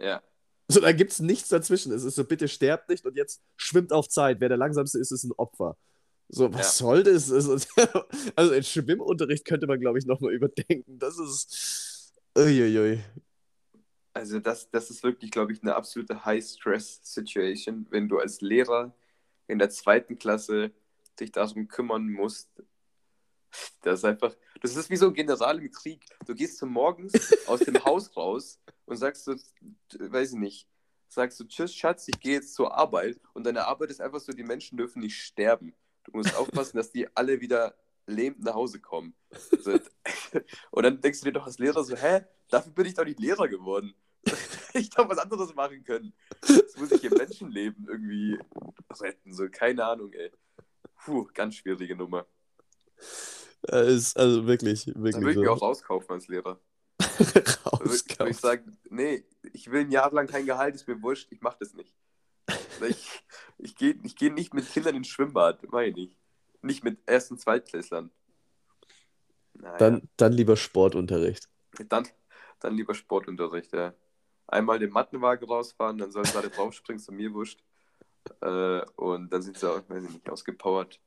Ja. 0.00 0.22
So, 0.68 0.80
da 0.80 0.92
gibt 0.92 1.12
es 1.12 1.20
nichts 1.20 1.50
dazwischen. 1.50 1.92
Es 1.92 2.02
ist 2.02 2.14
so, 2.14 2.24
bitte 2.24 2.48
sterbt 2.48 2.88
nicht 2.88 3.04
und 3.04 3.14
jetzt 3.14 3.42
schwimmt 3.56 3.92
auf 3.92 4.08
Zeit. 4.08 4.40
Wer 4.40 4.48
der 4.48 4.56
langsamste 4.56 4.98
ist, 4.98 5.12
ist 5.12 5.24
ein 5.24 5.32
Opfer. 5.32 5.76
So, 6.28 6.50
was 6.54 6.78
soll 6.78 7.02
das? 7.02 7.30
Also, 8.36 8.52
in 8.54 8.62
Schwimmunterricht 8.62 9.44
könnte 9.44 9.66
man, 9.66 9.78
glaube 9.78 9.98
ich, 9.98 10.06
nochmal 10.06 10.32
überdenken. 10.32 10.98
Das 10.98 11.18
ist. 11.18 12.14
Uiuiui. 12.38 13.00
Also 14.14 14.40
das, 14.40 14.70
das 14.70 14.88
ist 14.88 15.02
wirklich, 15.02 15.30
glaube 15.30 15.52
ich, 15.52 15.62
eine 15.62 15.74
absolute 15.74 16.24
High-Stress-Situation, 16.24 17.86
wenn 17.90 18.08
du 18.08 18.18
als 18.18 18.40
Lehrer 18.40 18.94
in 19.46 19.58
der 19.58 19.68
zweiten 19.68 20.18
Klasse 20.18 20.72
dich 21.16 21.32
darum 21.32 21.68
kümmern 21.68 22.10
musst. 22.10 22.50
Das 23.82 24.00
ist 24.00 24.04
einfach, 24.04 24.34
das 24.60 24.76
ist 24.76 24.90
wie 24.90 24.96
so 24.96 25.06
ein 25.06 25.14
General 25.14 25.58
im 25.58 25.70
Krieg. 25.70 26.04
Du 26.26 26.34
gehst 26.34 26.58
so 26.58 26.66
morgens 26.66 27.12
aus 27.46 27.60
dem 27.60 27.82
Haus 27.84 28.16
raus 28.16 28.60
und 28.84 28.96
sagst 28.96 29.24
so, 29.24 29.34
weiß 29.98 30.32
ich 30.32 30.38
nicht, 30.38 30.68
sagst 31.08 31.40
du, 31.40 31.44
tschüss 31.44 31.74
Schatz, 31.74 32.08
ich 32.08 32.20
gehe 32.20 32.34
jetzt 32.34 32.54
zur 32.54 32.76
Arbeit 32.76 33.20
und 33.32 33.44
deine 33.44 33.66
Arbeit 33.66 33.90
ist 33.90 34.00
einfach 34.00 34.20
so, 34.20 34.32
die 34.32 34.42
Menschen 34.42 34.76
dürfen 34.76 35.00
nicht 35.00 35.16
sterben. 35.22 35.74
Du 36.04 36.12
musst 36.12 36.36
aufpassen, 36.36 36.76
dass 36.76 36.92
die 36.92 37.08
alle 37.16 37.40
wieder 37.40 37.74
lebend 38.06 38.44
nach 38.44 38.54
Hause 38.54 38.80
kommen. 38.80 39.14
Und 40.70 40.82
dann 40.84 41.00
denkst 41.00 41.20
du 41.20 41.24
dir 41.26 41.32
doch 41.32 41.46
als 41.46 41.58
Lehrer 41.58 41.82
so, 41.84 41.96
hä, 41.96 42.20
dafür 42.48 42.72
bin 42.72 42.86
ich 42.86 42.94
doch 42.94 43.04
nicht 43.04 43.20
Lehrer 43.20 43.48
geworden. 43.48 43.94
Ich 44.72 44.90
doch 44.90 45.08
was 45.08 45.16
anderes 45.16 45.54
machen 45.54 45.84
können. 45.84 46.12
Jetzt 46.46 46.78
muss 46.78 46.92
ich 46.92 47.00
hier 47.00 47.16
Menschenleben 47.16 47.88
irgendwie 47.88 48.38
retten. 49.00 49.32
So, 49.32 49.48
keine 49.48 49.82
Ahnung, 49.82 50.12
ey. 50.12 50.30
Puh, 51.06 51.28
ganz 51.32 51.54
schwierige 51.54 51.94
Nummer. 51.96 52.26
Äh, 53.68 53.92
ist 53.94 54.16
also 54.16 54.46
wirklich, 54.46 54.86
Da 54.86 54.94
wirklich 55.02 55.22
würde 55.22 55.32
ich 55.32 55.40
mir 55.40 55.52
auch 55.52 55.62
rauskaufen 55.62 56.10
als 56.12 56.28
Lehrer. 56.28 56.60
Da 57.78 57.84
würde 57.84 58.02
würd 58.18 58.30
ich 58.30 58.36
Rauskaufen. 58.38 58.40
sagen, 58.40 58.78
nee, 58.90 59.24
ich 59.52 59.70
will 59.70 59.82
ein 59.82 59.90
Jahr 59.92 60.12
lang 60.12 60.26
kein 60.26 60.46
Gehalt, 60.46 60.74
ist 60.74 60.88
mir 60.88 61.00
wurscht, 61.02 61.28
ich 61.30 61.40
mache 61.40 61.58
das 61.60 61.74
nicht. 61.74 61.94
Ich, 62.88 63.24
ich 63.58 63.76
gehe 63.76 63.98
ich 64.02 64.16
geh 64.16 64.30
nicht 64.30 64.54
mit 64.54 64.70
Kindern 64.70 64.94
ins 64.96 65.08
Schwimmbad, 65.08 65.62
meine 65.70 65.98
ich. 65.98 66.16
Nicht 66.62 66.84
mit 66.84 66.98
Erst- 67.06 67.30
und 67.30 67.40
Zweitklässlern. 67.40 68.10
Naja, 69.54 69.76
Dann, 69.78 70.08
dann 70.16 70.32
lieber 70.32 70.56
Sportunterricht. 70.56 71.48
dann, 71.88 72.08
dann 72.60 72.74
lieber 72.74 72.94
Sportunterricht, 72.94 73.72
ja. 73.72 73.94
Einmal 74.46 74.78
den 74.78 74.90
Mattenwagen 74.90 75.48
rausfahren, 75.48 75.98
dann 75.98 76.12
sollen 76.12 76.24
sie 76.26 76.36
alle 76.38 76.50
draufspringen, 76.50 77.00
ist 77.00 77.10
mir 77.10 77.32
wurscht. 77.32 77.62
Äh, 78.40 78.82
und 78.96 79.32
dann 79.32 79.42
sind 79.42 79.58
sie 79.58 79.70
auch, 79.70 79.82
weiß 79.88 80.04
ich 80.04 80.10
nicht, 80.10 80.28
ausgepowert. 80.28 81.00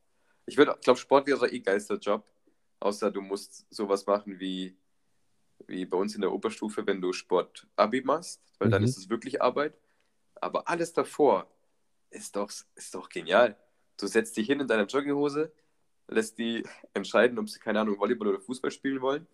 Ich 0.46 0.56
glaube, 0.56 0.96
Sport 0.98 1.28
wäre 1.28 1.50
eh 1.52 1.60
geilster 1.60 1.98
Job. 1.98 2.26
Außer 2.80 3.12
du 3.12 3.22
musst 3.22 3.66
sowas 3.70 4.06
machen 4.06 4.40
wie, 4.40 4.78
wie 5.68 5.86
bei 5.86 5.98
uns 5.98 6.16
in 6.16 6.22
der 6.22 6.32
Oberstufe, 6.32 6.86
wenn 6.88 7.02
du 7.02 7.12
Sport-Abi 7.14 8.02
machst, 8.02 8.42
weil 8.58 8.70
dann 8.70 8.82
Mhm. 8.82 8.88
ist 8.88 8.98
es 8.98 9.10
wirklich 9.10 9.42
Arbeit. 9.42 9.78
Aber 10.36 10.68
alles 10.68 10.94
davor 10.94 11.48
ist 12.10 12.36
doch, 12.36 12.50
ist 12.76 12.96
doch 12.96 13.10
genial. 13.10 13.58
Du 13.98 14.08
setzt 14.08 14.38
dich 14.38 14.48
hin 14.48 14.62
in 14.62 14.68
deiner 14.68 14.86
Jogginghose, 14.86 15.52
lässt 16.08 16.38
die 16.38 16.64
entscheiden, 16.94 17.38
ob 17.38 17.50
sie, 17.50 17.60
keine 17.60 17.82
Ahnung, 17.82 18.00
Volleyball 18.00 18.30
oder 18.30 18.40
Fußball 18.40 18.72
spielen 18.72 19.02
wollen, 19.02 19.28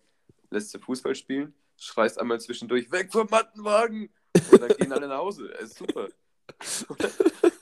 lässt 0.50 0.70
sie 0.72 0.80
Fußball 0.80 1.14
spielen, 1.14 1.54
schreist 1.76 2.20
einmal 2.20 2.40
zwischendurch, 2.40 2.90
weg 2.90 3.12
vom 3.12 3.28
Mattenwagen! 3.30 4.12
Und 4.50 4.60
dann 4.60 4.76
gehen 4.76 4.92
alle 4.92 5.08
nach 5.08 5.18
Hause. 5.18 5.48
Das 5.48 5.70
ist 5.70 5.78
super. 5.78 6.08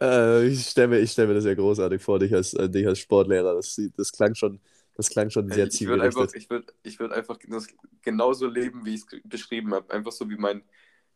Äh, 0.00 0.46
ich 0.46 0.66
stelle 0.66 0.88
mir, 0.88 0.98
ich 1.00 1.10
stell 1.10 1.26
mir 1.26 1.34
das 1.34 1.44
ja 1.44 1.54
großartig 1.54 2.00
vor, 2.02 2.18
dich 2.18 2.34
als, 2.34 2.54
äh, 2.54 2.68
dich 2.68 2.86
als 2.86 2.98
Sportlehrer. 3.00 3.54
Das, 3.54 3.80
das 3.96 4.12
klang 4.12 4.34
schon, 4.34 4.60
das 4.94 5.08
klang 5.10 5.30
schon 5.30 5.50
sehr 5.50 5.66
ich 5.66 5.86
würde 5.86 6.02
einfach, 6.04 6.32
ich 6.34 6.48
würd, 6.48 6.74
ich 6.82 6.98
würd 6.98 7.12
einfach 7.12 7.38
genauso 8.02 8.46
leben, 8.46 8.84
wie 8.84 8.94
ich 8.94 9.02
es 9.02 9.20
beschrieben 9.24 9.74
habe. 9.74 9.92
Einfach 9.92 10.12
so 10.12 10.28
wie 10.30 10.36
mein, 10.36 10.62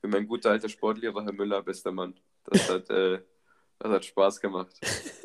wie 0.03 0.09
mein 0.09 0.26
guter 0.26 0.51
alter 0.51 0.68
Sportlehrer, 0.68 1.24
Herr 1.24 1.33
Müller, 1.33 1.62
bester 1.62 1.93
Mann. 1.93 2.18
Das 2.45 2.68
hat, 2.68 2.91
äh, 2.91 3.20
das 3.78 3.93
hat 3.93 4.05
Spaß 4.05 4.41
gemacht. 4.41 4.74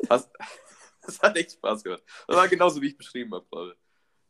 Hast, 0.08 0.30
das 1.02 1.20
hat 1.20 1.36
echt 1.36 1.52
Spaß 1.52 1.82
gemacht. 1.82 2.02
Das 2.26 2.36
war 2.36 2.48
genauso, 2.48 2.80
wie 2.80 2.88
ich 2.88 2.96
beschrieben 2.96 3.34
habe 3.34 3.46
gerade. 3.50 3.76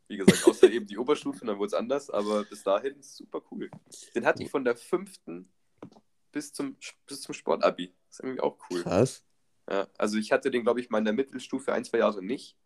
Wie 0.07 0.17
gesagt, 0.17 0.43
außer 0.47 0.71
eben 0.71 0.87
die 0.87 0.97
Oberstufe, 0.97 1.45
dann 1.45 1.59
wurde 1.59 1.67
es 1.67 1.73
anders, 1.75 2.09
aber 2.09 2.43
bis 2.43 2.63
dahin 2.63 2.99
super 3.03 3.43
cool. 3.51 3.69
Den 4.15 4.25
hatte 4.25 4.41
ich 4.41 4.49
von 4.49 4.65
der 4.65 4.75
fünften 4.75 5.51
bis 6.31 6.53
zum, 6.53 6.77
bis 7.05 7.21
zum 7.21 7.33
Sportabi. 7.33 7.93
Das 8.07 8.15
ist 8.15 8.23
irgendwie 8.23 8.41
auch 8.41 8.57
cool. 8.69 8.83
Krass. 8.83 9.23
Ja, 9.69 9.87
also 9.97 10.17
ich 10.17 10.31
hatte 10.31 10.49
den, 10.49 10.63
glaube 10.63 10.81
ich, 10.81 10.89
mal 10.89 10.97
in 10.99 11.05
der 11.05 11.13
Mittelstufe 11.13 11.73
ein, 11.73 11.85
zwei 11.85 11.99
Jahre 11.99 12.23
nicht. 12.23 12.57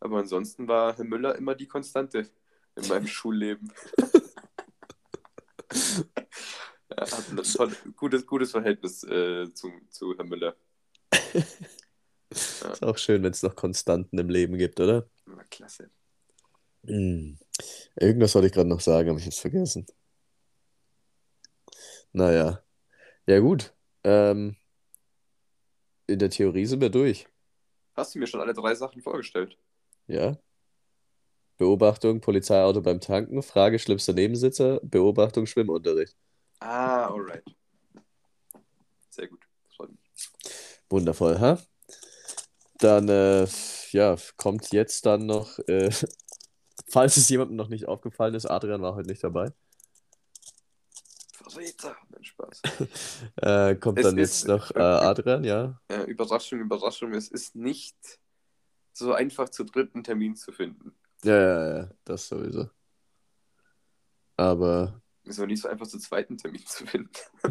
Aber 0.00 0.18
ansonsten 0.18 0.68
war 0.68 0.96
Herr 0.96 1.04
Müller 1.04 1.34
immer 1.36 1.54
die 1.54 1.66
Konstante 1.66 2.28
in 2.74 2.88
meinem 2.88 3.06
Schulleben. 3.06 3.72
er 6.88 7.10
hat 7.10 7.30
ein 7.30 7.36
toll, 7.36 7.76
gutes, 7.96 8.26
gutes 8.26 8.50
Verhältnis 8.50 9.02
äh, 9.04 9.52
zu, 9.54 9.72
zu 9.88 10.14
Herr 10.16 10.24
Müller. 10.24 10.56
Ist 12.30 12.82
auch 12.82 12.98
schön, 12.98 13.22
wenn 13.22 13.30
es 13.30 13.42
noch 13.42 13.54
Konstanten 13.54 14.18
im 14.18 14.28
Leben 14.28 14.58
gibt, 14.58 14.80
oder? 14.80 15.08
War 15.26 15.44
klasse. 15.44 15.90
Hm. 16.84 17.38
Irgendwas 17.94 18.34
wollte 18.34 18.48
ich 18.48 18.52
gerade 18.52 18.68
noch 18.68 18.80
sagen, 18.80 19.08
habe 19.08 19.18
ich 19.18 19.26
jetzt 19.26 19.40
vergessen. 19.40 19.86
Naja. 22.12 22.65
Ja, 23.26 23.40
gut. 23.40 23.74
Ähm, 24.04 24.56
in 26.06 26.18
der 26.18 26.30
Theorie 26.30 26.66
sind 26.66 26.80
wir 26.80 26.90
durch. 26.90 27.26
Hast 27.94 28.14
du 28.14 28.20
mir 28.20 28.26
schon 28.26 28.40
alle 28.40 28.54
drei 28.54 28.74
Sachen 28.74 29.02
vorgestellt? 29.02 29.58
Ja. 30.06 30.38
Beobachtung, 31.56 32.20
Polizeiauto 32.20 32.82
beim 32.82 33.00
Tanken, 33.00 33.42
Frage, 33.42 33.78
schlimmster 33.78 34.12
Nebensitzer, 34.12 34.78
Beobachtung, 34.82 35.46
Schwimmunterricht. 35.46 36.16
Ah, 36.60 37.06
alright. 37.06 37.42
Sehr 39.10 39.26
gut. 39.26 39.42
Freut 39.74 39.90
mich. 39.90 40.00
Wundervoll, 40.88 41.40
ha? 41.40 41.58
Dann, 42.78 43.08
äh, 43.08 43.46
ja, 43.90 44.16
kommt 44.36 44.70
jetzt 44.72 45.06
dann 45.06 45.26
noch, 45.26 45.58
äh, 45.66 45.90
falls 46.88 47.16
es 47.16 47.28
jemandem 47.28 47.56
noch 47.56 47.68
nicht 47.68 47.88
aufgefallen 47.88 48.34
ist, 48.34 48.46
Adrian 48.46 48.82
war 48.82 48.94
heute 48.94 49.08
nicht 49.08 49.24
dabei, 49.24 49.52
Verräter. 51.48 51.96
Spaß. 52.26 52.62
äh, 53.36 53.74
kommt 53.76 53.98
Es 53.98 54.04
dann 54.06 54.18
ist- 54.18 54.40
jetzt 54.42 54.48
noch 54.48 54.70
äh, 54.74 54.78
Adrian, 54.80 55.44
ja. 55.44 55.80
Ja, 55.90 56.04
Überraschung, 56.04 56.60
Überraschung. 56.60 57.14
Es 57.14 57.28
ist 57.28 57.54
nicht 57.56 57.96
so 58.92 59.12
einfach, 59.12 59.48
zu 59.48 59.64
dritten 59.64 60.04
Termin 60.04 60.36
zu 60.36 60.52
finden. 60.52 60.94
Ja, 61.24 61.36
ja, 61.40 61.78
ja, 61.78 61.90
das 62.04 62.28
sowieso. 62.28 62.68
Aber 64.36 65.00
Es 65.24 65.30
ist 65.30 65.38
aber 65.38 65.46
nicht 65.46 65.62
so 65.62 65.68
einfach, 65.68 65.86
zu 65.86 65.98
zweiten 65.98 66.36
Termin 66.36 66.64
zu 66.66 66.86
finden. 66.86 67.10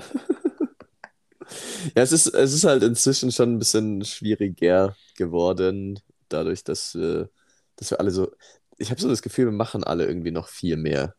ja, 1.95 2.03
es 2.03 2.11
ist, 2.11 2.27
es 2.27 2.53
ist 2.53 2.63
halt 2.63 2.83
inzwischen 2.83 3.31
schon 3.31 3.55
ein 3.55 3.59
bisschen 3.59 4.03
schwieriger 4.05 4.95
geworden, 5.17 5.99
dadurch, 6.29 6.63
dass, 6.63 6.95
äh, 6.95 7.27
dass 7.75 7.91
wir 7.91 7.99
alle 7.99 8.11
so, 8.11 8.31
ich 8.77 8.91
habe 8.91 9.01
so 9.01 9.09
das 9.09 9.21
Gefühl, 9.21 9.45
wir 9.45 9.51
machen 9.51 9.83
alle 9.83 10.05
irgendwie 10.05 10.31
noch 10.31 10.47
viel 10.47 10.77
mehr. 10.77 11.15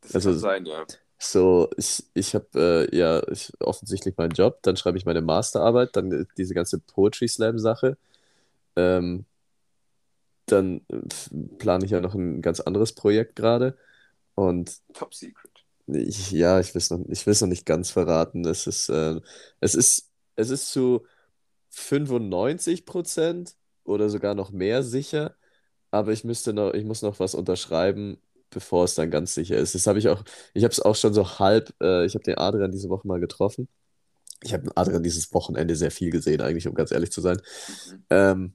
Das 0.00 0.14
Also- 0.16 0.30
kann 0.30 0.38
sein, 0.38 0.66
ja. 0.66 0.84
So, 1.18 1.70
ich, 1.76 2.04
ich 2.14 2.34
habe 2.34 2.88
äh, 2.92 2.96
ja 2.96 3.22
ich, 3.30 3.52
offensichtlich 3.60 4.16
meinen 4.16 4.32
Job, 4.32 4.58
dann 4.62 4.76
schreibe 4.76 4.98
ich 4.98 5.06
meine 5.06 5.22
Masterarbeit, 5.22 5.96
dann 5.96 6.12
äh, 6.12 6.24
diese 6.36 6.54
ganze 6.54 6.78
Poetry 6.80 7.28
Slam-Sache. 7.28 7.96
Ähm, 8.76 9.26
dann 10.46 10.80
äh, 10.88 10.98
plane 11.58 11.84
ich 11.84 11.90
ja 11.90 12.00
noch 12.00 12.14
ein 12.14 12.42
ganz 12.42 12.60
anderes 12.60 12.92
Projekt 12.94 13.36
gerade. 13.36 13.76
Und 14.34 14.80
Top 14.92 15.14
Secret. 15.14 15.64
ich, 15.86 16.30
ja, 16.32 16.60
ich 16.60 16.74
will 16.74 16.80
es 16.80 16.90
noch, 16.90 17.00
ich 17.08 17.26
noch 17.26 17.48
nicht 17.48 17.66
ganz 17.66 17.90
verraten. 17.90 18.44
Es 18.46 18.66
ist, 18.66 18.88
äh, 18.88 19.20
es 19.60 19.74
ist, 19.74 20.10
es 20.36 20.50
ist 20.50 20.70
zu 20.70 21.06
95 21.70 22.86
Prozent 22.86 23.56
oder 23.84 24.08
sogar 24.10 24.34
noch 24.34 24.50
mehr 24.52 24.82
sicher, 24.82 25.36
aber 25.90 26.12
ich 26.12 26.24
müsste 26.24 26.52
noch, 26.54 26.74
ich 26.74 26.84
muss 26.84 27.02
noch 27.02 27.20
was 27.20 27.34
unterschreiben, 27.34 28.18
bevor 28.54 28.84
es 28.84 28.94
dann 28.94 29.10
ganz 29.10 29.34
sicher 29.34 29.56
ist. 29.56 29.74
Das 29.74 29.86
habe 29.86 29.98
ich 29.98 30.08
auch, 30.08 30.24
ich 30.54 30.64
habe 30.64 30.72
es 30.72 30.80
auch 30.80 30.96
schon 30.96 31.12
so 31.12 31.38
halb, 31.38 31.74
äh, 31.82 32.06
ich 32.06 32.14
habe 32.14 32.24
den 32.24 32.38
Adrian 32.38 32.72
diese 32.72 32.88
Woche 32.88 33.06
mal 33.06 33.20
getroffen. 33.20 33.68
Ich 34.42 34.52
habe 34.52 34.70
Adrian 34.74 35.02
dieses 35.02 35.32
Wochenende 35.32 35.76
sehr 35.76 35.90
viel 35.90 36.10
gesehen, 36.10 36.40
eigentlich, 36.40 36.66
um 36.66 36.74
ganz 36.74 36.90
ehrlich 36.90 37.12
zu 37.12 37.20
sein. 37.20 37.36
Mhm. 37.38 38.04
Ähm, 38.10 38.54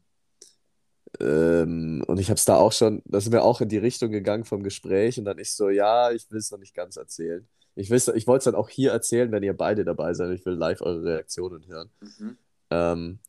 ähm, 1.20 2.04
und 2.08 2.20
ich 2.20 2.30
habe 2.30 2.38
es 2.38 2.46
da 2.46 2.56
auch 2.56 2.72
schon, 2.72 3.02
da 3.06 3.20
sind 3.20 3.34
wir 3.34 3.44
auch 3.44 3.62
in 3.62 3.70
die 3.70 3.78
Richtung 3.78 4.12
gegangen 4.12 4.46
vom 4.46 4.64
Gespräch 4.64 5.18
und 5.18 5.26
dann 5.26 5.40
ich 5.40 5.54
so, 5.54 5.70
ja, 5.70 6.12
ich 6.12 6.30
will 6.32 6.40
es 6.40 6.52
noch 6.52 6.60
nicht 6.60 6.76
ganz 6.76 6.98
erzählen. 6.98 7.48
Ich 7.76 7.90
ich 7.90 8.28
wollte 8.28 8.38
es 8.38 8.44
dann 8.44 8.56
auch 8.56 8.70
hier 8.70 8.92
erzählen, 8.92 9.32
wenn 9.32 9.44
ihr 9.44 9.56
beide 9.56 9.86
dabei 9.86 10.14
seid. 10.14 10.32
Ich 10.32 10.46
will 10.46 10.54
live 10.54 10.82
eure 10.82 11.04
Reaktionen 11.04 11.66
hören. 11.68 11.90
Mhm. 12.02 12.38
Ähm, 12.72 13.20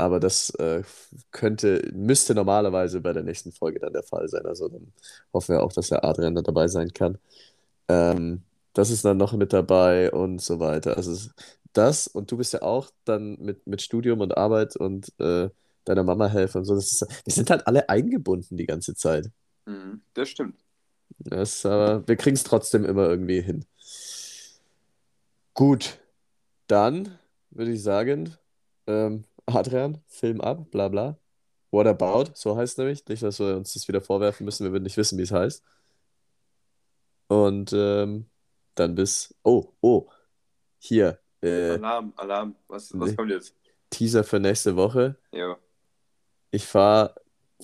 aber 0.00 0.20
das 0.20 0.50
äh, 0.56 0.82
könnte, 1.30 1.90
müsste 1.94 2.34
normalerweise 2.34 3.00
bei 3.00 3.12
der 3.12 3.22
nächsten 3.22 3.52
Folge 3.52 3.80
dann 3.80 3.92
der 3.92 4.02
Fall 4.02 4.28
sein. 4.28 4.46
Also 4.46 4.68
dann 4.68 4.92
hoffen 5.32 5.54
wir 5.54 5.62
auch, 5.62 5.72
dass 5.72 5.88
der 5.88 6.04
Adrian 6.04 6.34
da 6.34 6.42
dabei 6.42 6.68
sein 6.68 6.92
kann. 6.92 7.18
Ähm, 7.88 8.42
das 8.72 8.90
ist 8.90 9.04
dann 9.04 9.16
noch 9.16 9.32
mit 9.34 9.52
dabei 9.52 10.10
und 10.12 10.40
so 10.40 10.60
weiter. 10.60 10.96
Also 10.96 11.30
das 11.72 12.06
und 12.06 12.30
du 12.30 12.36
bist 12.36 12.52
ja 12.52 12.62
auch 12.62 12.90
dann 13.04 13.36
mit, 13.40 13.66
mit 13.66 13.82
Studium 13.82 14.20
und 14.20 14.36
Arbeit 14.36 14.76
und 14.76 15.12
äh, 15.20 15.50
deiner 15.84 16.04
Mama 16.04 16.28
helfen 16.28 16.58
und 16.58 16.64
so. 16.64 16.74
Das 16.74 16.92
ist, 16.92 17.06
wir 17.24 17.32
sind 17.32 17.50
halt 17.50 17.66
alle 17.66 17.88
eingebunden 17.88 18.56
die 18.56 18.66
ganze 18.66 18.94
Zeit. 18.94 19.30
Mhm. 19.66 20.02
Das 20.14 20.28
stimmt. 20.28 20.56
Das, 21.18 21.66
aber 21.66 22.06
wir 22.06 22.16
kriegen 22.16 22.36
es 22.36 22.44
trotzdem 22.44 22.84
immer 22.84 23.08
irgendwie 23.08 23.40
hin. 23.40 23.64
Gut, 25.54 25.98
dann 26.66 27.18
würde 27.50 27.72
ich 27.72 27.82
sagen, 27.82 28.34
ähm, 28.86 29.24
Adrian, 29.54 30.02
Film 30.06 30.40
ab, 30.40 30.70
bla 30.70 30.88
bla. 30.88 31.18
What 31.70 31.86
about? 31.86 32.32
So 32.34 32.56
heißt 32.56 32.72
es 32.72 32.78
nämlich. 32.78 33.06
Nicht, 33.06 33.22
dass 33.22 33.38
wir 33.38 33.56
uns 33.56 33.74
das 33.74 33.86
wieder 33.86 34.00
vorwerfen 34.00 34.44
müssen, 34.44 34.64
wir 34.64 34.72
würden 34.72 34.84
nicht 34.84 34.96
wissen, 34.96 35.18
wie 35.18 35.22
es 35.22 35.32
heißt. 35.32 35.64
Und 37.28 37.72
ähm, 37.72 38.26
dann 38.74 38.94
bis. 38.94 39.34
Oh, 39.44 39.72
oh. 39.80 40.08
Hier. 40.78 41.20
Äh, 41.42 41.70
Alarm, 41.70 42.12
Alarm. 42.16 42.56
Was, 42.66 42.98
was 42.98 43.14
kommt 43.16 43.30
jetzt? 43.30 43.54
Teaser 43.90 44.24
für 44.24 44.40
nächste 44.40 44.76
Woche. 44.76 45.16
Ja. 45.32 45.56
Ich 46.50 46.66
fahre 46.66 47.14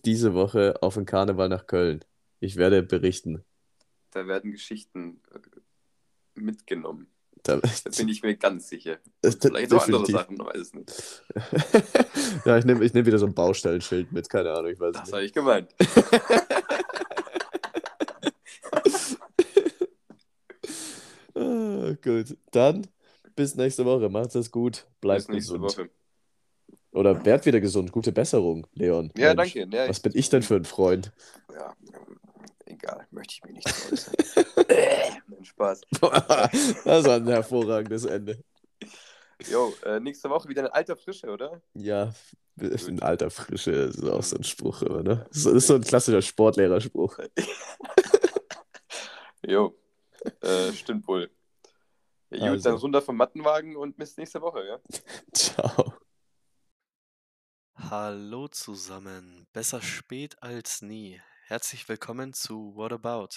diese 0.04 0.34
Woche 0.34 0.80
auf 0.82 0.94
den 0.94 1.06
Karneval 1.06 1.48
nach 1.48 1.66
Köln. 1.66 2.04
Ich 2.40 2.56
werde 2.56 2.82
berichten. 2.82 3.44
Da 4.10 4.26
werden 4.26 4.52
Geschichten 4.52 5.20
äh, 5.32 5.40
mitgenommen. 6.34 7.08
Da, 7.46 7.56
Da 7.84 7.90
bin 7.96 8.08
ich 8.08 8.22
mir 8.22 8.36
ganz 8.36 8.68
sicher. 8.68 8.98
Das- 9.22 9.36
Vielleicht 9.40 9.70
noch 9.70 9.86
andere. 9.86 10.06
Sachen, 10.10 10.38
weiß 10.38 10.56
es 10.56 10.74
nicht. 10.74 11.22
ja, 12.44 12.58
ich 12.58 12.64
nehme 12.64 12.84
ich 12.84 12.92
nehm 12.92 13.06
wieder 13.06 13.18
so 13.18 13.26
ein 13.26 13.34
Baustellenschild 13.34 14.10
mit, 14.12 14.28
keine 14.28 14.50
Ahnung, 14.52 14.72
ich 14.72 14.80
weiß 14.80 14.92
Das 14.94 15.04
nicht. 15.04 15.12
habe 15.12 15.24
ich 15.24 15.32
gemeint. 15.32 15.68
Ah, 21.34 21.94
gut, 22.02 22.36
dann 22.52 22.86
bis 23.34 23.54
nächste 23.56 23.84
Woche. 23.84 24.08
Macht's 24.08 24.34
es 24.34 24.50
gut, 24.50 24.86
bleibt 25.00 25.26
Bis 25.28 25.36
gesund. 25.36 25.62
Woche. 25.62 25.90
Oder 26.92 27.22
werd 27.26 27.44
wieder 27.44 27.60
gesund. 27.60 27.92
Gute 27.92 28.10
Besserung, 28.12 28.66
Leon. 28.72 29.12
Ja, 29.18 29.34
Mensch, 29.34 29.52
danke. 29.52 29.76
Ja, 29.76 29.88
was 29.88 30.00
bin 30.00 30.12
ich 30.14 30.30
denn 30.30 30.42
für 30.42 30.56
ein 30.56 30.64
Freund? 30.64 31.12
Ja, 31.52 31.74
egal, 32.76 33.06
möchte 33.10 33.34
ich 33.34 33.44
mir 33.44 33.52
nicht 33.52 33.66
äußern. 33.66 34.14
Nein, 35.26 35.44
Spaß. 35.44 35.80
das 35.90 37.04
war 37.04 37.16
ein 37.16 37.26
hervorragendes 37.26 38.04
Ende. 38.04 38.42
Jo, 39.50 39.74
äh, 39.84 40.00
nächste 40.00 40.30
Woche 40.30 40.48
wieder 40.48 40.62
in 40.62 40.68
alter 40.68 40.96
Frische, 40.96 41.28
oder? 41.28 41.60
Ja, 41.74 42.12
in 42.56 43.02
alter 43.02 43.30
Frische 43.30 43.72
ist 43.72 44.02
auch 44.04 44.22
so 44.22 44.36
ein 44.36 44.44
Spruch 44.44 44.82
immer, 44.82 45.02
ne? 45.02 45.26
Das 45.28 45.44
ist 45.44 45.66
so 45.66 45.74
ein 45.74 45.82
klassischer 45.82 46.22
Sportlehrerspruch. 46.22 47.18
Jo, 49.48 49.78
äh, 50.40 50.72
stimmt 50.72 51.06
wohl. 51.06 51.30
Ja, 52.30 52.38
gut, 52.38 52.48
Also. 52.48 52.70
dann 52.70 52.78
runter 52.78 53.00
vom 53.00 53.16
Mattenwagen 53.16 53.76
und 53.76 53.96
bis 53.96 54.16
nächste 54.16 54.42
Woche, 54.42 54.66
ja? 54.66 54.80
Ciao. 55.32 55.94
Hallo 57.76 58.48
zusammen, 58.48 59.46
besser 59.52 59.80
spät 59.82 60.42
als 60.42 60.82
nie. 60.82 61.20
Herzlich 61.48 61.88
willkommen 61.88 62.32
zu 62.32 62.74
What 62.74 62.92
About? 62.92 63.28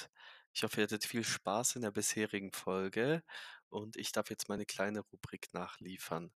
Ich 0.52 0.64
hoffe, 0.64 0.82
ihr 0.82 0.86
hattet 0.86 1.06
viel 1.06 1.24
Spaß 1.24 1.76
in 1.76 1.84
der 1.84 1.92
bisherigen 1.92 2.52
Folge 2.52 3.22
und 3.70 3.98
ich 3.98 4.12
darf 4.12 4.32
jetzt 4.32 4.50
meine 4.50 4.66
kleine 4.66 5.02
Rubrik 5.02 5.54
nachliefern. 5.54 6.34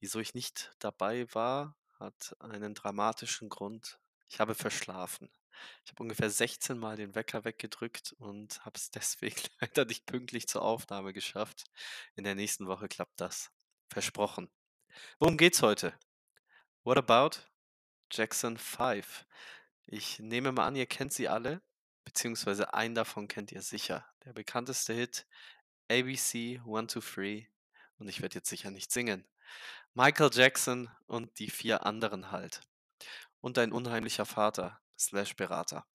Wieso 0.00 0.18
ich 0.18 0.34
nicht 0.34 0.74
dabei 0.80 1.32
war, 1.32 1.76
hat 2.00 2.34
einen 2.40 2.74
dramatischen 2.74 3.48
Grund. 3.50 4.00
Ich 4.28 4.40
habe 4.40 4.56
verschlafen. 4.56 5.30
Ich 5.84 5.92
habe 5.92 6.02
ungefähr 6.02 6.28
16 6.28 6.76
Mal 6.76 6.96
den 6.96 7.14
Wecker 7.14 7.44
weggedrückt 7.44 8.14
und 8.18 8.58
habe 8.64 8.76
es 8.76 8.90
deswegen 8.90 9.42
leider 9.60 9.84
nicht 9.84 10.06
pünktlich 10.06 10.48
zur 10.48 10.62
Aufnahme 10.62 11.12
geschafft. 11.12 11.66
In 12.16 12.24
der 12.24 12.34
nächsten 12.34 12.66
Woche 12.66 12.88
klappt 12.88 13.20
das. 13.20 13.52
Versprochen. 13.90 14.50
Worum 15.20 15.36
geht's 15.36 15.62
heute? 15.62 15.94
What 16.82 16.98
about 16.98 17.38
Jackson 18.10 18.58
5? 18.58 19.24
Ich 19.86 20.18
nehme 20.18 20.52
mal 20.52 20.66
an, 20.66 20.76
ihr 20.76 20.86
kennt 20.86 21.12
sie 21.12 21.28
alle, 21.28 21.62
beziehungsweise 22.04 22.74
einen 22.74 22.94
davon 22.94 23.28
kennt 23.28 23.52
ihr 23.52 23.62
sicher. 23.62 24.06
Der 24.24 24.32
bekannteste 24.32 24.92
Hit 24.92 25.26
ABC 25.90 26.58
123 26.58 27.48
und 27.98 28.08
ich 28.08 28.22
werde 28.22 28.36
jetzt 28.36 28.48
sicher 28.48 28.70
nicht 28.70 28.90
singen. 28.90 29.26
Michael 29.94 30.30
Jackson 30.32 30.90
und 31.06 31.38
die 31.38 31.50
vier 31.50 31.84
anderen 31.84 32.30
halt. 32.30 32.62
Und 33.40 33.58
ein 33.58 33.72
unheimlicher 33.72 34.24
Vater 34.24 34.80
slash 34.98 35.36
Berater. 35.36 35.86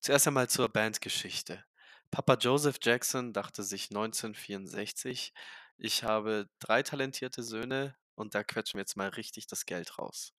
Zuerst 0.00 0.26
einmal 0.26 0.48
zur 0.48 0.68
Bandgeschichte. 0.68 1.64
Papa 2.10 2.34
Joseph 2.34 2.78
Jackson 2.82 3.32
dachte 3.32 3.62
sich 3.62 3.90
1964, 3.90 5.32
ich 5.78 6.04
habe 6.04 6.48
drei 6.58 6.82
talentierte 6.82 7.42
Söhne 7.42 7.96
und 8.14 8.34
da 8.34 8.44
quetschen 8.44 8.78
wir 8.78 8.82
jetzt 8.82 8.96
mal 8.96 9.08
richtig 9.08 9.46
das 9.46 9.66
Geld 9.66 9.98
raus. 9.98 10.32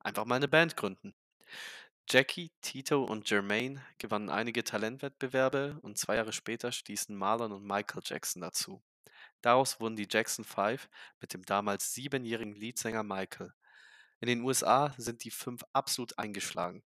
Einfach 0.00 0.24
mal 0.24 0.36
eine 0.36 0.48
Band 0.48 0.76
gründen. 0.76 1.14
Jackie, 2.10 2.50
Tito 2.62 3.04
und 3.04 3.28
Jermaine 3.28 3.84
gewannen 3.98 4.30
einige 4.30 4.64
Talentwettbewerbe 4.64 5.78
und 5.82 5.98
zwei 5.98 6.16
Jahre 6.16 6.32
später 6.32 6.72
stießen 6.72 7.14
Marlon 7.14 7.52
und 7.52 7.66
Michael 7.66 8.00
Jackson 8.02 8.40
dazu. 8.40 8.82
Daraus 9.42 9.78
wurden 9.78 9.96
die 9.96 10.08
Jackson 10.10 10.46
5 10.46 10.88
mit 11.20 11.34
dem 11.34 11.44
damals 11.44 11.92
siebenjährigen 11.92 12.54
Leadsänger 12.54 13.02
Michael. 13.02 13.52
In 14.20 14.28
den 14.28 14.40
USA 14.40 14.94
sind 14.96 15.22
die 15.22 15.30
fünf 15.30 15.62
absolut 15.74 16.18
eingeschlagen. 16.18 16.82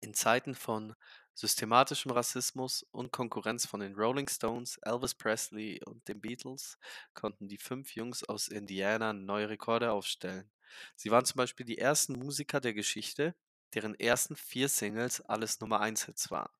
In 0.00 0.12
Zeiten 0.12 0.56
von 0.56 0.96
systematischem 1.34 2.10
Rassismus 2.10 2.84
und 2.90 3.12
Konkurrenz 3.12 3.64
von 3.66 3.78
den 3.78 3.94
Rolling 3.94 4.28
Stones, 4.28 4.76
Elvis 4.78 5.14
Presley 5.14 5.80
und 5.84 6.08
den 6.08 6.20
Beatles 6.20 6.78
konnten 7.14 7.46
die 7.46 7.58
fünf 7.58 7.94
Jungs 7.94 8.24
aus 8.24 8.48
Indiana 8.48 9.12
neue 9.12 9.50
Rekorde 9.50 9.92
aufstellen. 9.92 10.50
Sie 10.96 11.12
waren 11.12 11.24
zum 11.24 11.36
Beispiel 11.36 11.64
die 11.64 11.78
ersten 11.78 12.14
Musiker 12.18 12.60
der 12.60 12.74
Geschichte, 12.74 13.36
deren 13.74 13.98
ersten 13.98 14.36
vier 14.36 14.68
Singles 14.68 15.20
alles 15.22 15.60
Nummer 15.60 15.80
1 15.80 16.06
Hits 16.06 16.30
waren. 16.30 16.52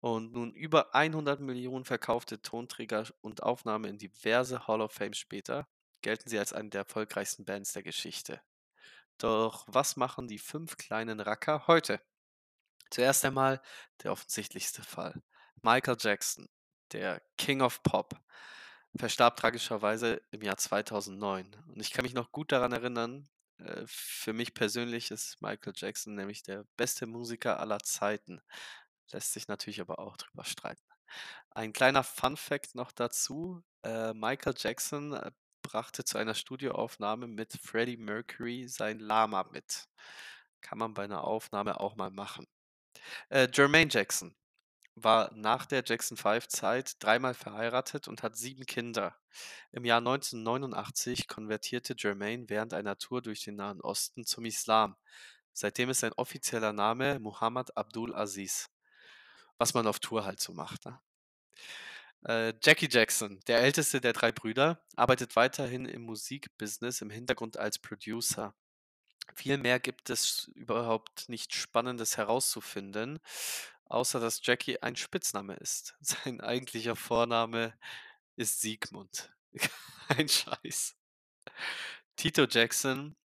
Und 0.00 0.32
nun 0.32 0.52
über 0.52 0.94
100 0.94 1.40
Millionen 1.40 1.84
verkaufte 1.84 2.40
Tonträger 2.40 3.04
und 3.20 3.42
Aufnahmen 3.42 3.84
in 3.86 3.98
diverse 3.98 4.66
Hall 4.66 4.80
of 4.80 4.92
Fame 4.92 5.14
später 5.14 5.66
gelten 6.02 6.28
sie 6.28 6.38
als 6.38 6.52
eine 6.52 6.70
der 6.70 6.82
erfolgreichsten 6.82 7.44
Bands 7.44 7.72
der 7.72 7.82
Geschichte. 7.82 8.40
Doch 9.18 9.64
was 9.66 9.96
machen 9.96 10.28
die 10.28 10.38
fünf 10.38 10.76
kleinen 10.76 11.18
Racker 11.18 11.66
heute? 11.66 12.00
Zuerst 12.90 13.24
einmal 13.24 13.60
der 14.02 14.12
offensichtlichste 14.12 14.82
Fall. 14.82 15.20
Michael 15.62 15.96
Jackson, 15.98 16.48
der 16.92 17.20
King 17.36 17.60
of 17.60 17.82
Pop, 17.82 18.14
verstarb 18.96 19.36
tragischerweise 19.36 20.22
im 20.30 20.42
Jahr 20.42 20.56
2009. 20.56 21.56
Und 21.66 21.80
ich 21.80 21.90
kann 21.90 22.04
mich 22.04 22.14
noch 22.14 22.30
gut 22.30 22.52
daran 22.52 22.72
erinnern, 22.72 23.28
äh, 23.58 23.84
für 23.86 24.32
mich 24.32 24.54
persönlich 24.54 25.10
ist 25.10 25.40
Michael 25.40 25.72
Jackson 25.76 26.14
nämlich 26.14 26.42
der 26.42 26.64
beste 26.76 27.06
Musiker 27.06 27.60
aller 27.60 27.80
Zeiten. 27.80 28.40
Lässt 29.12 29.32
sich 29.32 29.48
natürlich 29.48 29.80
aber 29.80 29.98
auch 29.98 30.16
drüber 30.16 30.44
streiten. 30.44 30.82
Ein 31.50 31.72
kleiner 31.72 32.04
Fun 32.04 32.36
Fact 32.36 32.74
noch 32.74 32.92
dazu. 32.92 33.62
Äh, 33.82 34.12
Michael 34.14 34.54
Jackson 34.56 35.14
äh, 35.14 35.30
brachte 35.62 36.04
zu 36.04 36.18
einer 36.18 36.34
Studioaufnahme 36.34 37.26
mit 37.26 37.52
Freddie 37.62 37.96
Mercury 37.96 38.68
sein 38.68 38.98
Lama 39.00 39.44
mit. 39.52 39.86
Kann 40.60 40.78
man 40.78 40.94
bei 40.94 41.04
einer 41.04 41.24
Aufnahme 41.24 41.80
auch 41.80 41.96
mal 41.96 42.10
machen. 42.10 42.46
Äh, 43.30 43.48
Jermaine 43.52 43.90
Jackson 43.90 44.34
war 45.04 45.30
nach 45.34 45.66
der 45.66 45.82
Jackson 45.84 46.16
5 46.16 46.48
Zeit 46.48 46.96
dreimal 47.00 47.34
verheiratet 47.34 48.08
und 48.08 48.22
hat 48.22 48.36
sieben 48.36 48.66
Kinder. 48.66 49.16
Im 49.72 49.84
Jahr 49.84 49.98
1989 49.98 51.28
konvertierte 51.28 51.94
Jermaine 51.96 52.48
während 52.48 52.74
einer 52.74 52.98
Tour 52.98 53.22
durch 53.22 53.44
den 53.44 53.56
Nahen 53.56 53.80
Osten 53.80 54.24
zum 54.24 54.44
Islam. 54.44 54.96
Seitdem 55.52 55.90
ist 55.90 56.00
sein 56.00 56.12
offizieller 56.12 56.72
Name 56.72 57.18
Muhammad 57.18 57.76
Abdul 57.76 58.14
Aziz. 58.14 58.70
Was 59.58 59.74
man 59.74 59.86
auf 59.86 59.98
Tour 59.98 60.24
halt 60.24 60.40
so 60.40 60.52
macht. 60.52 60.84
Ne? 60.86 61.00
Äh, 62.24 62.54
Jackie 62.62 62.88
Jackson, 62.90 63.40
der 63.46 63.60
älteste 63.60 64.00
der 64.00 64.12
drei 64.12 64.32
Brüder, 64.32 64.80
arbeitet 64.96 65.36
weiterhin 65.36 65.86
im 65.86 66.02
Musikbusiness 66.02 67.00
im 67.00 67.10
Hintergrund 67.10 67.56
als 67.56 67.78
Producer. 67.78 68.54
Viel 69.34 69.58
mehr 69.58 69.78
gibt 69.78 70.10
es 70.10 70.50
überhaupt 70.54 71.28
nicht 71.28 71.54
Spannendes 71.54 72.16
herauszufinden, 72.16 73.20
außer 73.88 74.20
dass 74.20 74.40
Jackie 74.44 74.80
ein 74.82 74.96
Spitzname 74.96 75.54
ist. 75.56 75.96
Sein 76.00 76.40
eigentlicher 76.40 76.96
Vorname 76.96 77.78
ist 78.36 78.60
Siegmund. 78.60 79.32
Kein 80.08 80.28
Scheiß. 80.28 80.96
Tito 82.16 82.44
Jackson 82.44 83.16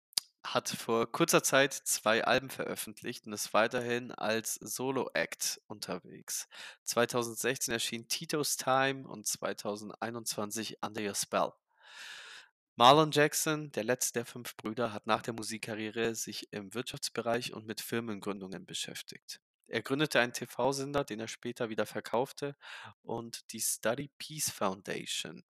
hat 0.44 0.70
vor 0.70 1.10
kurzer 1.12 1.42
Zeit 1.42 1.74
zwei 1.74 2.24
Alben 2.26 2.50
veröffentlicht 2.50 3.26
und 3.26 3.34
ist 3.34 3.54
weiterhin 3.54 4.12
als 4.12 4.56
Solo-Act 4.56 5.62
unterwegs. 5.68 6.48
2016 6.84 7.74
erschien 7.74 8.08
Tito's 8.08 8.58
Time 8.58 9.08
und 9.08 9.26
2021 9.26 10.80
Under 10.84 11.02
Your 11.02 11.16
Spell. 11.16 11.54
Marlon 12.76 13.12
Jackson, 13.12 13.72
der 13.72 13.84
letzte 13.84 14.20
der 14.20 14.26
fünf 14.26 14.58
Brüder, 14.58 14.92
hat 14.92 15.06
nach 15.06 15.22
der 15.22 15.34
Musikkarriere 15.34 16.16
sich 16.16 16.52
im 16.52 16.74
Wirtschaftsbereich 16.74 17.54
und 17.54 17.68
mit 17.68 17.82
Firmengründungen 17.82 18.66
beschäftigt. 18.66 19.40
Er 19.68 19.82
gründete 19.82 20.20
einen 20.20 20.34
TV-Sender, 20.34 21.04
den 21.04 21.20
er 21.20 21.28
später 21.28 21.70
wieder 21.70 21.86
verkaufte, 21.86 22.56
und 23.02 23.52
die 23.54 23.62
Study 23.62 24.10
Peace 24.18 24.50
Foundation. 24.50 25.44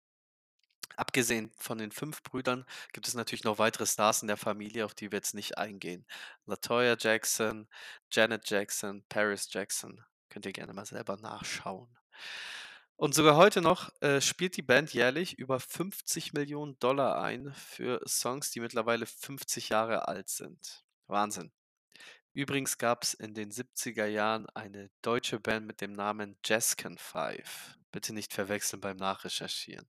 Abgesehen 0.95 1.51
von 1.57 1.79
den 1.79 1.91
fünf 1.91 2.21
Brüdern 2.23 2.65
gibt 2.91 3.07
es 3.07 3.15
natürlich 3.15 3.43
noch 3.43 3.57
weitere 3.57 3.85
Stars 3.85 4.21
in 4.21 4.27
der 4.27 4.37
Familie, 4.37 4.85
auf 4.85 4.93
die 4.93 5.11
wir 5.11 5.17
jetzt 5.17 5.33
nicht 5.33 5.57
eingehen. 5.57 6.05
Latoya 6.45 6.95
Jackson, 6.99 7.67
Janet 8.11 8.47
Jackson, 8.49 9.03
Paris 9.09 9.47
Jackson. 9.51 10.03
Könnt 10.29 10.45
ihr 10.45 10.53
gerne 10.53 10.73
mal 10.73 10.85
selber 10.85 11.17
nachschauen. 11.17 11.89
Und 12.95 13.15
sogar 13.15 13.35
heute 13.35 13.61
noch 13.61 13.91
äh, 14.01 14.21
spielt 14.21 14.55
die 14.55 14.61
Band 14.61 14.93
jährlich 14.93 15.37
über 15.39 15.59
50 15.59 16.33
Millionen 16.33 16.77
Dollar 16.79 17.21
ein 17.21 17.53
für 17.53 18.01
Songs, 18.07 18.51
die 18.51 18.59
mittlerweile 18.59 19.05
50 19.07 19.69
Jahre 19.69 20.07
alt 20.07 20.29
sind. 20.29 20.85
Wahnsinn. 21.07 21.51
Übrigens 22.33 22.79
gab 22.79 23.03
es 23.03 23.13
in 23.13 23.35
den 23.35 23.51
70er 23.51 24.07
Jahren 24.07 24.47
eine 24.55 24.89
deutsche 25.03 25.39
Band 25.39 25.67
mit 25.67 25.81
dem 25.81 25.93
Namen 25.93 26.35
Jaskin 26.43 26.97
5. 26.97 27.77
Bitte 27.91 28.11
nicht 28.11 28.33
verwechseln 28.33 28.81
beim 28.81 28.97
Nachrecherchieren. 28.97 29.87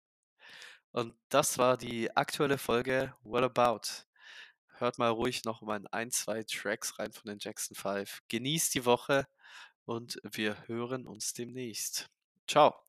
Und 0.92 1.14
das 1.30 1.56
war 1.56 1.78
die 1.78 2.14
aktuelle 2.14 2.58
Folge 2.58 3.14
What 3.22 3.44
About? 3.44 4.04
Hört 4.76 4.98
mal 4.98 5.08
ruhig 5.08 5.44
noch 5.44 5.62
mal 5.62 5.78
in 5.78 5.86
ein, 5.86 6.10
zwei 6.10 6.42
Tracks 6.42 6.98
rein 6.98 7.12
von 7.12 7.30
den 7.30 7.38
Jackson 7.38 7.74
5. 7.74 8.20
Genießt 8.28 8.74
die 8.74 8.84
Woche 8.84 9.26
und 9.86 10.20
wir 10.22 10.68
hören 10.68 11.06
uns 11.06 11.32
demnächst. 11.32 12.10
Ciao. 12.46 12.83